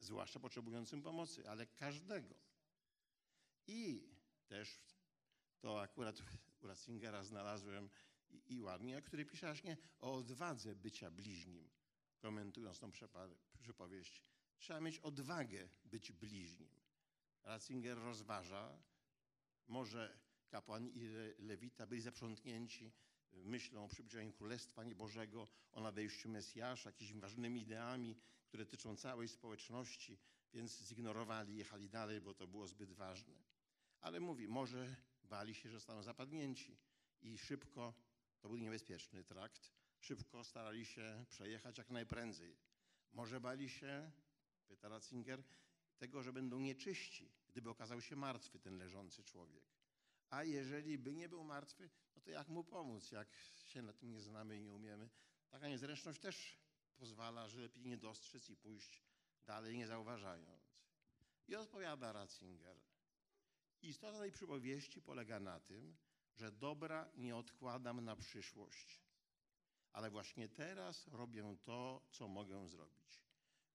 [0.01, 2.35] zwłaszcza potrzebującym pomocy, ale każdego.
[3.67, 4.09] I
[4.47, 4.81] też
[5.61, 6.23] to akurat
[6.61, 7.91] u Ratzingera znalazłem
[8.31, 11.71] i, i ładnie, który pisze właśnie o odwadze bycia bliźnim,
[12.19, 12.91] komentując tą
[13.63, 14.23] przypowieść.
[14.59, 16.71] Trzeba mieć odwagę być bliźnim.
[17.43, 18.79] Ratzinger rozważa,
[19.69, 20.19] może
[20.49, 22.93] kapłan i Le- lewita byli zaprzątnięci
[23.33, 30.19] myślą o przybliżeniu Królestwa Bożego, o nadejściu Mesjasza, jakimiś ważnymi ideami, które tyczą całej społeczności,
[30.53, 33.35] więc zignorowali, jechali dalej, bo to było zbyt ważne.
[34.01, 36.77] Ale mówi, może bali się, że zostaną zapadnięci
[37.23, 37.95] i szybko,
[38.41, 42.57] to był niebezpieczny trakt, szybko starali się przejechać jak najprędzej.
[43.13, 44.11] Może bali się,
[44.69, 45.43] pyta Ratzinger,
[45.99, 49.76] tego, że będą nieczyści, gdyby okazał się martwy ten leżący człowiek.
[50.31, 53.29] A jeżeli by nie był martwy, no to jak mu pomóc, jak
[53.67, 55.11] się na tym nie znamy i nie umiemy?
[55.51, 56.59] Taka niezręczność też
[56.97, 59.03] pozwala, że lepiej nie dostrzec i pójść
[59.47, 60.77] dalej, nie zauważając.
[61.49, 62.81] I odpowiada Ratzinger.
[63.83, 65.97] Istota tej przypowieści polega na tym,
[66.35, 69.01] że dobra nie odkładam na przyszłość,
[69.93, 73.23] ale właśnie teraz robię to, co mogę zrobić.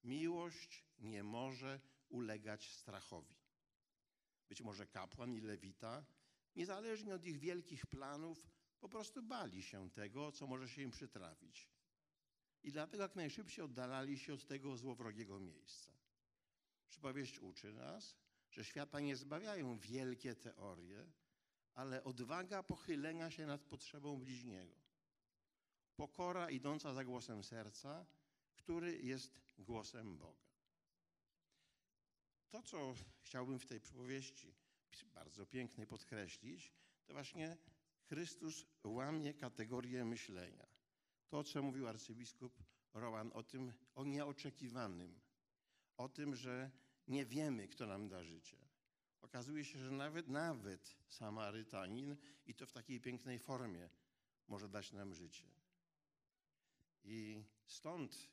[0.04, 3.34] Miłość nie może ulegać strachowi.
[4.48, 6.04] Być może kapłan i lewita,
[6.56, 8.46] niezależnie od ich wielkich planów,
[8.80, 11.68] po prostu bali się tego, co może się im przytrafić.
[12.62, 15.92] I dlatego jak najszybciej oddalali się od tego złowrogiego miejsca.
[16.88, 18.16] Przypowieść uczy nas,
[18.50, 21.12] że świata nie zbawiają wielkie teorie,
[21.74, 24.82] ale odwaga pochylenia się nad potrzebą bliźniego.
[25.96, 28.06] pokora idąca za głosem serca,
[28.56, 30.52] który jest głosem Boga.
[32.50, 34.54] To, co chciałbym w tej przypowieści
[35.14, 36.72] bardzo pięknej podkreślić,
[37.06, 37.56] to właśnie
[38.08, 40.66] Chrystus łamie kategorię myślenia.
[41.28, 42.62] To, o czym mówił arcybiskup
[42.94, 45.20] Rowan, o tym, o nieoczekiwanym,
[45.96, 46.70] o tym, że
[47.08, 48.56] nie wiemy, kto nam da życie.
[49.22, 52.16] Okazuje się, że nawet, nawet Samarytanin,
[52.46, 53.88] i to w takiej pięknej formie,
[54.48, 55.46] może dać nam życie.
[57.04, 58.28] I stąd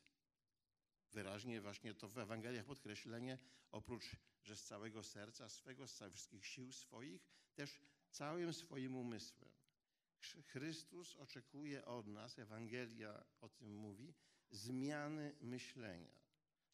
[1.12, 3.38] wyraźnie właśnie to w Ewangeliach podkreślenie,
[3.70, 7.80] oprócz, że z całego serca swego, z wszystkich sił swoich, też
[8.10, 9.50] całym swoim umysłem.
[10.46, 14.14] Chrystus oczekuje od nas, Ewangelia o tym mówi,
[14.50, 16.20] zmiany myślenia.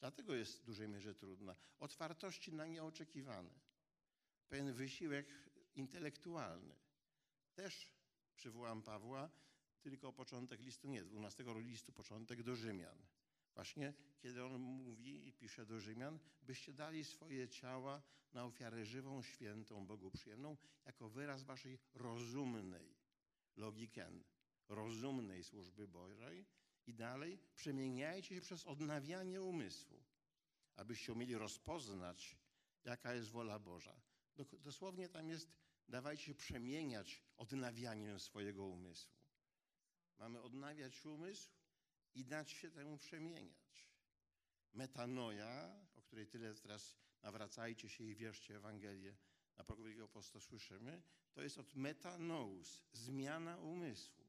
[0.01, 1.57] Dlatego jest w dużej mierze trudna.
[1.79, 3.51] Otwartości na nieoczekiwane.
[4.49, 5.27] Pewien wysiłek
[5.75, 6.77] intelektualny.
[7.55, 7.93] Też
[8.37, 9.31] przywołam Pawła,
[9.81, 12.99] tylko początek listu, nie, 12 listu, początek do Rzymian.
[13.57, 18.03] Właśnie kiedy on mówi i pisze do Rzymian, byście dali swoje ciała
[18.33, 22.95] na ofiarę żywą, świętą, Bogu przyjemną, jako wyraz waszej rozumnej,
[23.57, 24.25] logiken,
[24.69, 26.47] rozumnej służby Bożej.
[26.87, 30.05] I dalej, przemieniajcie się przez odnawianie umysłu,
[30.77, 32.37] abyście umieli rozpoznać,
[32.85, 34.01] jaka jest wola Boża.
[34.61, 35.53] Dosłownie tam jest,
[35.89, 39.17] dawajcie się przemieniać odnawianiem swojego umysłu.
[40.19, 41.56] Mamy odnawiać umysł
[42.17, 43.87] i dać się temu przemieniać.
[44.73, 49.17] Metanoja, o której tyle teraz nawracajcie się i wierzcie Ewangelię
[49.59, 51.03] na Wielkiego Posta słyszymy,
[51.33, 54.27] to jest od metanous, zmiana umysłu.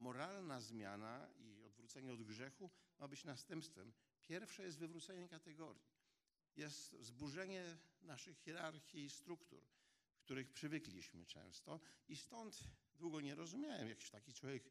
[0.00, 3.92] Moralna zmiana i odwrócenie od grzechu ma być następstwem.
[4.22, 5.82] Pierwsze jest wywrócenie kategorii.
[6.56, 9.64] Jest zburzenie naszych hierarchii i struktur,
[10.18, 14.64] których przywykliśmy często i stąd długo nie rozumiałem, jak taki człowiek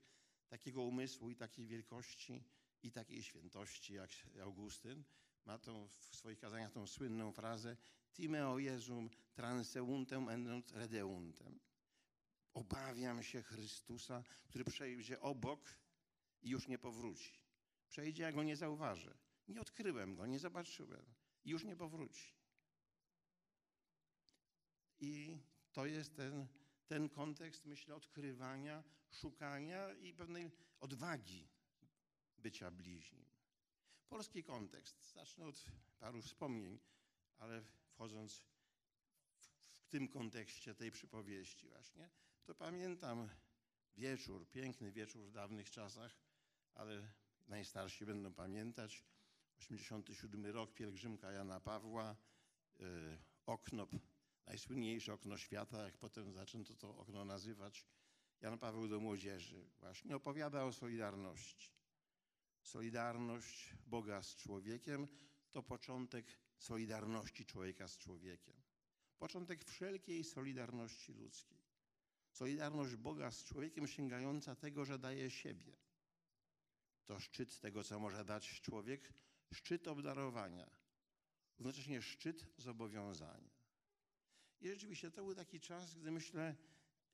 [0.53, 2.43] takiego umysłu i takiej wielkości
[2.83, 4.09] i takiej świętości jak
[4.41, 5.03] Augustyn
[5.45, 7.77] ma tą, w swoich kazaniach tą słynną frazę
[8.13, 11.59] Timeo Jezum transeuntem et redeuntem.
[12.53, 15.77] Obawiam się Chrystusa, który przejdzie obok
[16.41, 17.33] i już nie powróci.
[17.89, 19.17] Przejdzie, ja go nie zauważę.
[19.47, 21.05] Nie odkryłem go, nie zobaczyłem
[21.45, 22.33] i już nie powróci.
[24.99, 25.37] I
[25.71, 26.47] to jest ten,
[26.93, 31.49] ten kontekst, myślę, odkrywania, szukania i pewnej odwagi
[32.37, 33.25] bycia bliźnim.
[34.09, 35.13] Polski kontekst.
[35.13, 35.65] Zacznę od
[35.99, 36.79] paru wspomnień,
[37.37, 42.09] ale wchodząc w, w tym kontekście tej przypowieści właśnie,
[42.45, 43.29] to pamiętam
[43.95, 46.17] wieczór, piękny wieczór w dawnych czasach,
[46.73, 47.13] ale
[47.47, 49.03] najstarsi będą pamiętać.
[49.57, 52.15] 87 rok, pielgrzymka Jana Pawła,
[53.45, 53.87] okno,
[54.45, 57.85] najsłynniejsze okno świata, jak potem zaczęto to okno nazywać.
[58.41, 61.71] Jan Paweł do młodzieży właśnie opowiada o Solidarności.
[62.61, 65.07] Solidarność Boga z człowiekiem
[65.51, 68.61] to początek solidarności człowieka z człowiekiem.
[69.17, 71.63] Początek wszelkiej solidarności ludzkiej.
[72.31, 75.77] Solidarność Boga z człowiekiem sięgająca tego, że daje siebie.
[77.05, 79.13] To szczyt tego, co może dać człowiek,
[79.53, 80.69] szczyt obdarowania,
[81.59, 83.52] równocześnie szczyt zobowiązania.
[84.64, 86.55] I rzeczywiście to był taki czas, gdy myślę,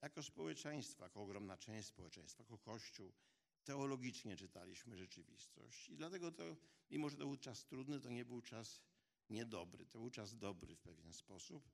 [0.01, 3.13] jako społeczeństwo, jako ogromna część społeczeństwa, jako Kościół,
[3.63, 5.89] teologicznie czytaliśmy rzeczywistość.
[5.89, 6.43] I dlatego to,
[6.91, 8.81] mimo że to był czas trudny, to nie był czas
[9.29, 9.85] niedobry.
[9.85, 11.69] To był czas dobry w pewien sposób,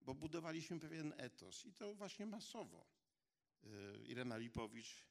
[0.00, 2.86] bo budowaliśmy pewien etos i to właśnie masowo.
[3.64, 5.06] Y, Irena Lipowicz,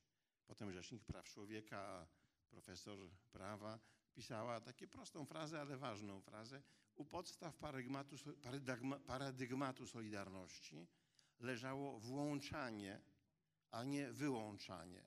[0.47, 2.07] potem Rzecznik Praw Człowieka,
[2.49, 3.79] profesor prawa,
[4.13, 6.63] pisała taką prostą frazę, ale ważną frazę.
[6.99, 8.15] U podstaw paradygmatu,
[9.07, 10.87] paradygmatu Solidarności
[11.39, 13.01] leżało włączanie,
[13.71, 15.05] a nie wyłączanie,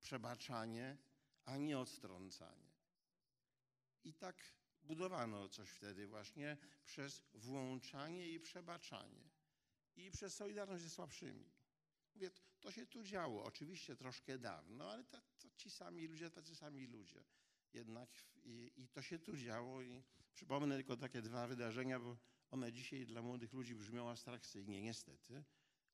[0.00, 0.96] przebaczanie,
[1.44, 2.72] a nie odtrącanie.
[4.04, 4.36] I tak
[4.82, 9.30] budowano coś wtedy właśnie przez włączanie i przebaczanie
[9.96, 11.50] i przez solidarność ze słabszymi.
[12.14, 16.56] Mówię, to się tu działo, oczywiście troszkę dawno, ale to, to ci sami ludzie, tacy
[16.56, 17.24] sami ludzie.
[17.74, 18.08] Jednak
[18.44, 20.02] i, i, to się tu działo i
[20.34, 22.16] przypomnę tylko takie dwa wydarzenia, bo
[22.50, 25.44] one dzisiaj dla młodych ludzi brzmią abstrakcyjnie, niestety,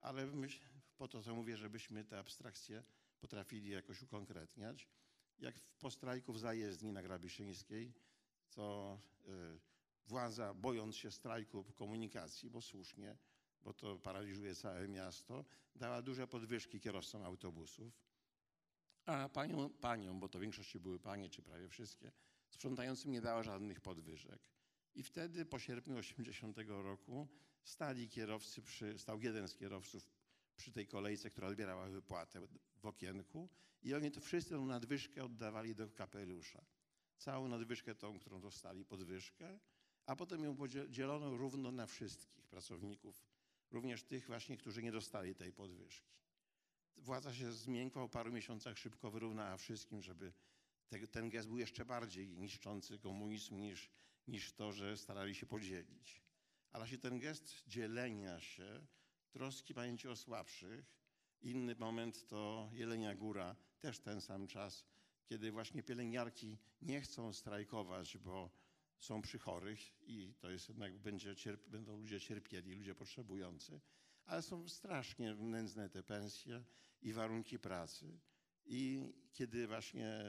[0.00, 0.60] ale myśl,
[0.96, 2.82] po to, co mówię, żebyśmy te abstrakcje
[3.20, 4.88] potrafili jakoś ukonkretniać.
[5.38, 7.94] Jak po strajku w zajezdni na Grabiszyńskiej,
[8.48, 9.60] co y,
[10.06, 13.16] władza, bojąc się strajku komunikacji, bo słusznie,
[13.62, 18.07] bo to paraliżuje całe miasto, dała duże podwyżki kierowcom autobusów,
[19.08, 22.12] a panią, panią, bo to w większości były panie, czy prawie wszystkie,
[22.50, 24.40] sprzątającym nie dała żadnych podwyżek.
[24.94, 27.28] I wtedy po sierpniu 80 roku
[27.64, 30.10] stali kierowcy, przy, stał jeden z kierowców
[30.56, 32.40] przy tej kolejce, która odbierała wypłatę
[32.76, 33.48] w okienku
[33.82, 36.64] i oni to wszyscy tą nadwyżkę oddawali do kapelusza.
[37.16, 39.58] Całą nadwyżkę tą, którą dostali, podwyżkę,
[40.06, 43.24] a potem ją podzielono równo na wszystkich pracowników,
[43.70, 46.18] również tych właśnie, którzy nie dostali tej podwyżki.
[46.98, 50.32] Władza się zmiękła, po paru miesiącach szybko wyrównała wszystkim, żeby
[50.88, 53.90] te, ten gest był jeszcze bardziej niszczący komunizm niż,
[54.28, 56.22] niż to, że starali się podzielić.
[56.72, 58.86] Ale właśnie ten gest dzielenia się,
[59.30, 60.94] troski pamięci o słabszych,
[61.42, 64.84] inny moment to Jelenia Góra, też ten sam czas,
[65.26, 68.50] kiedy właśnie pielęgniarki nie chcą strajkować, bo
[68.98, 73.80] są przy chorych i to jest jednak, będzie cierp- będą ludzie cierpieli, ludzie potrzebujący,
[74.28, 76.64] ale są strasznie nędzne te pensje
[77.02, 78.18] i warunki pracy.
[78.66, 80.20] I kiedy właśnie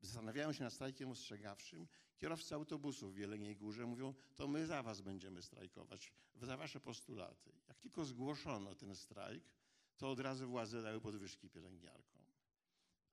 [0.00, 5.00] zastanawiają się nad strajkiem ostrzegawczym, kierowcy autobusów w Jeleniej Górze mówią, to my za was
[5.00, 6.12] będziemy strajkować,
[6.42, 7.52] za wasze postulaty.
[7.68, 9.44] Jak tylko zgłoszono ten strajk,
[9.96, 12.22] to od razu władze dały podwyżki pielęgniarkom.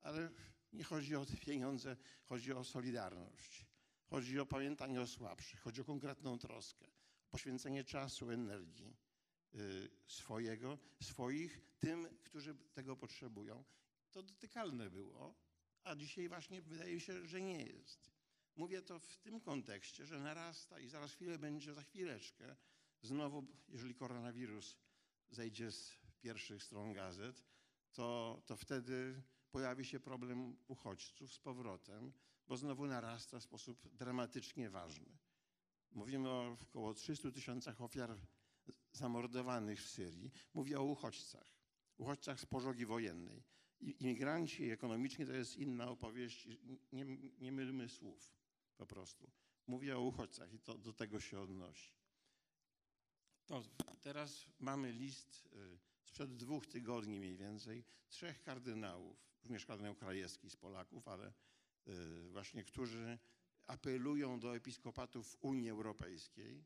[0.02, 0.30] Ale
[0.74, 3.66] nie chodzi o te pieniądze, chodzi o solidarność.
[4.10, 6.86] Chodzi o pamiętanie o słabszych, chodzi o konkretną troskę,
[7.30, 9.05] poświęcenie czasu, energii
[10.08, 13.64] swojego, swoich tym, którzy tego potrzebują.
[14.12, 15.36] To dotykalne było,
[15.84, 18.12] a dzisiaj właśnie wydaje się, że nie jest.
[18.56, 22.56] Mówię to w tym kontekście, że narasta i zaraz chwilę będzie, za chwileczkę,
[23.02, 24.78] znowu, jeżeli koronawirus
[25.30, 27.44] zejdzie z pierwszych stron gazet,
[27.94, 32.14] to, to wtedy pojawi się problem uchodźców z powrotem,
[32.48, 35.18] bo znowu narasta w sposób dramatycznie ważny.
[35.92, 38.18] Mówimy o około 300 tysiącach ofiar
[38.96, 40.32] zamordowanych w Syrii.
[40.54, 41.58] Mówię o uchodźcach,
[41.98, 43.44] uchodźcach z pożogi wojennej.
[43.82, 46.48] Imigranci ekonomiczni to jest inna opowieść,
[46.92, 47.06] nie,
[47.40, 48.36] nie mylmy słów
[48.78, 49.32] po prostu.
[49.68, 51.94] Mówię o uchodźcach i to do tego się odnosi.
[53.46, 53.64] To
[54.02, 60.56] teraz mamy list y, sprzed dwóch tygodni mniej więcej, trzech kardynałów, również kardynał Krajewski z
[60.56, 61.34] Polaków, ale
[61.88, 63.20] y, właśnie, którzy
[63.68, 66.66] apelują do episkopatów Unii Europejskiej,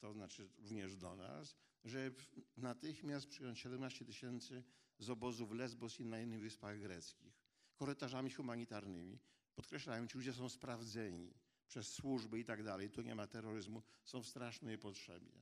[0.00, 2.10] to znaczy również do nas, że
[2.56, 4.62] natychmiast przyjąć 17 tysięcy
[4.98, 7.40] z obozów Lesbos i na innych wyspach greckich,
[7.74, 9.18] korytarzami humanitarnymi.
[9.54, 11.34] Podkreślają, ci ludzie są sprawdzeni
[11.66, 15.32] przez służby i tak dalej, tu nie ma terroryzmu, są w strasznej potrzebie.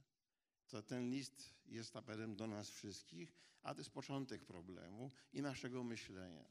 [0.69, 3.33] To ten list jest apelem do nas wszystkich,
[3.63, 6.45] a to jest początek problemu i naszego myślenia.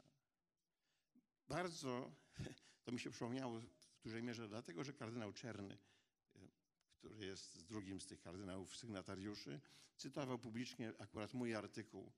[1.48, 2.12] Bardzo
[2.84, 5.78] to mi się przypomniało w dużej mierze dlatego, że kardynał Czerny,
[6.98, 9.60] który jest drugim z tych kardynałów sygnatariuszy,
[9.96, 12.12] cytował publicznie akurat mój artykuł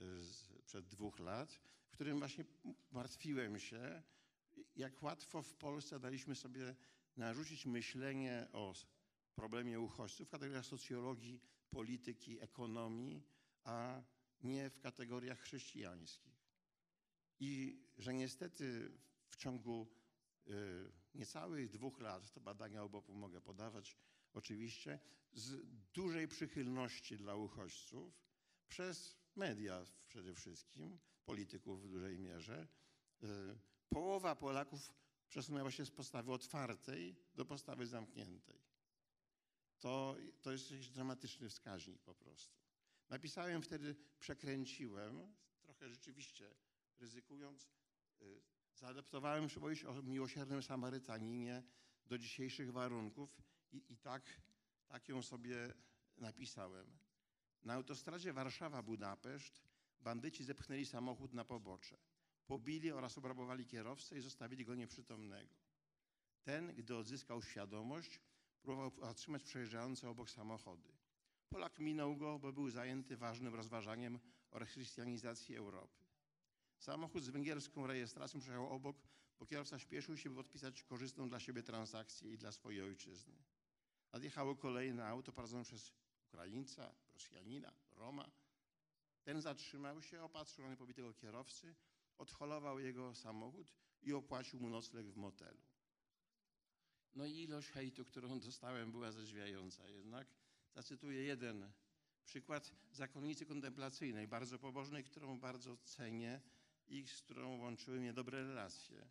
[0.00, 2.44] y, sprzed dwóch lat, w którym właśnie
[2.90, 4.02] martwiłem się,
[4.76, 6.74] jak łatwo w Polsce daliśmy sobie
[7.16, 8.74] narzucić myślenie o
[9.34, 13.22] problemie uchodźców w kategoriach socjologii, polityki, ekonomii,
[13.64, 14.02] a
[14.42, 16.36] nie w kategoriach chrześcijańskich.
[17.40, 18.90] I że niestety
[19.28, 19.86] w ciągu
[20.46, 20.52] y,
[21.14, 23.96] niecałych dwóch lat, to badania obopu mogę podawać
[24.36, 24.98] oczywiście,
[25.32, 28.22] z dużej przychylności dla uchodźców
[28.68, 32.68] przez media przede wszystkim, polityków w dużej mierze,
[33.22, 33.26] y,
[33.88, 34.92] połowa Polaków
[35.28, 38.60] przesunęła się z postawy otwartej do postawy zamkniętej.
[39.78, 42.56] To, to jest jakiś dramatyczny wskaźnik po prostu.
[43.08, 46.54] Napisałem wtedy, przekręciłem, trochę rzeczywiście
[46.98, 47.68] ryzykując,
[48.22, 48.40] y,
[48.74, 51.62] zaadaptowałem przypowieść o miłosiernym Samarytaninie
[52.06, 53.36] do dzisiejszych warunków
[53.72, 54.22] i, i tak,
[54.88, 55.74] tak ją sobie
[56.18, 56.98] napisałem.
[57.62, 59.62] Na autostradzie Warszawa-Budapeszt
[60.00, 61.96] bandyci zepchnęli samochód na pobocze.
[62.46, 65.54] Pobili oraz obrabowali kierowcę i zostawili go nieprzytomnego.
[66.42, 68.20] Ten, gdy odzyskał świadomość,
[68.62, 70.92] próbował zatrzymać przejeżdżające obok samochody.
[71.48, 74.18] Polak minął go, bo był zajęty ważnym rozważaniem
[74.50, 76.04] o chrystianizacji Europy.
[76.78, 78.96] Samochód z węgierską rejestracją przejechał obok,
[79.38, 83.34] bo kierowca śpieszył się, by podpisać korzystną dla siebie transakcję i dla swojej ojczyzny.
[84.12, 85.92] Nadjechało kolejne auto prowadzone przez
[86.28, 88.30] Ukraińca, Rosjanina, Roma.
[89.22, 91.74] Ten zatrzymał się, opatrzył na pobitego kierowcy,
[92.18, 93.72] odholował jego samochód
[94.02, 95.62] i opłacił mu nocleg w motelu.
[97.14, 99.88] No i ilość hejtu, którą dostałem, była zadziwiająca.
[99.88, 100.26] Jednak
[100.74, 101.72] zacytuję jeden
[102.26, 106.40] przykład zakonnicy kontemplacyjnej, bardzo pobożnej, którą bardzo cenię
[106.88, 109.08] i z którą łączyły mnie dobre relacje.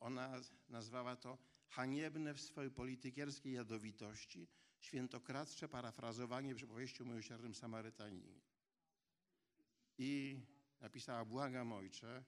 [0.00, 1.38] Ona nazwała to
[1.70, 4.48] haniebne w swojej politykierskiej jadowitości,
[4.80, 8.40] świętokradcze parafrazowanie przypowieści o miłosiernym Samarytaninie.
[9.98, 10.40] I
[10.80, 12.24] napisała, błagam ojcze,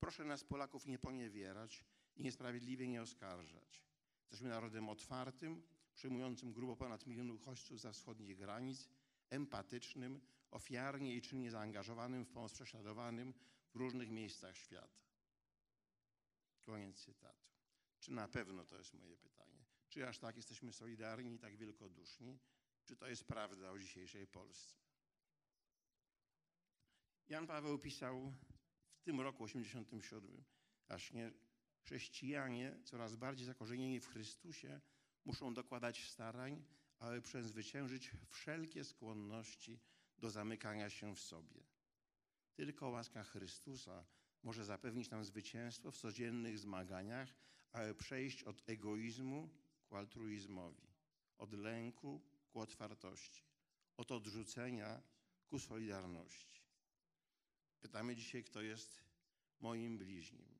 [0.00, 1.84] proszę nas Polaków nie poniewierać
[2.16, 3.82] i niesprawiedliwie nie oskarżać.
[4.20, 5.62] Jesteśmy narodem otwartym,
[5.94, 8.88] przyjmującym grubo ponad milion uchodźców za wschodnich granic,
[9.30, 13.34] empatycznym, ofiarnie i czynnie zaangażowanym w pomoc prześladowanym
[13.74, 15.00] w różnych miejscach świata.
[16.60, 17.59] Koniec cytatu.
[18.00, 19.64] Czy na pewno to jest moje pytanie?
[19.88, 22.38] Czy aż tak jesteśmy solidarni i tak wielkoduszni?
[22.84, 24.76] Czy to jest prawda o dzisiejszej Polsce?
[27.28, 28.34] Jan Paweł pisał
[28.94, 30.44] w tym roku 87,
[30.88, 31.32] właśnie
[31.82, 34.80] chrześcijanie coraz bardziej zakorzenieni w Chrystusie
[35.24, 36.64] muszą dokładać starań,
[36.98, 39.80] aby przezwyciężyć wszelkie skłonności
[40.18, 41.62] do zamykania się w sobie.
[42.54, 44.06] Tylko łaska Chrystusa
[44.42, 47.34] może zapewnić nam zwycięstwo w codziennych zmaganiach,
[47.98, 49.48] przejść od egoizmu
[49.88, 50.86] ku altruizmowi,
[51.38, 52.20] od lęku
[52.50, 53.42] ku otwartości,
[53.96, 55.02] od odrzucenia
[55.46, 56.60] ku solidarności.
[57.80, 59.00] Pytamy dzisiaj, kto jest
[59.60, 60.58] moim bliźnim.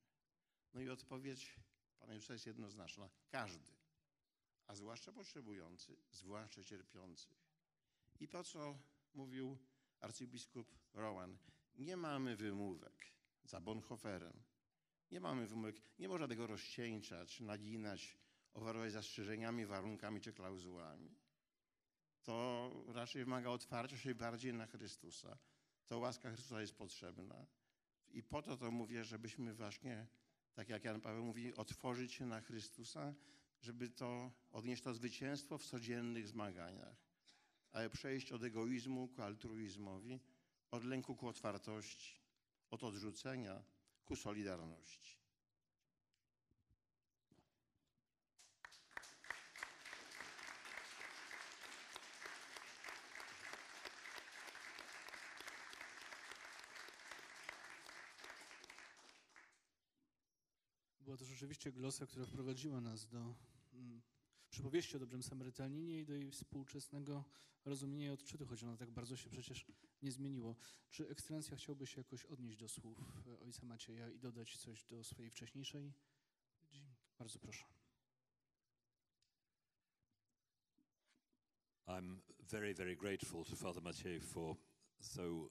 [0.75, 1.57] No i odpowiedź
[1.99, 3.11] Pana Jezusa jest jednoznaczna.
[3.29, 3.73] Każdy,
[4.67, 7.29] a zwłaszcza potrzebujący, zwłaszcza cierpiący.
[8.21, 8.79] I to, co
[9.15, 9.59] mówił
[10.01, 11.39] arcybiskup Rowan,
[11.75, 13.07] nie mamy wymówek
[13.45, 14.43] za Bonhoefferem.
[15.11, 18.19] Nie mamy wymówek, nie można tego rozcieńczać, naginać,
[18.55, 21.15] owarować zastrzeżeniami, warunkami czy klauzulami.
[22.23, 25.39] To raczej wymaga otwarcia się bardziej na Chrystusa.
[25.87, 27.47] To łaska Chrystusa jest potrzebna.
[28.11, 30.07] I po to to mówię, żebyśmy właśnie,
[30.55, 33.15] tak jak Jan Paweł mówi, otworzyć się na Chrystusa,
[33.61, 36.97] żeby to odnieść to zwycięstwo w codziennych zmaganiach,
[37.73, 40.21] ale przejść od egoizmu ku altruizmowi,
[40.71, 42.21] od lęku ku otwartości,
[42.71, 43.63] od odrzucenia
[44.11, 45.17] ku solidarności.
[61.01, 63.35] Była to rzeczywiście glosa, która wprowadziła nas do
[64.51, 67.25] przypowieści o dobrym Samarytaninie i do jej współczesnego
[67.65, 69.67] rozumienia i odczytu, choć ono tak bardzo się przecież
[70.03, 70.57] nie zmieniło.
[70.91, 75.05] Czy ekscelencja chciałby się jakoś odnieść do słów e, ojca Macieja i dodać coś do
[75.05, 75.93] swojej wcześniejszej?
[77.19, 77.65] Bardzo proszę.
[81.87, 84.57] I'm very, very grateful to Father Mathieu for
[85.01, 85.51] so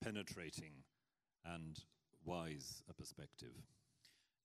[0.00, 0.84] penetrating
[1.42, 1.86] and
[2.26, 3.62] wise a perspective.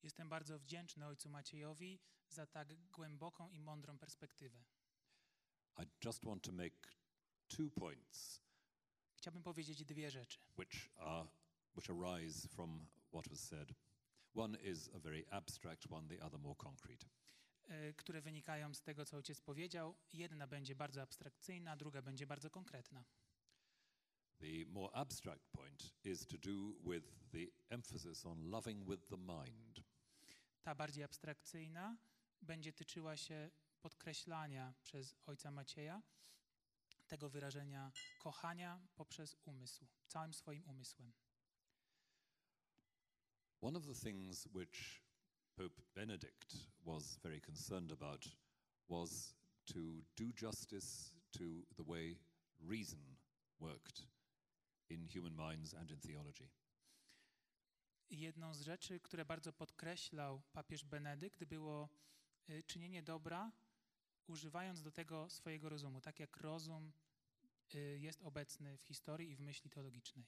[0.03, 1.99] Jestem bardzo wdzięczny ojcu Maciejowi
[2.33, 4.63] za tak głęboką i mądrą perspektywę.
[5.77, 6.97] I just want to make
[7.47, 8.41] two points
[9.15, 10.39] Chciałbym powiedzieć dwie rzeczy.
[10.57, 11.27] which are
[11.75, 13.73] which arise from what was said.
[14.35, 17.05] One is a very abstract one, the other more concrete.
[17.67, 19.95] e, które wynikają z tego, co ojciec powiedział.
[20.13, 23.03] Jedna będzie bardzo abstrakcyjna, druga będzie bardzo konkretna.
[24.39, 29.81] The more abstract point is to do with the emphasis on loving with the mind.
[30.63, 31.97] Ta bardziej abstrakcyjna
[32.43, 33.51] będzie tyczyła się
[33.81, 36.01] podkreślania przez ojca Macieja
[37.07, 41.13] tego wyrażenia kochania poprzez umysł, całym swoim umysłem.
[43.61, 45.03] One of the things which
[45.55, 46.55] Pope Benedict
[46.85, 48.25] was very concerned about
[48.89, 49.79] was to
[50.15, 51.43] do justice to
[51.75, 52.19] the way
[52.59, 53.15] reason
[53.59, 54.07] worked
[54.89, 56.49] in human minds and in theology.
[58.09, 61.89] Jedną z rzeczy, które bardzo podkreślał papież Benedykt, było
[62.67, 63.51] czynienie dobra,
[64.27, 66.91] używając do tego swojego rozumu, tak jak rozum
[67.75, 70.25] y, jest obecny w historii i w myśli teologicznej.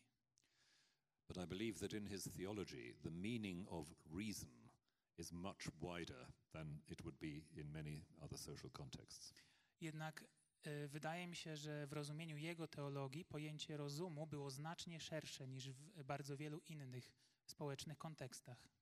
[1.27, 4.69] But I believe that in his theology, the meaning of reason
[5.17, 9.33] is much wider than it would be in many other social contexts.
[9.81, 10.25] Jednak
[10.67, 15.69] y, wydaje mi się, że w rozumieniu jego teologii pojęcie rozumu było znacznie szersze niż
[15.69, 17.13] w bardzo wielu innych
[17.45, 18.74] społecznych kontekstach.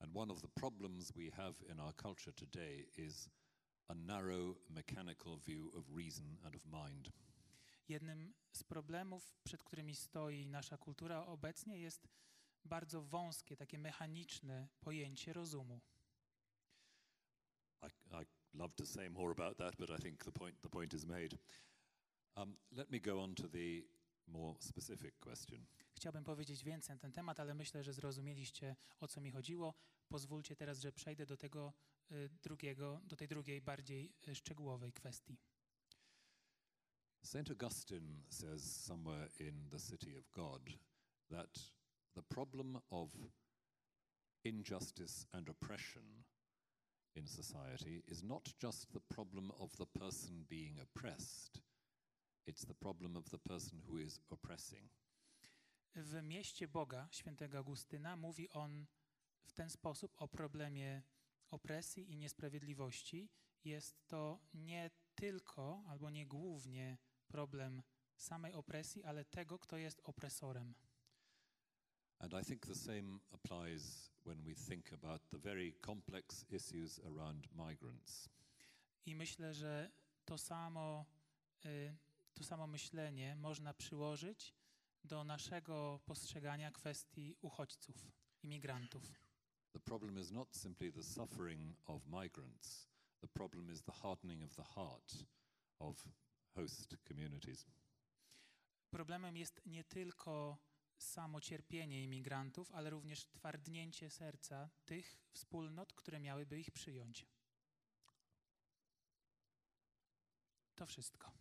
[0.00, 3.28] And one of the problems we have in our culture today is
[3.88, 7.10] a narrow mechanical view of reason and of mind.
[7.88, 12.08] Jednym z problemów, przed którymi stoi nasza kultura obecnie, jest
[12.64, 15.80] bardzo wąskie, takie mechaniczne pojęcie rozumu.
[17.82, 20.94] I, I'd love to say more about that, but I think the point, the point
[20.94, 21.38] is made.
[22.36, 23.82] Um, let me go on to the
[24.30, 25.66] more specific question.
[25.92, 29.74] Chciałbym powiedzieć więcej na ten temat, ale myślę, że zrozumieliście, o co mi chodziło.
[30.08, 31.72] Pozwólcie teraz, że przejdę do tego
[32.42, 35.36] drugiego, do tej drugiej, bardziej szczegółowej kwestii.
[37.22, 37.50] St.
[37.50, 40.70] Augustine says somewhere in The City of God
[41.28, 41.72] that
[42.14, 43.16] the problem of
[44.44, 46.24] injustice and oppression
[47.14, 51.62] in society is not just the problem of the person being oppressed,
[52.46, 54.90] it's the problem of the person who is oppressing.
[55.94, 58.86] W mieście Boga, świętego Augustyna, mówi on
[59.42, 61.02] w ten sposób o problemie
[61.50, 63.28] opresji i niesprawiedliwości.
[63.64, 66.98] Jest to nie tylko albo nie głównie
[67.28, 67.82] problem
[68.16, 70.74] samej opresji, ale tego, kto jest opresorem.
[72.18, 77.48] And I think the same applies when we think about the very complex issues around
[77.54, 78.28] migrants.
[79.06, 79.90] I myślę, że
[80.24, 81.06] to samo,
[81.64, 81.96] y,
[82.40, 84.54] to samo myślenie można przyłożyć
[85.04, 88.12] do naszego postrzegania kwestii uchodźców,
[88.42, 89.12] imigrantów.
[89.72, 92.88] The problem is not simply the suffering of migrants,
[93.20, 95.14] the problem is the hardening of the heart
[95.78, 96.08] of
[96.54, 97.66] host communities.
[98.90, 100.58] Problemem jest nie tylko
[100.98, 107.26] samo cierpienie imigrantów, ale również twardnięcie serca tych wspólnot, które miałyby ich przyjąć.
[110.74, 111.39] To wszystko.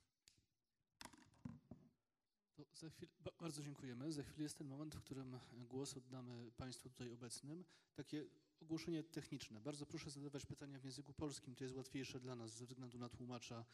[3.39, 4.11] Bardzo dziękujemy.
[4.11, 5.39] Za chwilę jest ten moment, w którym
[5.69, 7.65] głos oddamy Państwu tutaj obecnym.
[7.95, 8.25] Takie
[8.61, 9.61] ogłoszenie techniczne.
[9.61, 11.55] Bardzo proszę zadawać pytania w języku polskim.
[11.55, 13.65] To jest łatwiejsze dla nas ze względu na tłumacza.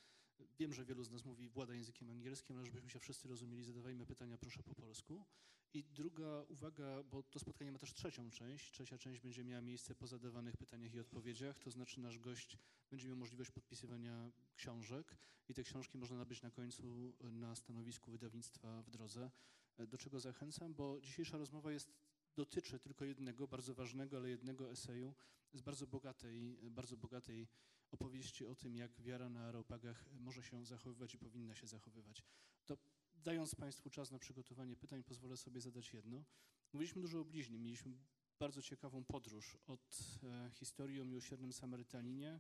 [0.60, 4.06] Wiem, że wielu z nas mówi, włada językiem angielskim, ale żebyśmy się wszyscy rozumieli, zadawajmy
[4.06, 5.26] pytania proszę po polsku.
[5.74, 8.72] I druga uwaga, bo to spotkanie ma też trzecią część.
[8.72, 12.58] Trzecia część będzie miała miejsce po zadawanych pytaniach i odpowiedziach, to znaczy nasz gość
[12.90, 15.18] będzie miał możliwość podpisywania książek
[15.50, 19.32] i te książki można nabyć na końcu na stanowisku wydawnictwa w drodze.
[19.78, 21.94] E, Do czego zachęcam, bo dzisiejsza rozmowa jest,
[22.36, 25.14] dotyczy tylko jednego, bardzo ważnego, ale jednego eseju
[25.54, 27.48] z bardzo bogatej, bardzo bogatej
[27.92, 32.24] opowieści o tym, jak wiara na areopagach może się zachowywać i powinna się zachowywać.
[32.66, 32.78] To
[33.24, 36.24] dając Państwu czas na przygotowanie pytań, pozwolę sobie zadać jedno.
[36.74, 37.98] Mówiliśmy dużo o bliźnim, mieliśmy
[38.40, 42.40] bardzo ciekawą podróż od e, historii o miłosiernym Samarytaninie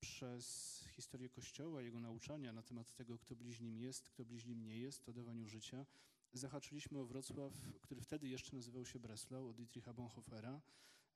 [0.00, 5.08] przez historię Kościoła, jego nauczania na temat tego, kto bliźnim jest, kto bliźnim nie jest,
[5.08, 5.86] o dawaniu życia.
[6.34, 10.60] Zahaczyliśmy o Wrocław, który wtedy jeszcze nazywał się Breslau, od Dietricha Bonhoeffera.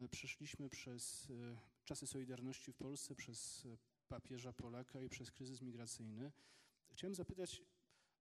[0.00, 3.76] E, Przeszliśmy przez e, czasy Solidarności w Polsce, przez e,
[4.08, 6.32] papieża Polaka i przez kryzys migracyjny.
[6.92, 7.62] Chciałem zapytać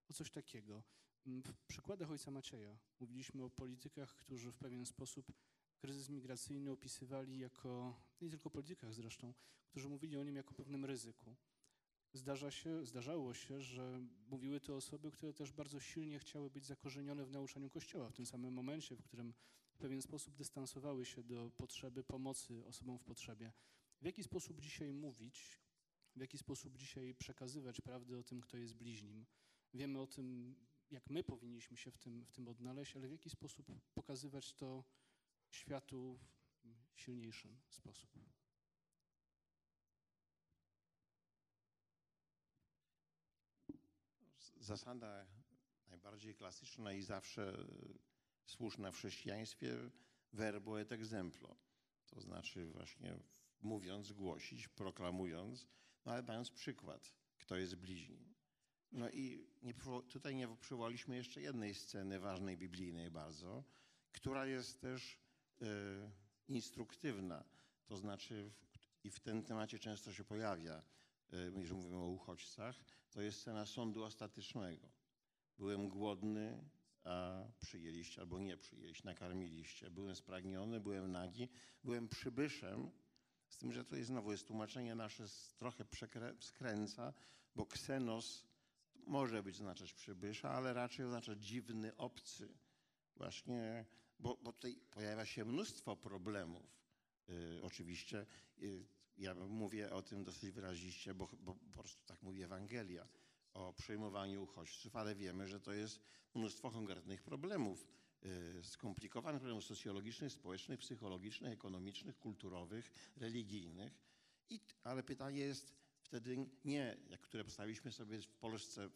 [0.10, 0.84] o coś takiego.
[1.28, 5.32] M, W przykładach ojca Macieja mówiliśmy o politykach, którzy w pewien sposób
[5.78, 9.34] kryzys migracyjny opisywali jako, nie tylko politykach zresztą,
[9.68, 11.36] którzy mówili o nim jako pewnym ryzyku.
[12.16, 17.26] Zdarza się, zdarzało się, że mówiły to osoby, które też bardzo silnie chciały być zakorzenione
[17.26, 19.34] w nauczaniu Kościoła w tym samym momencie, w którym
[19.72, 23.54] w pewien sposób dystansowały się do potrzeby pomocy osobom w potrzebie.
[24.02, 25.60] W jaki sposób dzisiaj mówić,
[26.16, 29.26] w jaki sposób dzisiaj przekazywać prawdę o tym, kto jest bliźnim?
[29.74, 30.56] Wiemy o tym,
[30.92, 34.84] jak my powinniśmy się w tym, w tym odnaleźć, ale w jaki sposób pokazywać to
[35.50, 36.20] światu
[36.94, 38.35] w silniejszym sposób?
[44.66, 45.26] Zasada
[45.88, 47.66] najbardziej klasyczna i zawsze e,
[48.46, 49.76] słuszna w chrześcijaństwie
[50.34, 51.56] verbo et exemplo.
[52.06, 53.20] To znaczy właśnie
[53.62, 55.68] mówiąc, głosić, proklamując,
[56.06, 58.36] no ale dając przykład, kto jest bliźnim.
[58.92, 59.74] No i nie,
[60.10, 63.64] tutaj nie przywołaliśmy jeszcze jednej sceny ważnej, biblijnej bardzo,
[64.12, 65.20] która jest też
[65.62, 65.66] e,
[66.48, 67.44] instruktywna.
[67.86, 70.84] To znaczy w, i w tym temacie często się pojawia,
[71.32, 72.76] jeżeli mówimy o uchodźcach,
[73.12, 74.88] to jest scena sądu ostatecznego.
[75.58, 76.70] Byłem głodny,
[77.04, 79.90] a przyjęliście, albo nie przyjęliście, nakarmiliście.
[79.92, 81.50] Byłem spragniony, byłem nagi,
[81.84, 82.92] byłem przybyszem.
[83.50, 85.26] Z tym, że tutaj znowu jest tłumaczenie nasze
[85.58, 85.86] trochę
[86.40, 87.14] skręca,
[87.56, 88.46] bo ksenos
[89.08, 92.58] może być znaczyć przybysza, ale raczej oznacza dziwny, obcy.
[93.16, 93.86] Właśnie,
[94.20, 96.86] bo, bo tutaj pojawia się mnóstwo problemów.
[97.30, 98.26] Y, oczywiście
[98.62, 98.86] y,
[99.18, 103.08] ja mówię o tym dosyć wyraziście, bo, bo po prostu tak mówi Ewangelia
[103.54, 106.00] o przyjmowaniu uchodźców, ale wiemy, że to jest
[106.34, 107.88] mnóstwo konkretnych problemów,
[108.26, 113.94] y, skomplikowanych problemów socjologicznych, społecznych, psychologicznych, ekonomicznych, kulturowych, religijnych.
[114.50, 118.90] I, ale pytanie jest wtedy nie, jak które postawiliśmy sobie w Polsce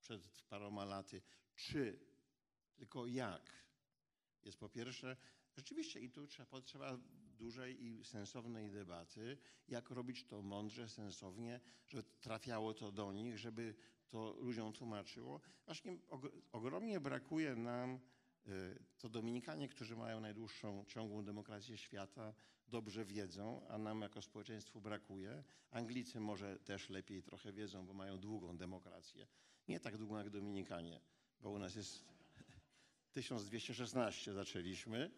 [0.00, 1.22] przed paroma laty,
[1.54, 1.98] czy,
[2.76, 3.64] tylko jak.
[4.44, 5.16] Jest po pierwsze,
[5.56, 6.98] rzeczywiście i tu trzeba, potrzeba
[7.34, 9.38] dużej i sensownej debaty,
[9.68, 13.74] jak robić to mądrze, sensownie, żeby trafiało to do nich, żeby
[14.08, 15.40] to ludziom tłumaczyło.
[15.66, 18.00] Właśnie og- ogromnie brakuje nam,
[18.46, 22.34] y, to Dominikanie, którzy mają najdłuższą ciągłą demokrację świata,
[22.68, 25.44] dobrze wiedzą, a nam jako społeczeństwu brakuje.
[25.70, 29.26] Anglicy może też lepiej trochę wiedzą, bo mają długą demokrację.
[29.68, 31.00] Nie tak długą jak Dominikanie,
[31.40, 32.04] bo u nas jest
[33.12, 35.10] 1216 zaczęliśmy.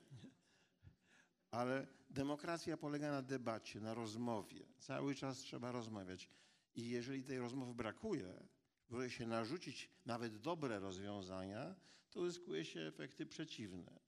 [1.56, 4.66] Ale demokracja polega na debacie, na rozmowie.
[4.78, 6.28] Cały czas trzeba rozmawiać.
[6.74, 8.48] I jeżeli tej rozmowy brakuje,
[8.86, 11.74] próbuje się narzucić nawet dobre rozwiązania,
[12.10, 14.00] to uzyskuje się efekty przeciwne.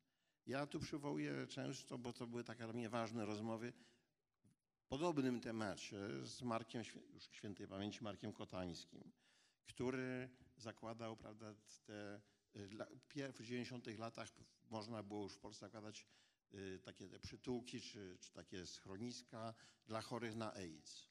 [0.47, 3.73] Ja tu przywołuję często, bo to były takie dla mnie ważne rozmowy,
[4.79, 6.83] w podobnym temacie z Markiem,
[7.15, 9.13] już świętej pamięci Markiem Kotańskim,
[9.65, 11.55] który zakładał, prawda,
[11.87, 12.21] te,
[12.57, 14.29] y, w 90 latach
[14.71, 16.07] można było już w Polsce zakładać
[16.83, 19.55] takie te przytułki czy, czy takie schroniska
[19.87, 21.09] dla chorych na AIDS.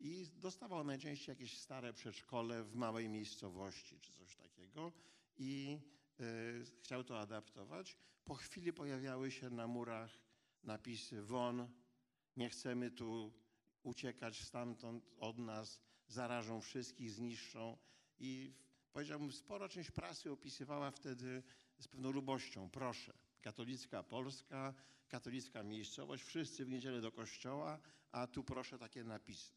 [0.00, 4.92] I dostawał najczęściej jakieś stare przedszkole w małej miejscowości czy coś takiego
[5.36, 5.78] i
[6.20, 7.96] y, chciał to adaptować.
[8.24, 10.18] Po chwili pojawiały się na murach
[10.62, 11.68] napisy won,
[12.36, 13.32] nie chcemy tu
[13.82, 17.78] uciekać stamtąd od nas, zarażą wszystkich, zniszczą.
[18.18, 18.54] I
[18.92, 21.42] powiedziałbym, sporo część prasy opisywała wtedy
[21.78, 24.74] z pewną lubością, proszę, katolicka Polska,
[25.08, 27.78] katolicka miejscowość, wszyscy w niedzielę do kościoła,
[28.12, 29.52] a tu proszę takie napisy.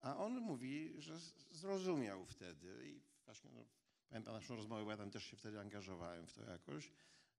[0.00, 1.18] A on mówi, że
[1.50, 3.64] zrozumiał wtedy i właśnie no,
[4.08, 6.92] pamiętam naszą rozmowę, bo ja tam też się wtedy angażowałem w to jakoś,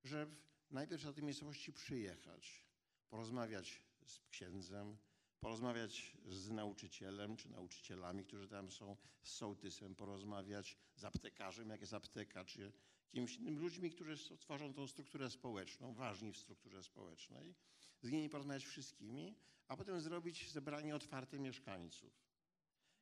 [0.03, 0.27] że
[0.71, 2.65] najpierw do tej miejscowości przyjechać,
[3.09, 4.97] porozmawiać z księdzem,
[5.39, 11.93] porozmawiać z nauczycielem czy nauczycielami, którzy tam są, z sołtysem, porozmawiać z aptekarzem, jak jest
[11.93, 12.71] apteka, czy
[13.11, 17.55] kimś innym, ludźmi, którzy tworzą tą strukturę społeczną, ważni w strukturze społecznej,
[18.01, 19.35] z nimi porozmawiać wszystkimi,
[19.67, 22.31] a potem zrobić zebranie otwarte mieszkańców.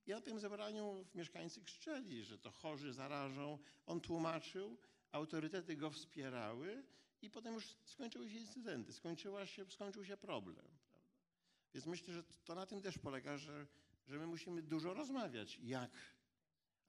[0.07, 3.59] I na tym zebraniu mieszkańcy krzyczeli, że to chorzy zarażą.
[3.85, 4.77] On tłumaczył,
[5.11, 6.83] autorytety go wspierały
[7.21, 10.65] i potem już skończyły się incydenty, skończyła się, skończył się problem.
[11.73, 13.67] Więc myślę, że to na tym też polega, że,
[14.07, 15.91] że my musimy dużo rozmawiać, jak.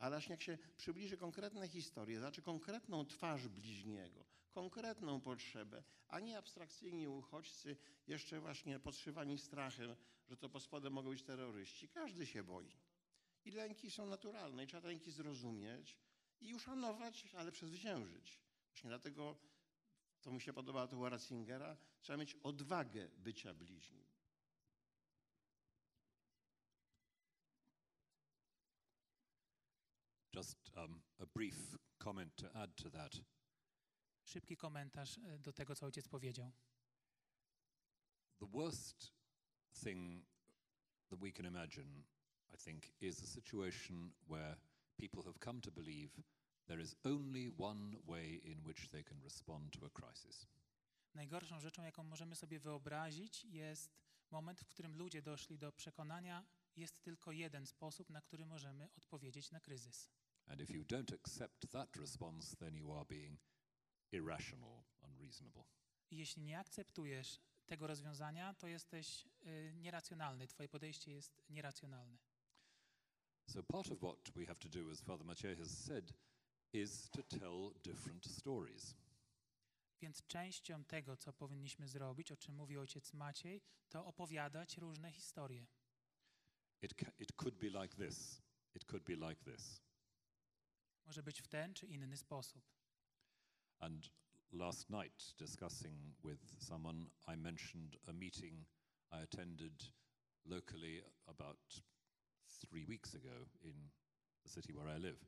[0.00, 6.38] Ale właśnie jak się przybliży konkretne historie, znaczy konkretną twarz bliźniego, konkretną potrzebę, a nie
[6.38, 9.96] abstrakcyjni uchodźcy, jeszcze właśnie podszywani strachem,
[10.28, 11.88] że to pod spodem mogą być terroryści.
[11.88, 12.72] Każdy się boi.
[13.44, 15.98] I lęki są naturalne i trzeba te lęki zrozumieć
[16.40, 18.40] i uszanować, ale przezwyciężyć.
[18.68, 19.36] Właśnie dlatego,
[20.20, 24.09] to mi się podoba to u Ratzingera, trzeba mieć odwagę bycia bliźnim.
[30.40, 33.12] Just um, a brief comment to add to that.
[34.24, 36.52] Szybki komentarz do tego, co ojciec powiedział.
[38.38, 39.12] The worst
[39.84, 40.24] thing
[41.08, 42.04] that we can imagine,
[42.54, 44.56] I think, is a situation where
[44.96, 46.10] people have come to believe
[46.66, 50.46] there is only one way in which they can respond to a crisis.
[51.14, 54.00] Najgorszą rzeczą, jaką możemy sobie wyobrazić, jest
[54.30, 56.44] moment, w którym ludzie doszli do przekonania,
[56.76, 60.10] jest tylko jeden sposób, na który możemy odpowiedzieć na kryzys.
[60.46, 63.38] And if you don't accept that response, then you are being
[64.12, 65.64] irrational, unreasonable.
[66.10, 72.18] Jeśli nie akceptujesz tego rozwiązania, to jesteś y, nieracjonalny, twoje podejście jest nieracjonalne.
[73.48, 76.12] So, part of what we have to do, as Father Mathieu has said,
[76.72, 78.94] is to tell different stories.
[80.00, 85.66] Więc częścią tego, co powinniśmy zrobić, o czym mówi ojciec Maciej, to opowiadać różne historie.
[86.82, 88.42] It, it could be like this,
[88.74, 89.82] it could be like this.
[91.10, 92.64] Może być w ten czy inny sposób.
[93.78, 94.10] And
[94.52, 98.66] last night, discussing with someone, I mentioned a meeting
[99.12, 99.92] I attended
[100.44, 101.82] locally about
[102.46, 103.90] three weeks ago in
[104.42, 105.26] the city where I live.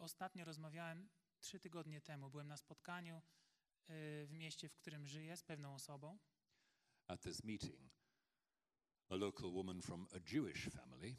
[0.00, 1.08] Ostatnio rozmawiałem
[1.40, 2.30] trzy tygodnie temu.
[2.30, 3.22] Byłem na spotkaniu
[4.26, 6.18] w mieście, w którym żyję, z pewną osobą.
[7.08, 7.92] At this meeting,
[9.08, 11.16] a local woman from a Jewish family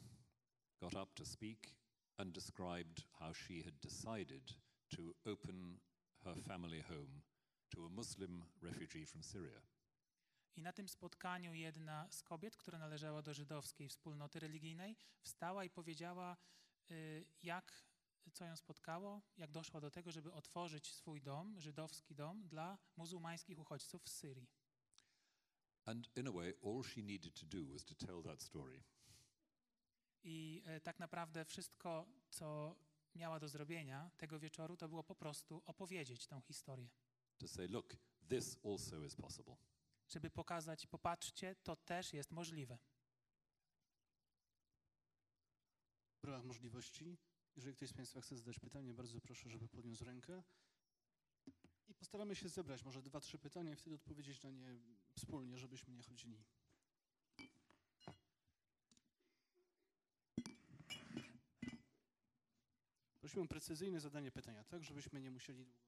[0.80, 1.85] got up to speak
[2.18, 4.56] and described how she had decided
[4.96, 5.80] to open
[6.24, 7.22] her family home
[7.74, 9.60] to a Muslim refugee from Syria.
[10.56, 15.70] I na tym spotkaniu jedna z kobiet, która należała do żydowskiej wspólnoty religijnej, wstała i
[15.70, 16.36] powiedziała,
[16.90, 17.84] y, jak,
[18.32, 23.58] co ją spotkało, jak doszła do tego, żeby otworzyć swój dom, żydowski dom, dla muzułmańskich
[23.58, 24.48] uchodźców z Syrii.
[25.84, 28.82] And in a way, all she needed to do was to tell that story.
[30.28, 32.76] I e, tak naprawdę wszystko, co
[33.14, 36.88] miała do zrobienia tego wieczoru, to było po prostu opowiedzieć tą historię.
[37.38, 37.96] To say, look,
[38.28, 39.56] this also is possible.
[40.08, 42.78] Żeby pokazać, popatrzcie, to też jest możliwe.
[46.22, 47.18] W ramach możliwości,
[47.56, 50.42] jeżeli ktoś z Państwa chce zadać pytanie, bardzo proszę, żeby podniósł rękę.
[51.88, 54.80] I postaramy się zebrać może dwa, trzy pytania i wtedy odpowiedzieć na nie
[55.14, 56.44] wspólnie, żebyśmy nie chodzili.
[63.26, 65.80] Prosimy o precyzyjne zadanie pytania, tak, żebyśmy nie musieli długo.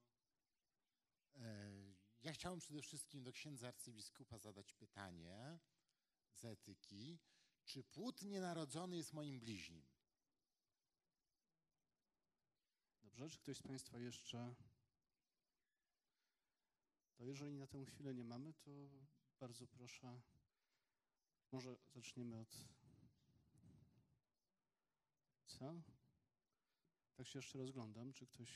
[1.37, 1.71] E,
[2.23, 5.59] Ja chciałem przede wszystkim do księdza arcybiskupa zadać pytanie
[6.33, 7.19] z etyki.
[7.65, 9.87] Czy płód nienarodzony jest moim bliźnim?
[13.03, 14.55] Dobrze, czy ktoś z Państwa jeszcze.
[17.15, 18.71] To jeżeli na tę chwilę nie mamy, to
[19.41, 20.21] bardzo proszę.
[21.53, 22.57] Może zaczniemy od.
[25.47, 25.98] Co?
[27.19, 28.49] Tak się jeszcze rozglądam, czy ktoś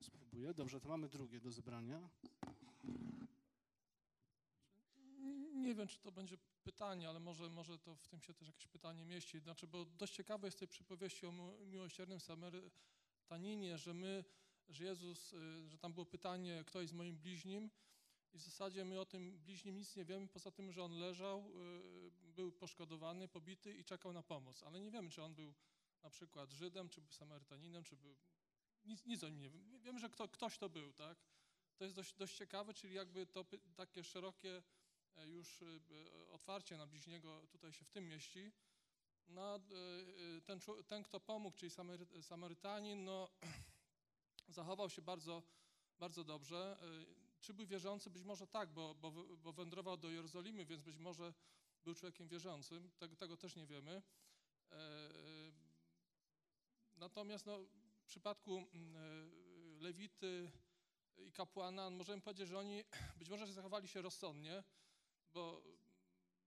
[0.00, 0.54] spróbuje.
[0.54, 2.08] Dobrze, to mamy drugie do zebrania.
[5.54, 8.66] Nie wiem, czy to będzie pytanie, ale może, może to w tym się też jakieś
[8.66, 9.40] pytanie mieści.
[9.40, 14.24] Znaczy, bo dość ciekawe jest tej przypowieści o miło- miłosiernym Samarytaninie, że my,
[14.68, 17.70] że Jezus, y, że tam było pytanie, kto jest moim bliźnim
[18.32, 21.38] i w zasadzie my o tym bliźnim nic nie wiemy, poza tym, że on leżał,
[21.40, 24.62] y, był poszkodowany, pobity i czekał na pomoc.
[24.62, 25.54] Ale nie wiemy, czy on był
[26.04, 28.16] na przykład Żydem, czy Samarytaninem, czy był...
[28.84, 29.80] Nic, nic o nim nie wiem.
[29.80, 31.18] Wiemy, że kto, ktoś to był, tak?
[31.76, 33.44] To jest dość, dość ciekawe, czyli jakby to
[33.76, 34.62] takie szerokie
[35.16, 38.52] e, już e, e, otwarcie na bliźniego tutaj się w tym mieści.
[39.28, 39.60] No,
[40.44, 43.28] ten, ten, kto pomógł, czyli Samary, Samarytanin, no,
[44.48, 45.42] zachował się bardzo,
[45.98, 46.76] bardzo dobrze.
[47.40, 48.10] Czy był wierzący?
[48.10, 51.34] Być może tak, bo, bo, bo wędrował do Jerozolimy, więc być może
[51.84, 52.90] był człowiekiem wierzącym.
[52.98, 54.02] Tego, tego też nie wiemy.
[56.96, 57.58] Natomiast no,
[57.98, 60.50] w przypadku mm, e, Lewity
[61.16, 62.84] i kapłana możemy powiedzieć, że oni
[63.18, 64.64] być może zachowali się rozsądnie,
[65.32, 65.62] bo,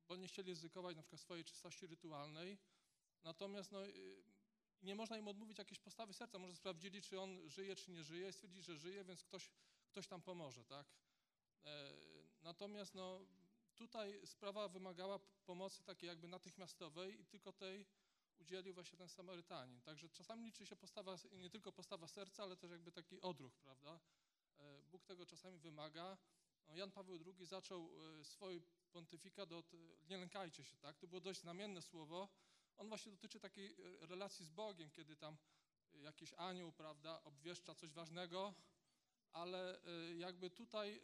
[0.08, 2.58] bo nie chcieli ryzykować na przykład swojej czystości rytualnej.
[3.24, 3.80] Natomiast no,
[4.82, 6.40] nie można im odmówić jakiejś postawy serca.
[6.40, 9.52] Może sprawdzili, czy on żyje, czy nie żyje, stwierdzili, że żyje, więc ktoś,
[9.88, 10.88] ktoś tam pomoże, tak?
[11.66, 11.94] E,
[12.42, 13.20] Natomiast no,
[13.76, 17.86] tutaj sprawa wymagała pomocy takiej jakby natychmiastowej i tylko tej
[18.40, 19.82] udzielił właśnie ten Samarytanin.
[19.82, 24.00] Także czasami liczy się postawa, nie tylko postawa serca, ale też jakby taki odruch, prawda?
[24.60, 26.18] E, Bóg tego czasami wymaga.
[26.68, 28.62] No, Jan Paweł II zaczął e, swój
[28.92, 29.78] pontyfikat od e,
[30.10, 30.98] nie lękajcie się, tak?
[30.98, 32.30] To było dość znamienne słowo.
[32.78, 35.38] On właśnie dotyczy takiej relacji z Bogiem, kiedy tam
[35.94, 38.54] jakiś anioł, prawda, obwieszcza coś ważnego,
[39.34, 39.82] ale
[40.18, 41.02] jakby tutaj,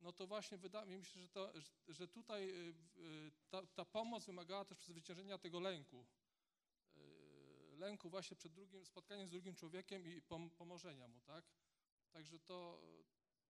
[0.00, 1.52] no to właśnie wydaje mi się, że, to,
[1.88, 6.06] że- tutaj w- e, ta, ta pomoc wymagała też przezwyciężenia tego lęku.
[6.96, 7.00] E,
[7.76, 11.44] Lęku właśnie przed drugim, spotkaniem z drugim człowiekiem i pom, pomożenia mu, tak?
[12.12, 12.80] Także to,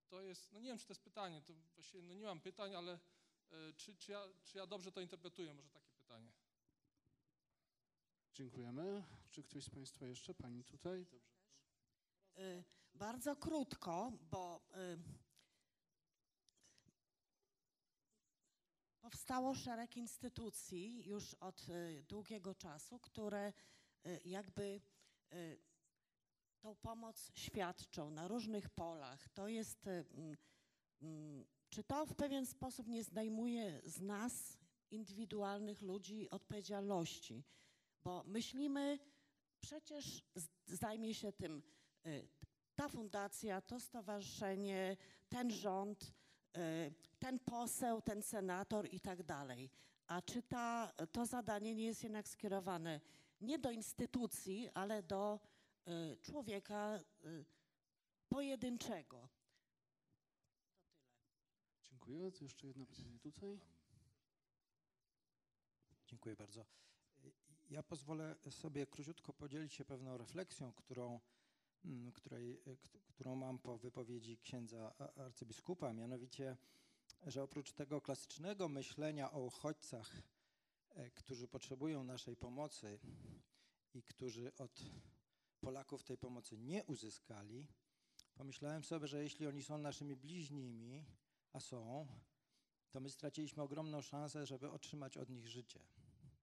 [0.08, 2.74] to jest, no nie wiem, czy to jest pytanie, to właściwie no nie mam pytań,
[2.74, 2.98] ale
[3.76, 6.32] czy, czy, ja, czy ja dobrze to interpretuję, może takie pytanie.
[8.34, 9.04] Dziękujemy.
[9.30, 10.34] Czy ktoś z Państwa jeszcze?
[10.34, 11.04] Pani tutaj?
[11.06, 11.28] Dobrze.
[12.38, 12.64] Y,
[12.94, 14.60] Bardzo krótko, bo
[19.08, 23.52] powstało szereg instytucji już od y, długiego czasu, które
[24.06, 24.80] y, jakby
[25.32, 25.58] y,
[26.60, 29.28] tą pomoc świadczą na różnych polach.
[29.28, 30.36] To jest, mm,
[31.02, 34.58] mm, czy to w pewien sposób nie zdejmuje z nas,
[34.90, 37.44] indywidualnych ludzi, odpowiedzialności?
[38.04, 38.98] Bo myślimy,
[39.60, 40.22] przecież
[40.66, 41.62] zajmie się tym
[42.76, 44.96] ta fundacja, to stowarzyszenie,
[45.28, 46.12] ten rząd,
[47.18, 49.70] ten poseł, ten senator i tak dalej.
[50.06, 53.00] A czy ta, to zadanie nie jest jednak skierowane
[53.40, 55.40] nie do instytucji, ale do
[55.88, 57.44] y, człowieka y,
[58.28, 59.28] pojedynczego?
[61.84, 62.32] Dziękuję.
[62.32, 63.60] To jeszcze jedno pytanie tutaj.
[66.06, 66.66] Dziękuję bardzo.
[67.70, 71.20] Ja pozwolę sobie króciutko podzielić się pewną refleksją, którą,
[72.14, 72.76] której, e,
[73.08, 76.56] którą mam po wypowiedzi księdza arcybiskupa, mianowicie,
[77.26, 80.22] że oprócz tego klasycznego myślenia o uchodźcach,
[80.90, 82.98] e, którzy potrzebują naszej pomocy
[83.94, 84.82] i którzy od
[85.60, 87.68] Polaków tej pomocy nie uzyskali,
[88.34, 91.04] pomyślałem sobie, że jeśli oni są naszymi bliźnimi,
[91.52, 92.06] a są,
[92.90, 95.80] to my straciliśmy ogromną szansę, żeby otrzymać od nich życie.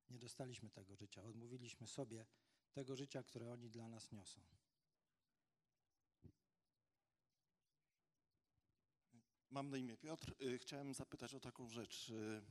[0.09, 2.25] Nie dostaliśmy tego życia, odmówiliśmy sobie
[2.73, 4.41] tego życia, które oni dla nas niosą.
[9.55, 10.35] Mam na imię Piotr.
[10.41, 12.09] Y, Chciałem zapytać o taką rzecz.
[12.09, 12.41] Y,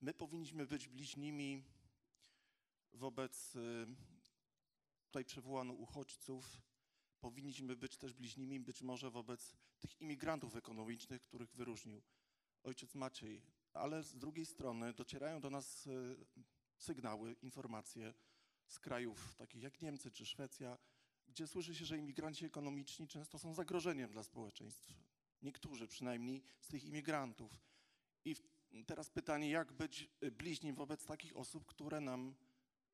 [0.00, 1.64] My powinniśmy być bliźnimi
[2.92, 3.86] wobec y,
[5.04, 6.62] tutaj przywołano uchodźców.
[7.20, 12.02] Powinniśmy być też bliźnimi być może wobec tych imigrantów ekonomicznych, których wyróżnił
[12.62, 13.42] ojciec Maciej.
[13.72, 15.88] Ale z drugiej strony docierają do nas
[16.76, 18.14] sygnały, informacje
[18.66, 20.78] z krajów takich jak Niemcy czy Szwecja,
[21.28, 26.84] gdzie słyszy się, że imigranci ekonomiczni często są zagrożeniem dla społeczeństw niektórzy przynajmniej z tych
[26.84, 27.52] imigrantów.
[28.24, 28.36] I
[28.86, 32.34] teraz pytanie, jak być bliźnim wobec takich osób, które nam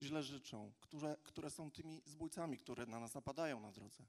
[0.02, 4.04] źle życzą, które, które są tymi zbójcami, które na nas napadają na drodze.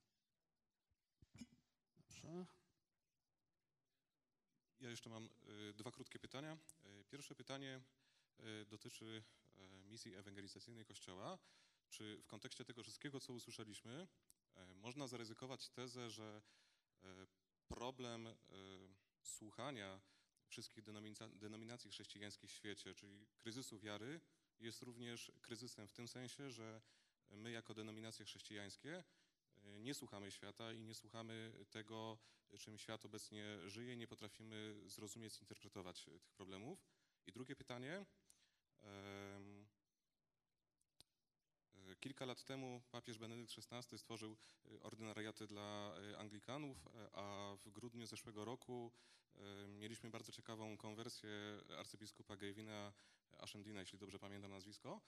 [1.97, 2.45] Dobrze.
[4.79, 5.29] Ja jeszcze mam
[5.69, 6.57] y, dwa krótkie pytania.
[6.85, 7.81] Y, Pierwsze pytanie
[8.39, 9.23] y, dotyczy
[9.85, 11.39] misji ewangelizacyjnej Kościoła.
[11.89, 14.07] Czy w kontekście tego wszystkiego, co usłyszeliśmy,
[14.75, 16.41] można zaryzykować tezę, że
[17.71, 18.33] problem y,
[19.23, 20.01] słuchania
[20.47, 20.83] wszystkich
[21.33, 24.21] denominacji chrześcijańskich w świecie, czyli kryzysu wiary,
[24.59, 26.81] jest również kryzysem w tym sensie, że
[27.29, 29.03] my jako denominacje chrześcijańskie
[29.63, 32.17] e, nie słuchamy świata i nie słuchamy tego,
[32.59, 36.85] czym świat obecnie żyje, nie potrafimy zrozumieć, zinterpretować tych problemów.
[37.27, 38.05] I drugie pytanie.
[42.01, 47.69] Kilka lat temu papież Benedykt XVI stworzył e, ordynariaty dla e, Anglikanów, e, a w
[47.69, 48.91] grudniu zeszłego roku
[49.67, 51.29] mieliśmy bardzo ciekawą konwersję
[51.77, 52.93] arcybiskupa Gavina
[53.37, 55.01] Ashendina, jeśli dobrze pamiętam nazwisko.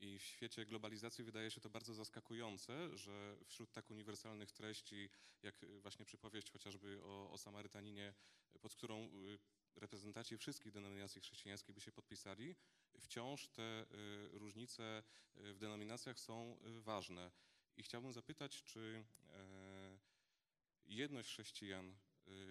[0.00, 5.10] I w świecie globalizacji wydaje się to bardzo zaskakujące, że wśród tak uniwersalnych treści,
[5.42, 8.14] jak y, właśnie przypowieść chociażby o, o Samarytaninie,
[8.60, 9.38] pod którą y,
[9.78, 12.56] reprezentanci wszystkich denominacji chrześcijańskich by się podpisali,
[13.00, 15.02] wciąż te y, różnice
[15.36, 17.30] y, w denominacjach są y, ważne.
[17.76, 19.98] I chciałbym zapytać, czy e,
[20.86, 21.96] jedność chrześcijan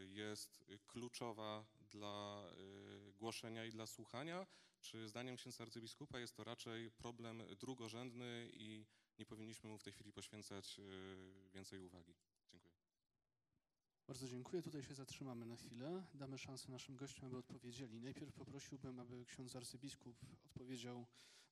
[0.08, 2.44] jest kluczowa dla
[3.18, 4.48] głoszenia i dla słuchania,
[4.82, 8.86] czy zdaniem księdza arcybiskupa jest to raczej problem drugorzędny i
[9.20, 10.82] nie powinniśmy mu w tej chwili poświęcać
[11.54, 12.16] więcej uwagi?
[14.08, 14.62] Bardzo dziękuję.
[14.62, 16.04] Tutaj się zatrzymamy na chwilę.
[16.14, 18.02] Damy szansę naszym gościom, aby odpowiedzieli.
[18.02, 20.16] Najpierw poprosiłbym, aby ksiądz arcybiskup
[20.46, 21.06] odpowiedział,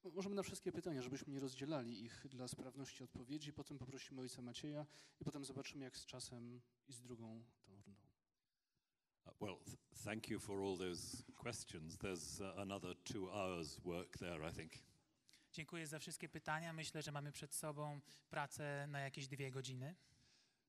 [0.04, 3.54] no, możemy na wszystkie pytania, żebyśmy nie rozdzielali ich dla sprawności odpowiedzi.
[3.54, 4.86] Potem poprosimy ojca Macieja
[5.20, 8.02] i potem zobaczymy, jak z czasem i z drugą tą rundą.
[9.26, 11.98] Uh, well, th- thank you for all those questions.
[11.98, 14.72] There's uh, another two hours' work there, I think.
[15.52, 16.74] Dziękuję za wszystkie pytania.
[16.74, 19.96] Myślę, że mamy przed sobą pracę na jakieś dwie godziny.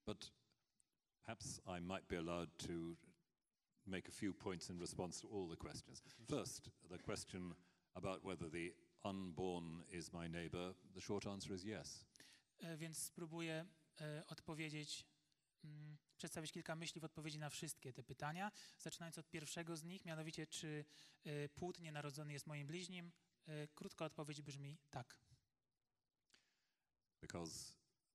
[0.06, 0.32] But
[1.26, 2.96] perhaps I might be allowed to
[3.86, 6.02] make a few points in response to all the questions.
[6.28, 7.54] First, the question
[7.94, 8.72] about whether the
[9.04, 12.04] unborn is my neighbor, the short answer is yes.
[12.58, 13.66] E, Więc spróbuję
[14.00, 15.06] e, odpowiedzieć,
[15.64, 18.52] mm, przedstawić kilka myśli w odpowiedzi na wszystkie te pytania.
[18.78, 20.84] Zaczynając od pierwszego z nich, mianowicie czy
[21.24, 23.12] e, płód nienarodzony jest moim bliźnim?
[23.74, 25.18] Krótka odpowiedź brzmi tak.
[27.26, 27.72] because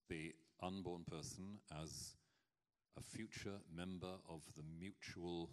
[0.10, 2.16] the unborn person, as
[2.96, 5.48] a future member of the mutual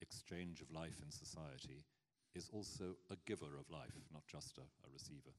[0.00, 1.84] exchange of life in society,
[2.34, 5.34] is also a giver of life, not just a, a receiver.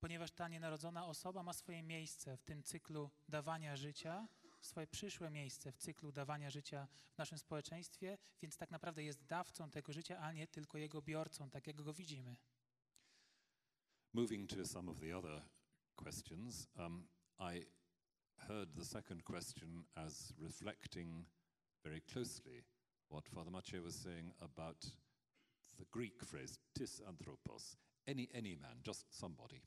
[0.00, 4.28] Ponieważ ta nienarodzona osoba ma swoje miejsce w tym cyklu dawania życia,
[4.60, 9.70] swoje przyszłe miejsce w cyklu dawania życia w naszym społeczeństwie, więc tak naprawdę jest dawcą
[9.70, 12.36] tego życia, a nie tylko jego biorcą, tak jak go widzimy.
[14.12, 15.42] Moving to some of the other
[15.96, 17.08] questions, um,
[17.38, 17.66] I
[18.38, 21.26] heard the second question as reflecting
[21.84, 22.64] very closely
[23.08, 24.92] what Father Maciej was saying about
[25.78, 27.76] the Greek phrase tis anthropos,
[28.06, 29.60] any, any man, just somebody.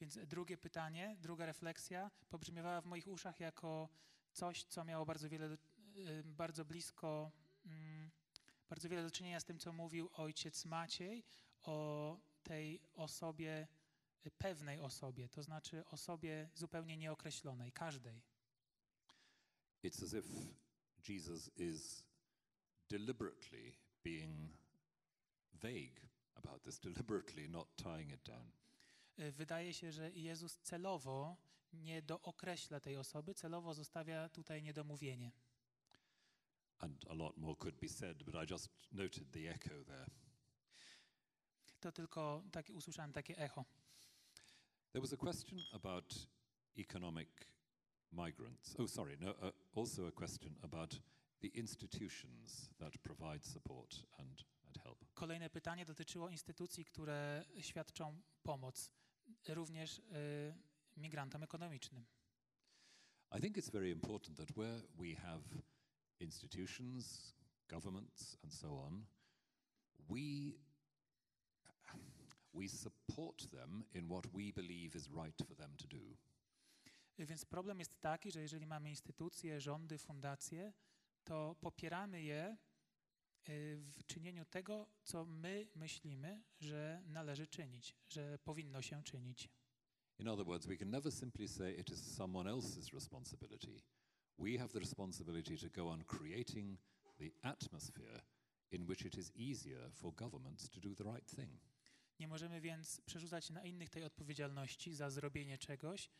[0.00, 3.88] Więc drugie pytanie, druga refleksja pobrzmiewała w moich uszach jako
[4.32, 5.56] coś, co miało bardzo wiele,
[5.96, 7.32] y, bardzo blisko,
[7.64, 8.10] mm,
[8.68, 11.24] bardzo wiele do czynienia z tym, co mówił ojciec Maciej
[11.62, 13.68] o tej osobie,
[14.30, 18.22] pewnej osobie, to znaczy osobie zupełnie nieokreślonej, każdej.
[19.84, 20.28] It's as if
[21.08, 22.04] Jesus is
[22.88, 24.50] deliberately being
[25.52, 26.00] vague
[26.34, 28.52] about this, deliberately not tying it down.
[29.18, 31.36] Y, Wydaje się, że Jezus celowo
[31.72, 35.32] nie dookreśla tej osoby, celowo zostawia tutaj niedomówienie.
[36.78, 40.06] And a lot more could be said, but I just noted the echo there.
[41.80, 43.64] To tylko tak, usłyszałem takie echo.
[44.96, 46.14] There was a question about
[46.78, 47.28] economic
[48.10, 48.74] migrants.
[48.78, 50.98] Oh, sorry, no, uh, also a question about
[51.42, 55.04] the institutions that provide support and, and help.
[55.14, 58.90] Kolejne pytanie dotyczyło instytucji, które świadczą pomoc
[59.48, 60.02] również y,
[60.96, 62.06] migrantom ekonomicznym.
[63.38, 65.42] I think it's very important that where we have
[66.20, 67.34] institutions,
[67.68, 69.06] governments, and so on,
[70.08, 70.52] we
[72.54, 72.95] we support
[73.50, 76.16] them in what we believe is right for them to do.
[77.18, 80.72] Więc problem jest taki, że jeżeli mamy instytucje, rządy, fundacje,
[81.24, 82.56] to popieramy je
[83.78, 89.48] w czynieniu tego, co my myślimy, że należy czynić, że powinno się czynić.
[90.18, 93.82] In other words, we can never simply say it is someone else's responsibility.
[94.38, 96.78] We have the responsibility to go on creating
[97.18, 98.20] the atmosphere
[98.70, 101.60] in which it is easier for governments to do the right thing.
[102.20, 106.10] Nie możemy więc przerzucać na innych tej odpowiedzialności za zrobienie czegoś.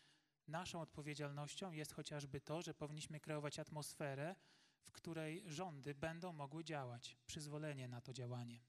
[0.49, 4.37] Naszą odpowiedzialnością jest chociażby to, że powinniśmy kreować atmosferę,
[4.83, 8.61] w której rządy będą mogły działać, przyzwolenie na to działanie.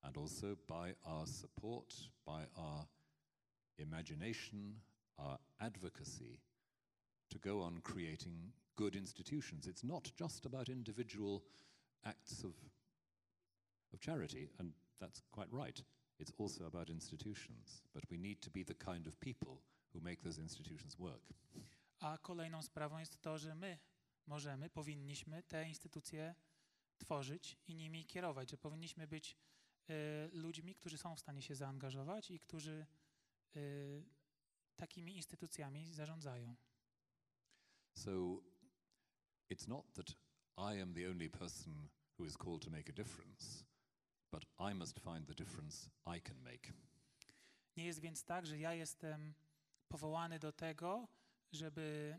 [0.00, 1.94] And also by our support,
[2.26, 2.86] by our
[3.78, 4.80] imagination,
[5.16, 6.40] our advocacy,
[7.28, 9.66] to go on creating good institutions.
[9.66, 11.40] It's not just about individual
[12.02, 12.54] acts of,
[13.92, 15.84] of charity, and that's quite right.
[16.18, 17.82] It's also about institutions.
[17.92, 19.56] But we need to be the kind of people
[19.94, 21.34] who make those institutions work.
[22.00, 23.78] A kolejną sprawą jest to, że my
[24.26, 26.34] możemy, powinniśmy te instytucje
[26.98, 29.36] tworzyć i nimi kierować, że powinniśmy być
[29.90, 32.86] y, ludźmi, którzy są w stanie się zaangażować i którzy
[33.56, 34.04] y,
[34.76, 36.56] takimi instytucjami zarządzają.
[37.94, 38.10] So
[39.50, 40.10] it's not that
[40.56, 41.88] I am the only person
[42.18, 43.64] who is called to make a difference,
[44.34, 46.72] but I must find the difference I can make.
[47.76, 49.34] Nie jest więc tak, że ja jestem
[49.88, 51.08] powołany do tego,
[51.52, 52.16] żeby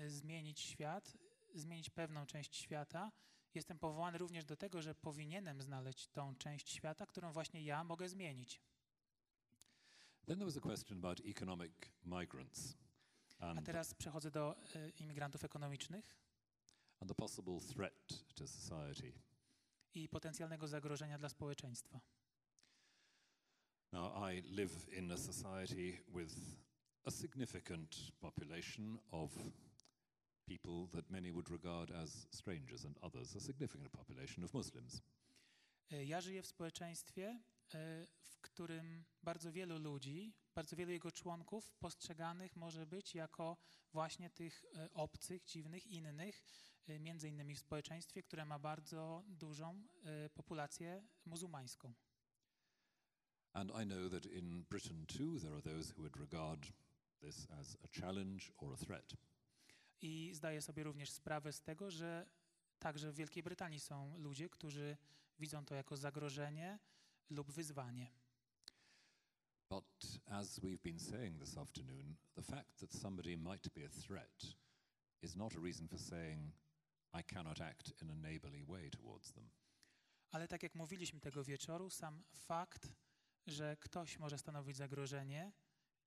[0.00, 1.16] y, zmienić świat,
[1.54, 3.12] zmienić pewną część świata.
[3.54, 8.08] Jestem powołany również do tego, że powinienem znaleźć tą część świata, którą właśnie ja mogę
[8.08, 8.60] zmienić.
[10.26, 11.72] Then there was a question about economic
[12.04, 12.76] migrants
[13.38, 16.16] A teraz przechodzę do y, imigrantów ekonomicznych
[17.00, 19.29] and the possible threat to society.
[19.94, 22.00] I potencjalnego zagrożenia dla społeczeństwa.
[23.92, 26.34] Now, I live in a society with
[27.04, 29.30] a significant population of
[30.46, 35.02] people that many would regard as strangers, and others a significant population of Muslims.
[35.92, 37.40] Y, Ja żyję w społeczeństwie,
[37.74, 43.56] y, w którym bardzo wielu ludzi, bardzo wielu jego członków postrzeganych może być jako
[43.92, 46.42] właśnie tych y, obcych, dziwnych, innych,
[46.88, 49.82] między innymi w społeczeństwie, które ma bardzo dużą
[50.26, 51.94] y, populację muzułmańską.
[53.52, 56.72] And I know that in Britain too, there are those who would regard
[57.20, 59.16] this as a challenge or a threat.
[60.02, 62.26] I zdaję sobie również sprawę z tego, że
[62.78, 64.96] także w Wielkiej Brytanii są ludzie, którzy
[65.38, 66.78] widzą to jako zagrożenie
[67.30, 68.10] lub wyzwanie.
[69.70, 74.56] But as we've been saying this afternoon, the fact that somebody might be a threat
[75.22, 76.52] is not a reason for saying,
[77.12, 79.50] I cannot act in a neighborly way towards them.
[80.30, 82.92] Ale tak jak mówiliśmy tego wieczoru, sam fakt,
[83.46, 85.52] że ktoś może stanowić zagrożenie,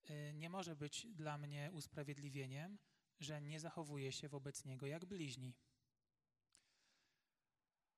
[0.09, 2.77] y, nie może być dla mnie usprawiedliwieniem,
[3.19, 5.55] że nie zachowuję się wobec niego jak bliźni.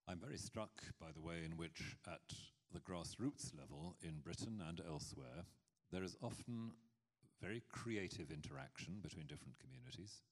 [0.08, 2.34] I'm very struck by the way in which, at
[2.72, 5.46] the grassroots level in Britain and elsewhere,
[5.90, 6.74] there is often
[7.42, 10.24] very creative interaction between different communities.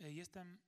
[0.00, 0.58] Y, Jestem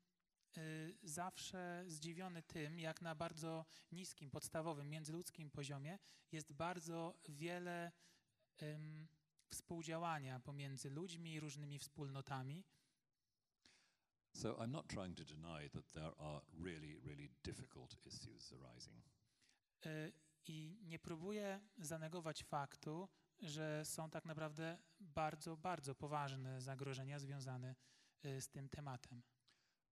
[1.03, 5.99] zawsze zdziwiony tym, jak na bardzo niskim, podstawowym, międzyludzkim poziomie
[6.33, 7.93] jest bardzo wiele
[8.63, 9.09] ym,
[9.51, 12.65] współdziałania pomiędzy ludźmi i różnymi wspólnotami.
[14.35, 19.05] So I'm not trying to deny that there are really, really difficult issues arising.
[19.87, 20.13] Y,
[20.47, 23.09] I nie próbuję zanegować faktu,
[23.41, 27.75] że są tak naprawdę bardzo, bardzo poważne zagrożenia związane
[28.25, 29.23] y, z tym tematem.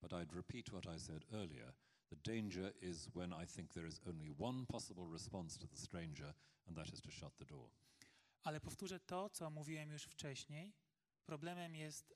[0.00, 1.72] But I'd repeat what I said earlier.
[2.10, 6.34] The danger is when I think there is only one possible response to the stranger,
[6.66, 7.70] and that is to shut the door.
[8.42, 10.74] Ale powtórzę to, co mówiłem już wcześniej.
[11.24, 12.14] Problemem jest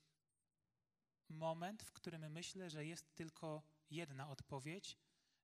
[1.29, 4.97] moment, w którym myślę, że jest tylko jedna odpowiedź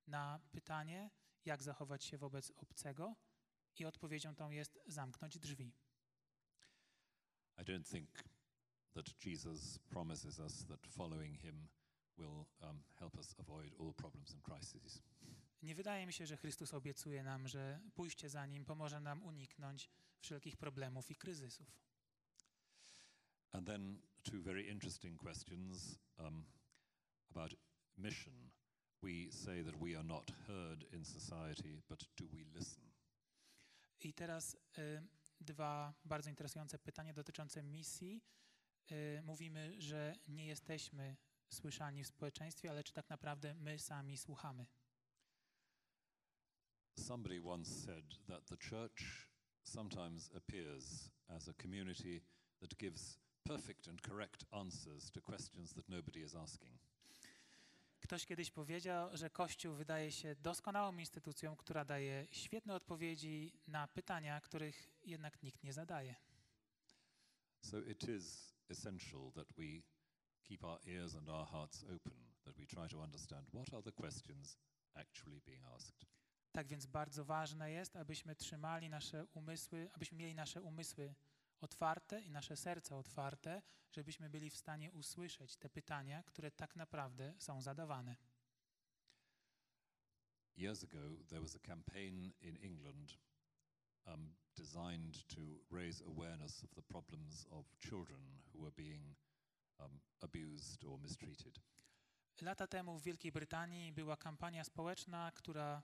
[0.08, 1.10] na pytanie,
[1.46, 3.16] jak zachować się wobec obcego,
[3.80, 5.74] i odpowiedzią tą jest zamknąć drzwi.
[7.58, 8.10] I don't think
[8.94, 11.68] that Jesus promises us that following him
[12.18, 15.02] will um, help us avoid all problems and crises.
[15.64, 19.90] Nie wydaje mi się, że Chrystus obiecuje nam, że pójście za Nim pomoże nam uniknąć
[20.20, 21.82] wszelkich problemów i kryzysów.
[23.52, 26.46] And then two very interesting questions um,
[27.32, 27.56] about
[27.98, 28.52] mission.
[29.02, 32.84] We say that we are not heard in society, but do we listen?
[34.00, 35.08] I teraz y,
[35.42, 38.24] dwa bardzo interesujące pytania dotyczące misji.
[38.92, 41.16] Y, mówimy, że nie jesteśmy
[41.50, 44.66] słyszani w społeczeństwie, ale czy tak naprawdę my sami słuchamy?
[47.00, 49.30] Somebody once said that the church
[49.64, 52.22] sometimes appears as a community
[52.60, 56.80] that gives perfect and correct answers to questions that nobody is asking.
[58.00, 64.42] Ktoś kiedyś powiedział, że Kościół wydaje się doskonałą instytucją, która daje świetne odpowiedzi na pytania,
[64.42, 66.16] których jednak nikt nie zadaje.
[67.62, 69.82] So it is essential that we
[70.48, 72.14] keep our ears and our hearts open,
[72.46, 74.58] that we try to understand what are the questions
[74.96, 76.06] actually being asked.
[76.52, 81.16] Tak więc bardzo ważne jest, abyśmy trzymali nasze umysły, abyśmy mieli nasze umysły
[81.62, 83.62] otwarte i nasze serca otwarte,
[83.92, 88.16] żebyśmy byli w stanie usłyszeć te pytania, które tak naprawdę są zadawane.
[90.58, 93.18] Years ago, there was a campaign in England
[94.06, 95.42] um, designed to
[95.72, 99.16] raise awareness of the problems of children who were being
[99.80, 101.60] um, abused or mistreated.
[102.42, 105.84] Lata temu w Wielkiej Brytanii była kampania społeczna, która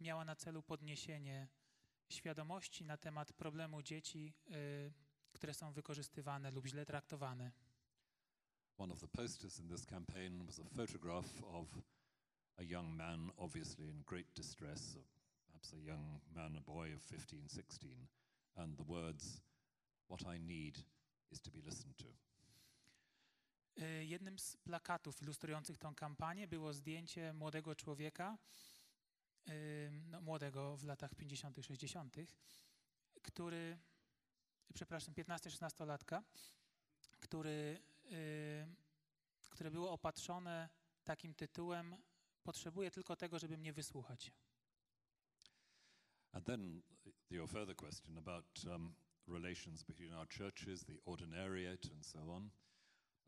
[0.00, 1.48] miała na celu podniesienie
[2.08, 4.92] świadomości na temat problemu dzieci, y,
[5.32, 7.52] które są wykorzystywane lub źle traktowane.
[8.78, 11.68] One of the posters in this campaign was a photograph of
[12.56, 14.98] a young man, obviously in great distress,
[15.46, 18.08] perhaps a young man, a boy of 15, 16,
[18.56, 19.40] and the words,
[20.08, 20.78] What I need
[21.30, 22.27] is to be listened to.
[23.82, 28.38] Y, Jednym z plakatów ilustrujących tą kampanię było zdjęcie młodego człowieka,
[29.48, 32.16] y, no, młodego w latach 50., 60.,
[33.22, 33.78] który,
[34.74, 36.22] przepraszam, 15-16-latka,
[37.20, 37.80] który,
[38.12, 38.66] y,
[39.50, 40.68] które było opatrzone
[41.04, 41.96] takim tytułem:
[42.42, 44.32] Potrzebuję tylko tego, żeby mnie wysłuchać.
[46.32, 46.82] And then
[47.30, 48.94] your further question about um,
[49.26, 52.50] relations between our churches, the ordinariate, and so on.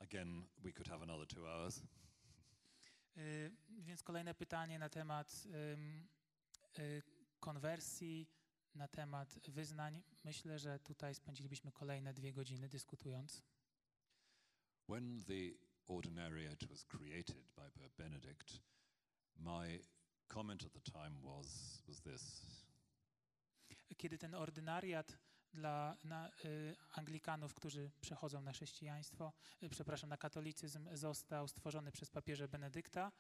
[0.01, 1.83] Again, we could have another two hours.
[3.17, 5.47] Y, Więc kolejne pytanie na temat
[6.79, 7.03] y,
[7.41, 8.27] konwersji,
[8.75, 10.03] na temat wyznań.
[10.25, 13.43] Myślę, że tutaj spędzilibyśmy kolejne dwie godziny dyskutując.
[14.89, 15.55] When the
[15.89, 18.61] ordinariate was created by Pope Benedict,
[19.37, 19.81] my
[20.29, 22.51] comment at the time was, was this
[23.97, 25.19] Kiedy ten ordynariat
[25.55, 29.33] dla na, y, Anglikanów, którzy przechodzą na chrześcijaństwo,
[29.63, 33.13] y, przepraszam, na katolicyzm, został stworzony przez papieża Benedykta,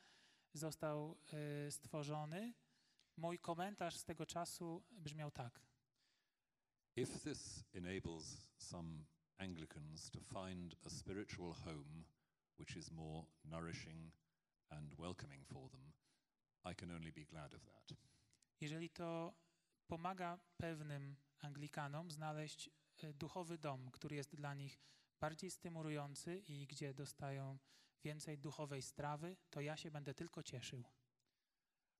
[0.52, 1.16] został
[1.66, 2.54] y, stworzony.
[3.16, 5.60] Mój komentarz z tego czasu brzmiał tak.
[6.96, 9.04] If this enables some
[9.38, 12.04] Anglicans to find a spiritual home
[12.58, 14.12] which is more nourishing
[14.70, 15.92] and welcoming for them,
[16.64, 17.92] I can only be glad of that.
[18.60, 19.34] Jeżeli to
[19.86, 22.70] pomaga pewnym Anglikanom znaleźć
[23.04, 24.78] y, duchowy dom, który jest dla nich
[25.20, 27.58] bardziej stymulujący i gdzie dostają
[28.04, 30.84] więcej duchowej strawy, to ja się będę tylko cieszył.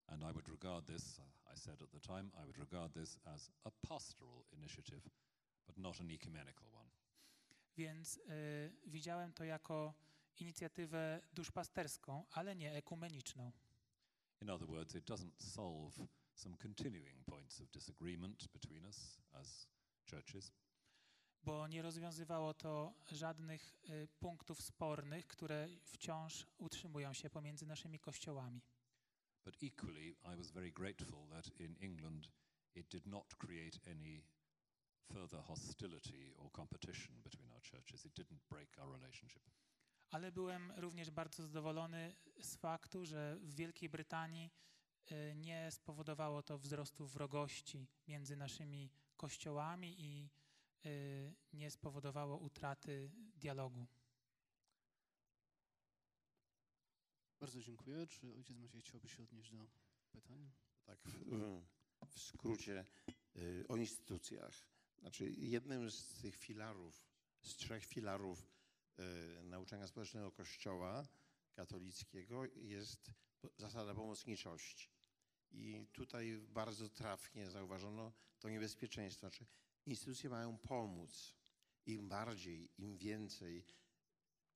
[0.06, 3.18] And I would regard this, uh, I said at the time, I would regard this
[3.24, 5.10] as a pastoral initiative,
[5.66, 6.90] but not an ecumenical one.
[7.76, 8.20] Więc y,
[8.86, 9.94] widziałem to jako
[10.36, 13.52] inicjatywę duszpasterską, ale nie ekumeniczną.
[14.42, 16.06] In other words, it doesn't solve
[16.40, 19.68] some continuing points of disagreement between us as
[20.10, 20.52] churches.
[21.42, 28.62] Bo nie rozwiązywało to żadnych y, punktów spornych, które wciąż utrzymują się pomiędzy naszymi kościołami.
[29.44, 32.28] But equally, I was very grateful that in England
[32.74, 34.22] it did not create any
[35.12, 38.06] further hostility or competition between our churches.
[38.06, 39.42] It didn't break our relationship.
[40.10, 44.50] Ale byłem również bardzo zadowolony z faktu, że w Wielkiej Brytanii
[45.34, 50.30] nie spowodowało to wzrostu wrogości między naszymi kościołami i
[50.86, 53.86] y, nie spowodowało utraty dialogu.
[57.40, 58.06] Bardzo dziękuję.
[58.06, 59.66] Czy ojciec Maciej chciałby się odnieść do
[60.12, 60.50] pytań?
[60.84, 61.62] Tak, w,
[62.06, 62.84] w skrócie
[63.36, 64.52] y, o instytucjach.
[64.98, 67.04] Znaczy, jednym z tych filarów,
[67.42, 68.50] z trzech filarów
[68.98, 71.08] y, nauczania społecznego Kościoła
[71.54, 73.10] katolickiego jest
[73.56, 74.88] zasada pomocniczości.
[75.52, 79.20] I tutaj bardzo trafnie zauważono to niebezpieczeństwo.
[79.20, 79.46] Znaczy,
[79.86, 81.36] instytucje mają pomóc.
[81.86, 83.64] Im bardziej, im więcej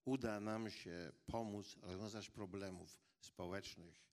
[0.04, 4.04] uda nam się pomóc rozwiązać problemów społecznych,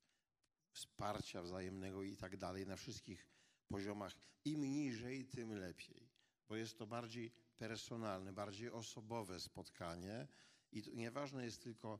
[0.72, 3.28] wsparcia wzajemnego i tak dalej na wszystkich
[3.68, 4.14] poziomach.
[4.44, 6.08] Im niżej, tym lepiej,
[6.48, 10.28] bo jest to bardziej personalne, bardziej osobowe spotkanie
[10.72, 11.98] i nieważne jest tylko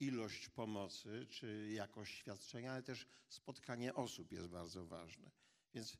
[0.00, 5.30] ilość pomocy czy jakość świadczenia, ale też spotkanie osób jest bardzo ważne.
[5.74, 5.96] Więc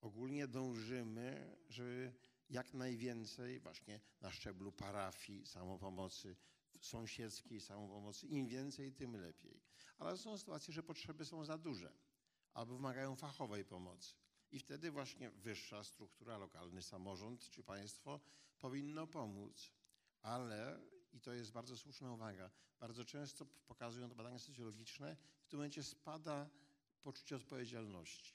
[0.00, 2.12] ogólnie dążymy, żeby
[2.50, 6.36] jak najwięcej właśnie na szczeblu parafii, samopomocy
[6.80, 9.60] sąsiedzkiej, samopomocy, im więcej, tym lepiej.
[9.98, 11.92] Ale są sytuacje, że potrzeby są za duże
[12.54, 14.14] albo wymagają fachowej pomocy.
[14.52, 18.20] I wtedy właśnie wyższa struktura, lokalny samorząd czy państwo
[18.58, 19.72] powinno pomóc.
[20.22, 20.80] Ale,
[21.14, 22.50] i to jest bardzo słuszna uwaga,
[22.80, 26.50] bardzo często pokazują to badania socjologiczne, w tym momencie spada
[27.02, 28.34] poczucie odpowiedzialności.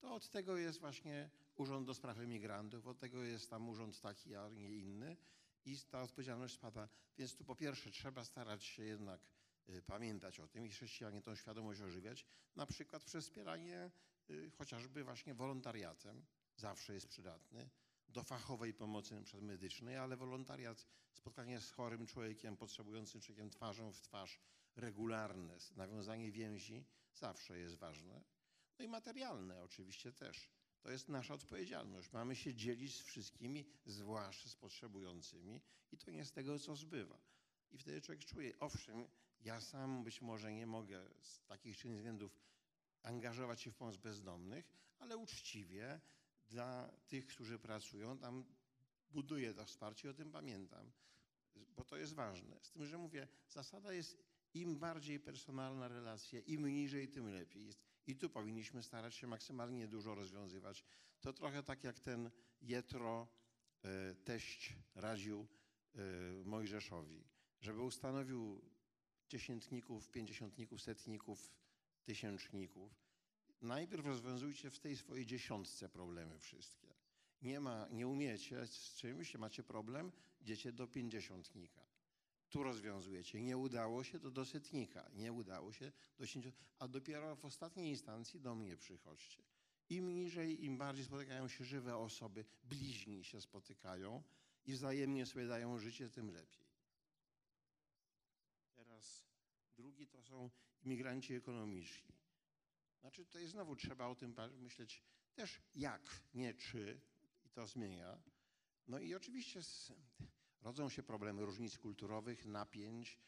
[0.00, 4.34] To od tego jest właśnie Urząd do Spraw Emigrantów, od tego jest tam urząd taki,
[4.34, 5.16] a nie inny
[5.64, 6.88] i ta odpowiedzialność spada.
[7.18, 9.20] Więc tu po pierwsze trzeba starać się jednak
[9.68, 12.26] y, pamiętać o tym i chrześcijanie tą świadomość ożywiać,
[12.56, 13.90] na przykład przez wspieranie
[14.30, 16.24] y, chociażby właśnie wolontariatem,
[16.56, 17.70] zawsze jest przydatny,
[18.12, 24.00] do fachowej pomocy przykład medycznej, ale wolontariat, spotkanie z chorym człowiekiem, potrzebującym człowiekiem twarzą w
[24.00, 24.40] twarz,
[24.76, 26.84] regularne, nawiązanie więzi
[27.14, 28.24] zawsze jest ważne.
[28.78, 30.50] No i materialne oczywiście też.
[30.80, 32.12] To jest nasza odpowiedzialność.
[32.12, 35.60] Mamy się dzielić z wszystkimi, zwłaszcza z potrzebującymi
[35.92, 37.20] i to nie z tego, co zbywa.
[37.70, 39.08] I wtedy człowiek czuje, owszem,
[39.40, 42.40] ja sam być może nie mogę z takich czy innych względów
[43.02, 46.00] angażować się w pomoc bezdomnych, ale uczciwie
[46.50, 48.44] dla tych, którzy pracują, tam
[49.10, 50.92] buduje to wsparcie, o tym pamiętam,
[51.76, 52.58] bo to jest ważne.
[52.62, 54.18] Z tym, że mówię, zasada jest
[54.54, 57.66] im bardziej personalna relacja, im niżej, tym lepiej.
[57.66, 60.84] Jest, I tu powinniśmy starać się maksymalnie dużo rozwiązywać.
[61.20, 62.30] To trochę tak jak ten
[62.62, 63.28] Jetro,
[63.82, 65.46] e, teść radził
[65.94, 65.98] e,
[66.44, 67.24] Mojżeszowi,
[67.60, 68.62] żeby ustanowił
[69.28, 71.52] dziesiętników, pięćdziesiątników, setników,
[72.04, 73.09] tysięczników.
[73.62, 76.94] Najpierw rozwiązujcie w tej swojej dziesiątce problemy wszystkie.
[77.42, 81.80] Nie, ma, nie umiecie z czymś, macie problem, idziecie do pięćdziesiątnika.
[82.50, 83.40] Tu rozwiązujecie.
[83.40, 85.10] Nie udało się, to do setnika.
[85.14, 86.24] Nie udało się, do
[86.78, 89.42] a dopiero w ostatniej instancji do mnie przychodźcie.
[89.88, 94.22] Im niżej, im bardziej spotykają się żywe osoby, bliźni się spotykają
[94.66, 96.66] i wzajemnie sobie dają życie, tym lepiej.
[98.74, 99.24] Teraz
[99.76, 100.50] drugi to są
[100.82, 102.19] imigranci ekonomiczni.
[103.00, 105.02] Znaczy tutaj znowu trzeba o tym myśleć
[105.34, 106.02] też jak,
[106.34, 107.00] nie czy
[107.44, 108.22] i to zmienia.
[108.86, 109.92] No i oczywiście z,
[110.62, 113.18] rodzą się problemy różnic kulturowych, napięć.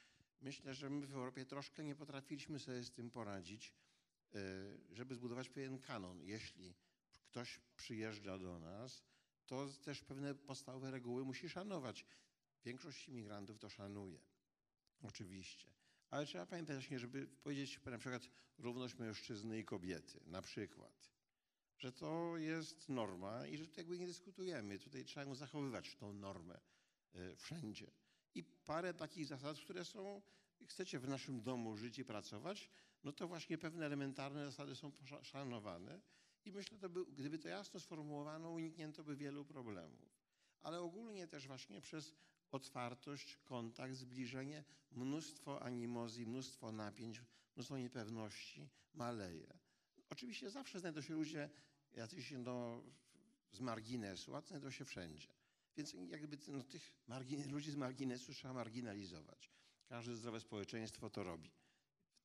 [0.41, 3.75] Myślę, że my w Europie troszkę nie potrafiliśmy sobie z tym poradzić,
[4.35, 4.39] e,
[4.93, 6.23] żeby zbudować pewien kanon.
[6.23, 6.75] Jeśli
[7.27, 9.03] ktoś przyjeżdża do nas,
[9.47, 12.07] to też pewne podstawowe reguły musi szanować.
[12.65, 14.21] Większość imigrantów to szanuje.
[15.03, 15.82] Oczywiście.
[16.13, 18.23] Ale trzeba pamiętać właśnie, żeby powiedzieć na przykład
[18.59, 21.11] równość mężczyzny i kobiety, na przykład.
[21.79, 24.79] Że to jest norma i że to jakby nie dyskutujemy.
[24.79, 26.61] Tutaj trzeba zachowywać tą normę
[27.15, 27.91] e, wszędzie.
[28.35, 30.23] I parę takich zasad, które są,
[30.67, 32.71] chcecie w naszym domu żyć i pracować,
[33.05, 36.01] no to właśnie pewne elementarne zasady są szanowane.
[36.45, 40.19] I myślę, że gdyby to jasno sformułowano, uniknięto by wielu problemów.
[40.61, 42.15] Ale ogólnie też właśnie przez
[42.53, 47.23] otwartość, kontakt, zbliżenie, mnóstwo animozji, mnóstwo napięć,
[47.55, 49.59] mnóstwo niepewności maleje.
[50.11, 51.51] Oczywiście zawsze znajdą się ludzie
[51.93, 52.83] jacyś no,
[53.53, 55.29] z marginesu, a znajdą się wszędzie.
[55.77, 56.95] Więc jakby no, tych
[57.51, 59.51] ludzi z marginesu trzeba marginalizować.
[59.89, 61.51] Każde zdrowe społeczeństwo to robi.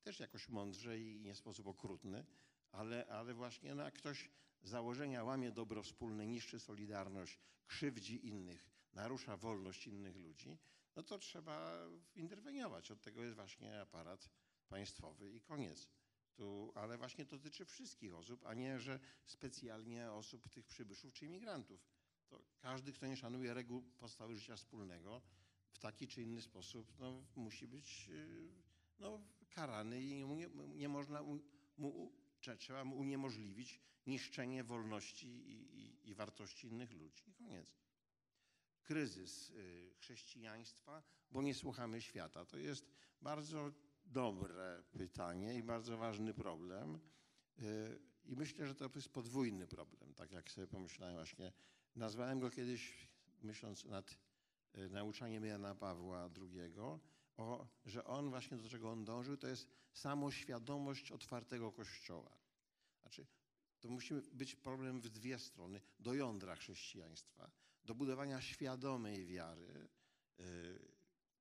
[0.02, 2.24] Też jakoś mądrze i nie w sposób okrutny,
[2.72, 4.30] ale, ale właśnie no, jak ktoś
[4.62, 10.58] założenia łamie dobro wspólne, niszczy solidarność, krzywdzi innych, narusza wolność innych ludzi,
[10.96, 12.90] no to trzeba interweniować.
[12.90, 14.30] Od tego jest właśnie aparat
[14.68, 15.88] państwowy i koniec.
[16.34, 21.26] Tu, ale właśnie to dotyczy wszystkich osób, a nie, że specjalnie osób tych przybyszów czy
[21.26, 21.86] imigrantów.
[22.28, 25.22] To każdy, kto nie szanuje reguł podstawy życia wspólnego,
[25.72, 28.52] w taki czy inny sposób no, musi być y,
[28.98, 29.20] no,
[29.50, 31.22] karany i nie, nie można
[31.76, 32.12] mu,
[32.58, 37.30] trzeba mu uniemożliwić niszczenie wolności i, i, i wartości innych ludzi.
[37.30, 37.72] I koniec
[38.88, 42.44] kryzys y, chrześcijaństwa, bo nie słuchamy świata?
[42.44, 42.90] To jest
[43.22, 43.72] bardzo
[44.04, 47.00] dobre pytanie i bardzo ważny problem.
[47.58, 51.52] Y, I myślę, że to jest podwójny problem, tak jak sobie pomyślałem właśnie.
[51.96, 53.08] Nazwałem go kiedyś,
[53.42, 54.18] myśląc nad
[54.78, 56.74] y, nauczaniem Jana Pawła II,
[57.36, 62.38] o, że on właśnie do czego on dążył, to jest samoświadomość otwartego Kościoła.
[63.00, 63.26] Znaczy,
[63.80, 67.50] to musi być problem w dwie strony, do jądra chrześcijaństwa
[67.88, 69.88] do budowania świadomej wiary,
[70.40, 70.44] y,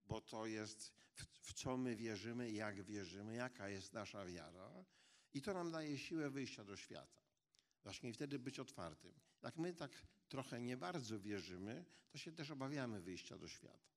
[0.05, 0.93] bo to jest
[1.41, 4.85] w, co my wierzymy, jak wierzymy, jaka jest nasza wiara.
[5.33, 7.21] I to nam daje siłę wyjścia do świata.
[7.83, 9.13] Właśnie wtedy być otwartym.
[9.43, 9.91] Jak my tak
[10.29, 13.91] trochę nie bardzo wierzymy, to się też obawiamy wyjścia do świata.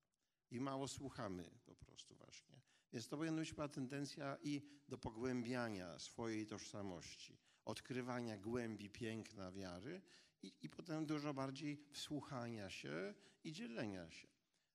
[0.51, 2.61] I mało słuchamy po prostu właśnie.
[2.93, 10.03] Więc to powinna być tendencja i do pogłębiania swojej tożsamości, odkrywania głębi piękna wiary
[10.43, 13.15] i, i potem dużo bardziej wsłuchania się
[13.45, 14.29] i dzielenia się.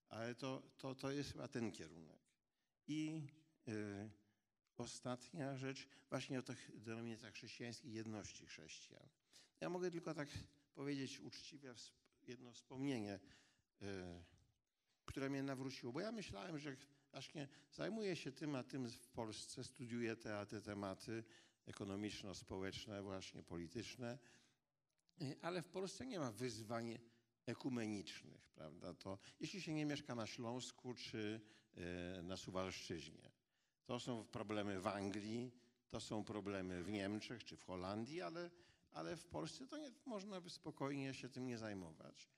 [0.10, 2.20] Ale to, to, to jest chyba ten kierunek.
[2.88, 3.28] I
[3.68, 4.10] y,
[4.78, 9.08] ostatnia rzecz, właśnie o tych denominacjach chrześcijańskich, jedności chrześcijan.
[9.62, 10.30] Ja mogę tylko tak
[10.74, 11.74] powiedzieć uczciwie
[12.28, 13.20] jedno wspomnienie,
[13.82, 13.86] y,
[15.06, 16.76] które mnie nawróciło, bo ja myślałem, że
[17.12, 21.24] właśnie zajmuję się tym, a tym w Polsce, studiuję te, te tematy
[21.66, 24.18] ekonomiczno-społeczne, właśnie polityczne,
[25.42, 27.00] ale w Polsce nie ma wyzwań
[27.46, 28.94] ekumenicznych, prawda?
[28.94, 31.42] To, jeśli się nie mieszka na Śląsku czy
[32.20, 33.32] y, na Suwalszczyźnie.
[33.86, 35.52] To są problemy w Anglii,
[35.90, 38.52] to są problemy w Niemczech czy w Holandii, ale,
[38.92, 42.30] ale w Polsce to nie, można by spokojnie się tym nie zajmować.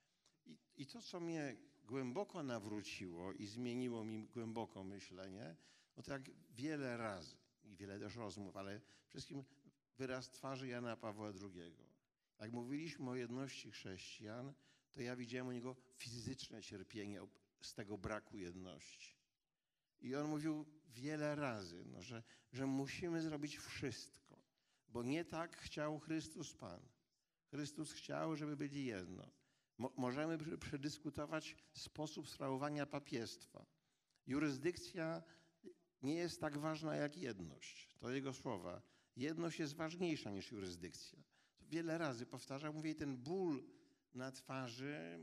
[0.45, 5.55] I, I to, co mnie głęboko nawróciło i zmieniło mi głęboko myślenie,
[5.97, 9.43] no to jak wiele razy i wiele też rozmów, ale wszystkim
[9.97, 11.96] wyraz twarzy Jana Pawła II
[12.39, 14.53] jak mówiliśmy o jedności chrześcijan,
[14.91, 17.21] to ja widziałem u niego fizyczne cierpienie
[17.61, 19.15] z tego braku jedności.
[20.01, 24.41] I on mówił wiele razy, no, że, że musimy zrobić wszystko,
[24.87, 26.81] bo nie tak chciał Chrystus Pan.
[27.49, 29.31] Chrystus chciał, żeby byli jedno.
[29.77, 33.65] Mo możemy przedyskutować sposób sprawowania papiestwa.
[34.27, 35.23] Jurysdykcja
[36.01, 37.89] nie jest tak ważna jak jedność.
[37.99, 38.81] To jego słowa.
[39.15, 41.23] Jedność jest ważniejsza niż jurysdykcja.
[41.69, 43.63] Wiele razy powtarzam, mówię, ten ból
[44.13, 45.19] na twarzy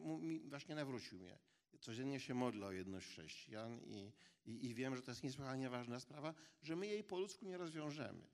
[0.49, 1.39] właśnie nawrócił mnie.
[1.81, 4.13] Codziennie się modlę o jedność chrześcijan i,
[4.45, 7.59] i, i wiem, że to jest niesłychanie ważna sprawa, że my jej po ludzku nie
[7.59, 8.27] rozwiążemy.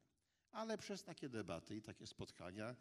[0.50, 2.76] Ale przez takie debaty i takie spotkania,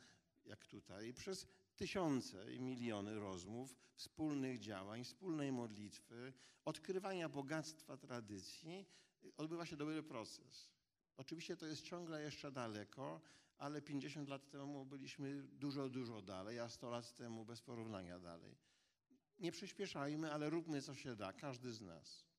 [0.45, 6.34] jak tutaj, przez tysiące i miliony rozmów, wspólnych działań, wspólnej modlitwy,
[6.65, 8.85] odkrywania bogactwa tradycji,
[9.38, 10.69] odbywa się dobry proces.
[11.18, 13.22] Oczywiście to jest ciągle jeszcze daleko,
[13.60, 18.56] ale 50 lat temu byliśmy dużo, dużo dalej, a 100 lat temu bez porównania dalej.
[19.40, 22.30] Nie przyspieszajmy, ale róbmy co się da, każdy z nas.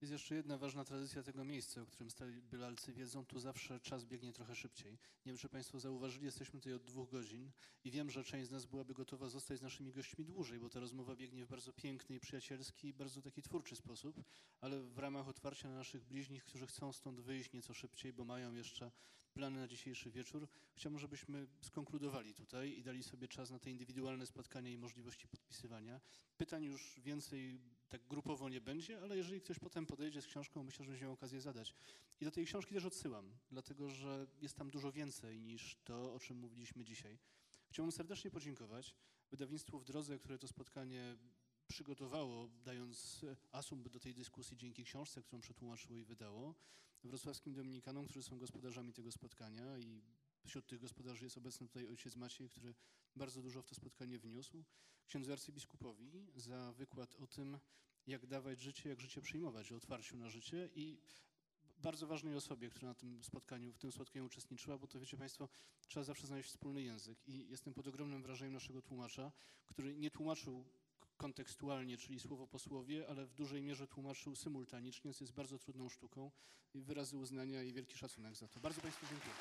[0.00, 3.26] Jest jeszcze jedna ważna tradycja tego miejsca, o którym stali bylalcy wiedzą.
[3.26, 4.92] Tu zawsze czas biegnie trochę szybciej.
[4.92, 7.50] Nie wiem, czy Państwo zauważyli, jesteśmy tutaj od dwóch godzin
[7.84, 10.80] i wiem, że część z nas byłaby gotowa zostać z naszymi gośćmi dłużej, bo ta
[10.80, 14.24] rozmowa biegnie w bardzo piękny i przyjacielski, bardzo taki twórczy sposób,
[14.60, 18.54] ale w ramach otwarcia na naszych bliźnich, którzy chcą stąd wyjść nieco szybciej, bo mają
[18.54, 18.90] jeszcze
[19.34, 24.26] plany na dzisiejszy wieczór, chciałbym, żebyśmy skonkludowali tutaj i dali sobie czas na te indywidualne
[24.26, 26.00] spotkania i możliwości podpisywania.
[26.36, 30.84] Pytań już więcej tak grupowo nie będzie, ale jeżeli ktoś potem podejdzie z książką, myślę,
[30.84, 31.74] że będzie miał okazję zadać.
[32.20, 36.18] I do tej książki też odsyłam, dlatego że jest tam dużo więcej niż to, o
[36.18, 37.18] czym mówiliśmy dzisiaj.
[37.70, 38.94] Chciałbym serdecznie podziękować
[39.30, 41.16] wydawnictwu w drodze, które to spotkanie
[41.66, 46.54] przygotowało, dając asumpt do tej dyskusji dzięki książce, którą przetłumaczyło i wydało,
[47.04, 50.02] wrocławskim dominikanom, którzy są gospodarzami tego spotkania i
[50.46, 52.74] wśród tych gospodarzy jest obecny tutaj ojciec Maciej, który
[53.16, 54.64] bardzo dużo w to spotkanie wniósł,
[55.06, 57.58] księdzu arcybiskupowi za wykład o tym,
[58.06, 61.00] jak dawać życie, jak życie przyjmować, o otwarciu na życie i
[61.78, 65.48] bardzo ważnej osobie, która na tym spotkaniu, w tym spotkaniu uczestniczyła, bo to wiecie Państwo,
[65.88, 67.28] trzeba zawsze znaleźć wspólny język.
[67.28, 69.32] I jestem pod ogromnym wrażeniem naszego tłumacza,
[69.66, 70.64] który nie tłumaczył
[71.18, 75.88] kontekstualnie, czyli słowo po słowie, ale w dużej mierze tłumaczył symultanicznie, co jest bardzo trudną
[75.88, 76.30] sztuką
[76.74, 78.60] i wyrazy uznania i wielki szacunek za to.
[78.60, 79.34] Bardzo Państwu dziękuję.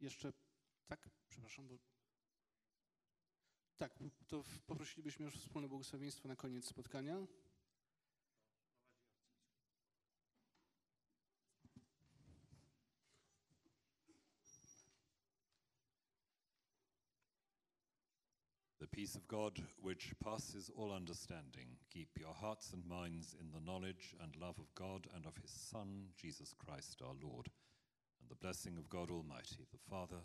[0.00, 0.32] Jeszcze,
[0.86, 1.10] tak?
[1.28, 1.78] Przepraszam, bo...
[3.76, 7.26] Tak, to poprosilibyśmy już wspólne błogosławieństwo na koniec spotkania.
[19.08, 24.14] Peace of God, which passes all understanding, keep your hearts and minds in the knowledge
[24.22, 27.46] and love of God and of his Son, Jesus Christ our Lord.
[28.20, 30.20] And the blessing of God Almighty, the Father,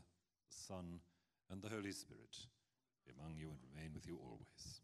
[0.50, 1.00] the Son,
[1.50, 2.48] and the Holy Spirit
[3.06, 4.82] be among you and remain with you always.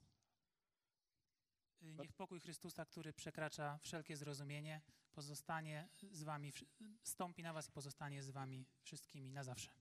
[1.81, 4.81] Niech pokój Chrystusa, który przekracza wszelkie zrozumienie,
[5.11, 6.53] pozostanie z wami,
[7.03, 9.78] stąpi na was i pozostanie z wami wszystkimi na zawsze.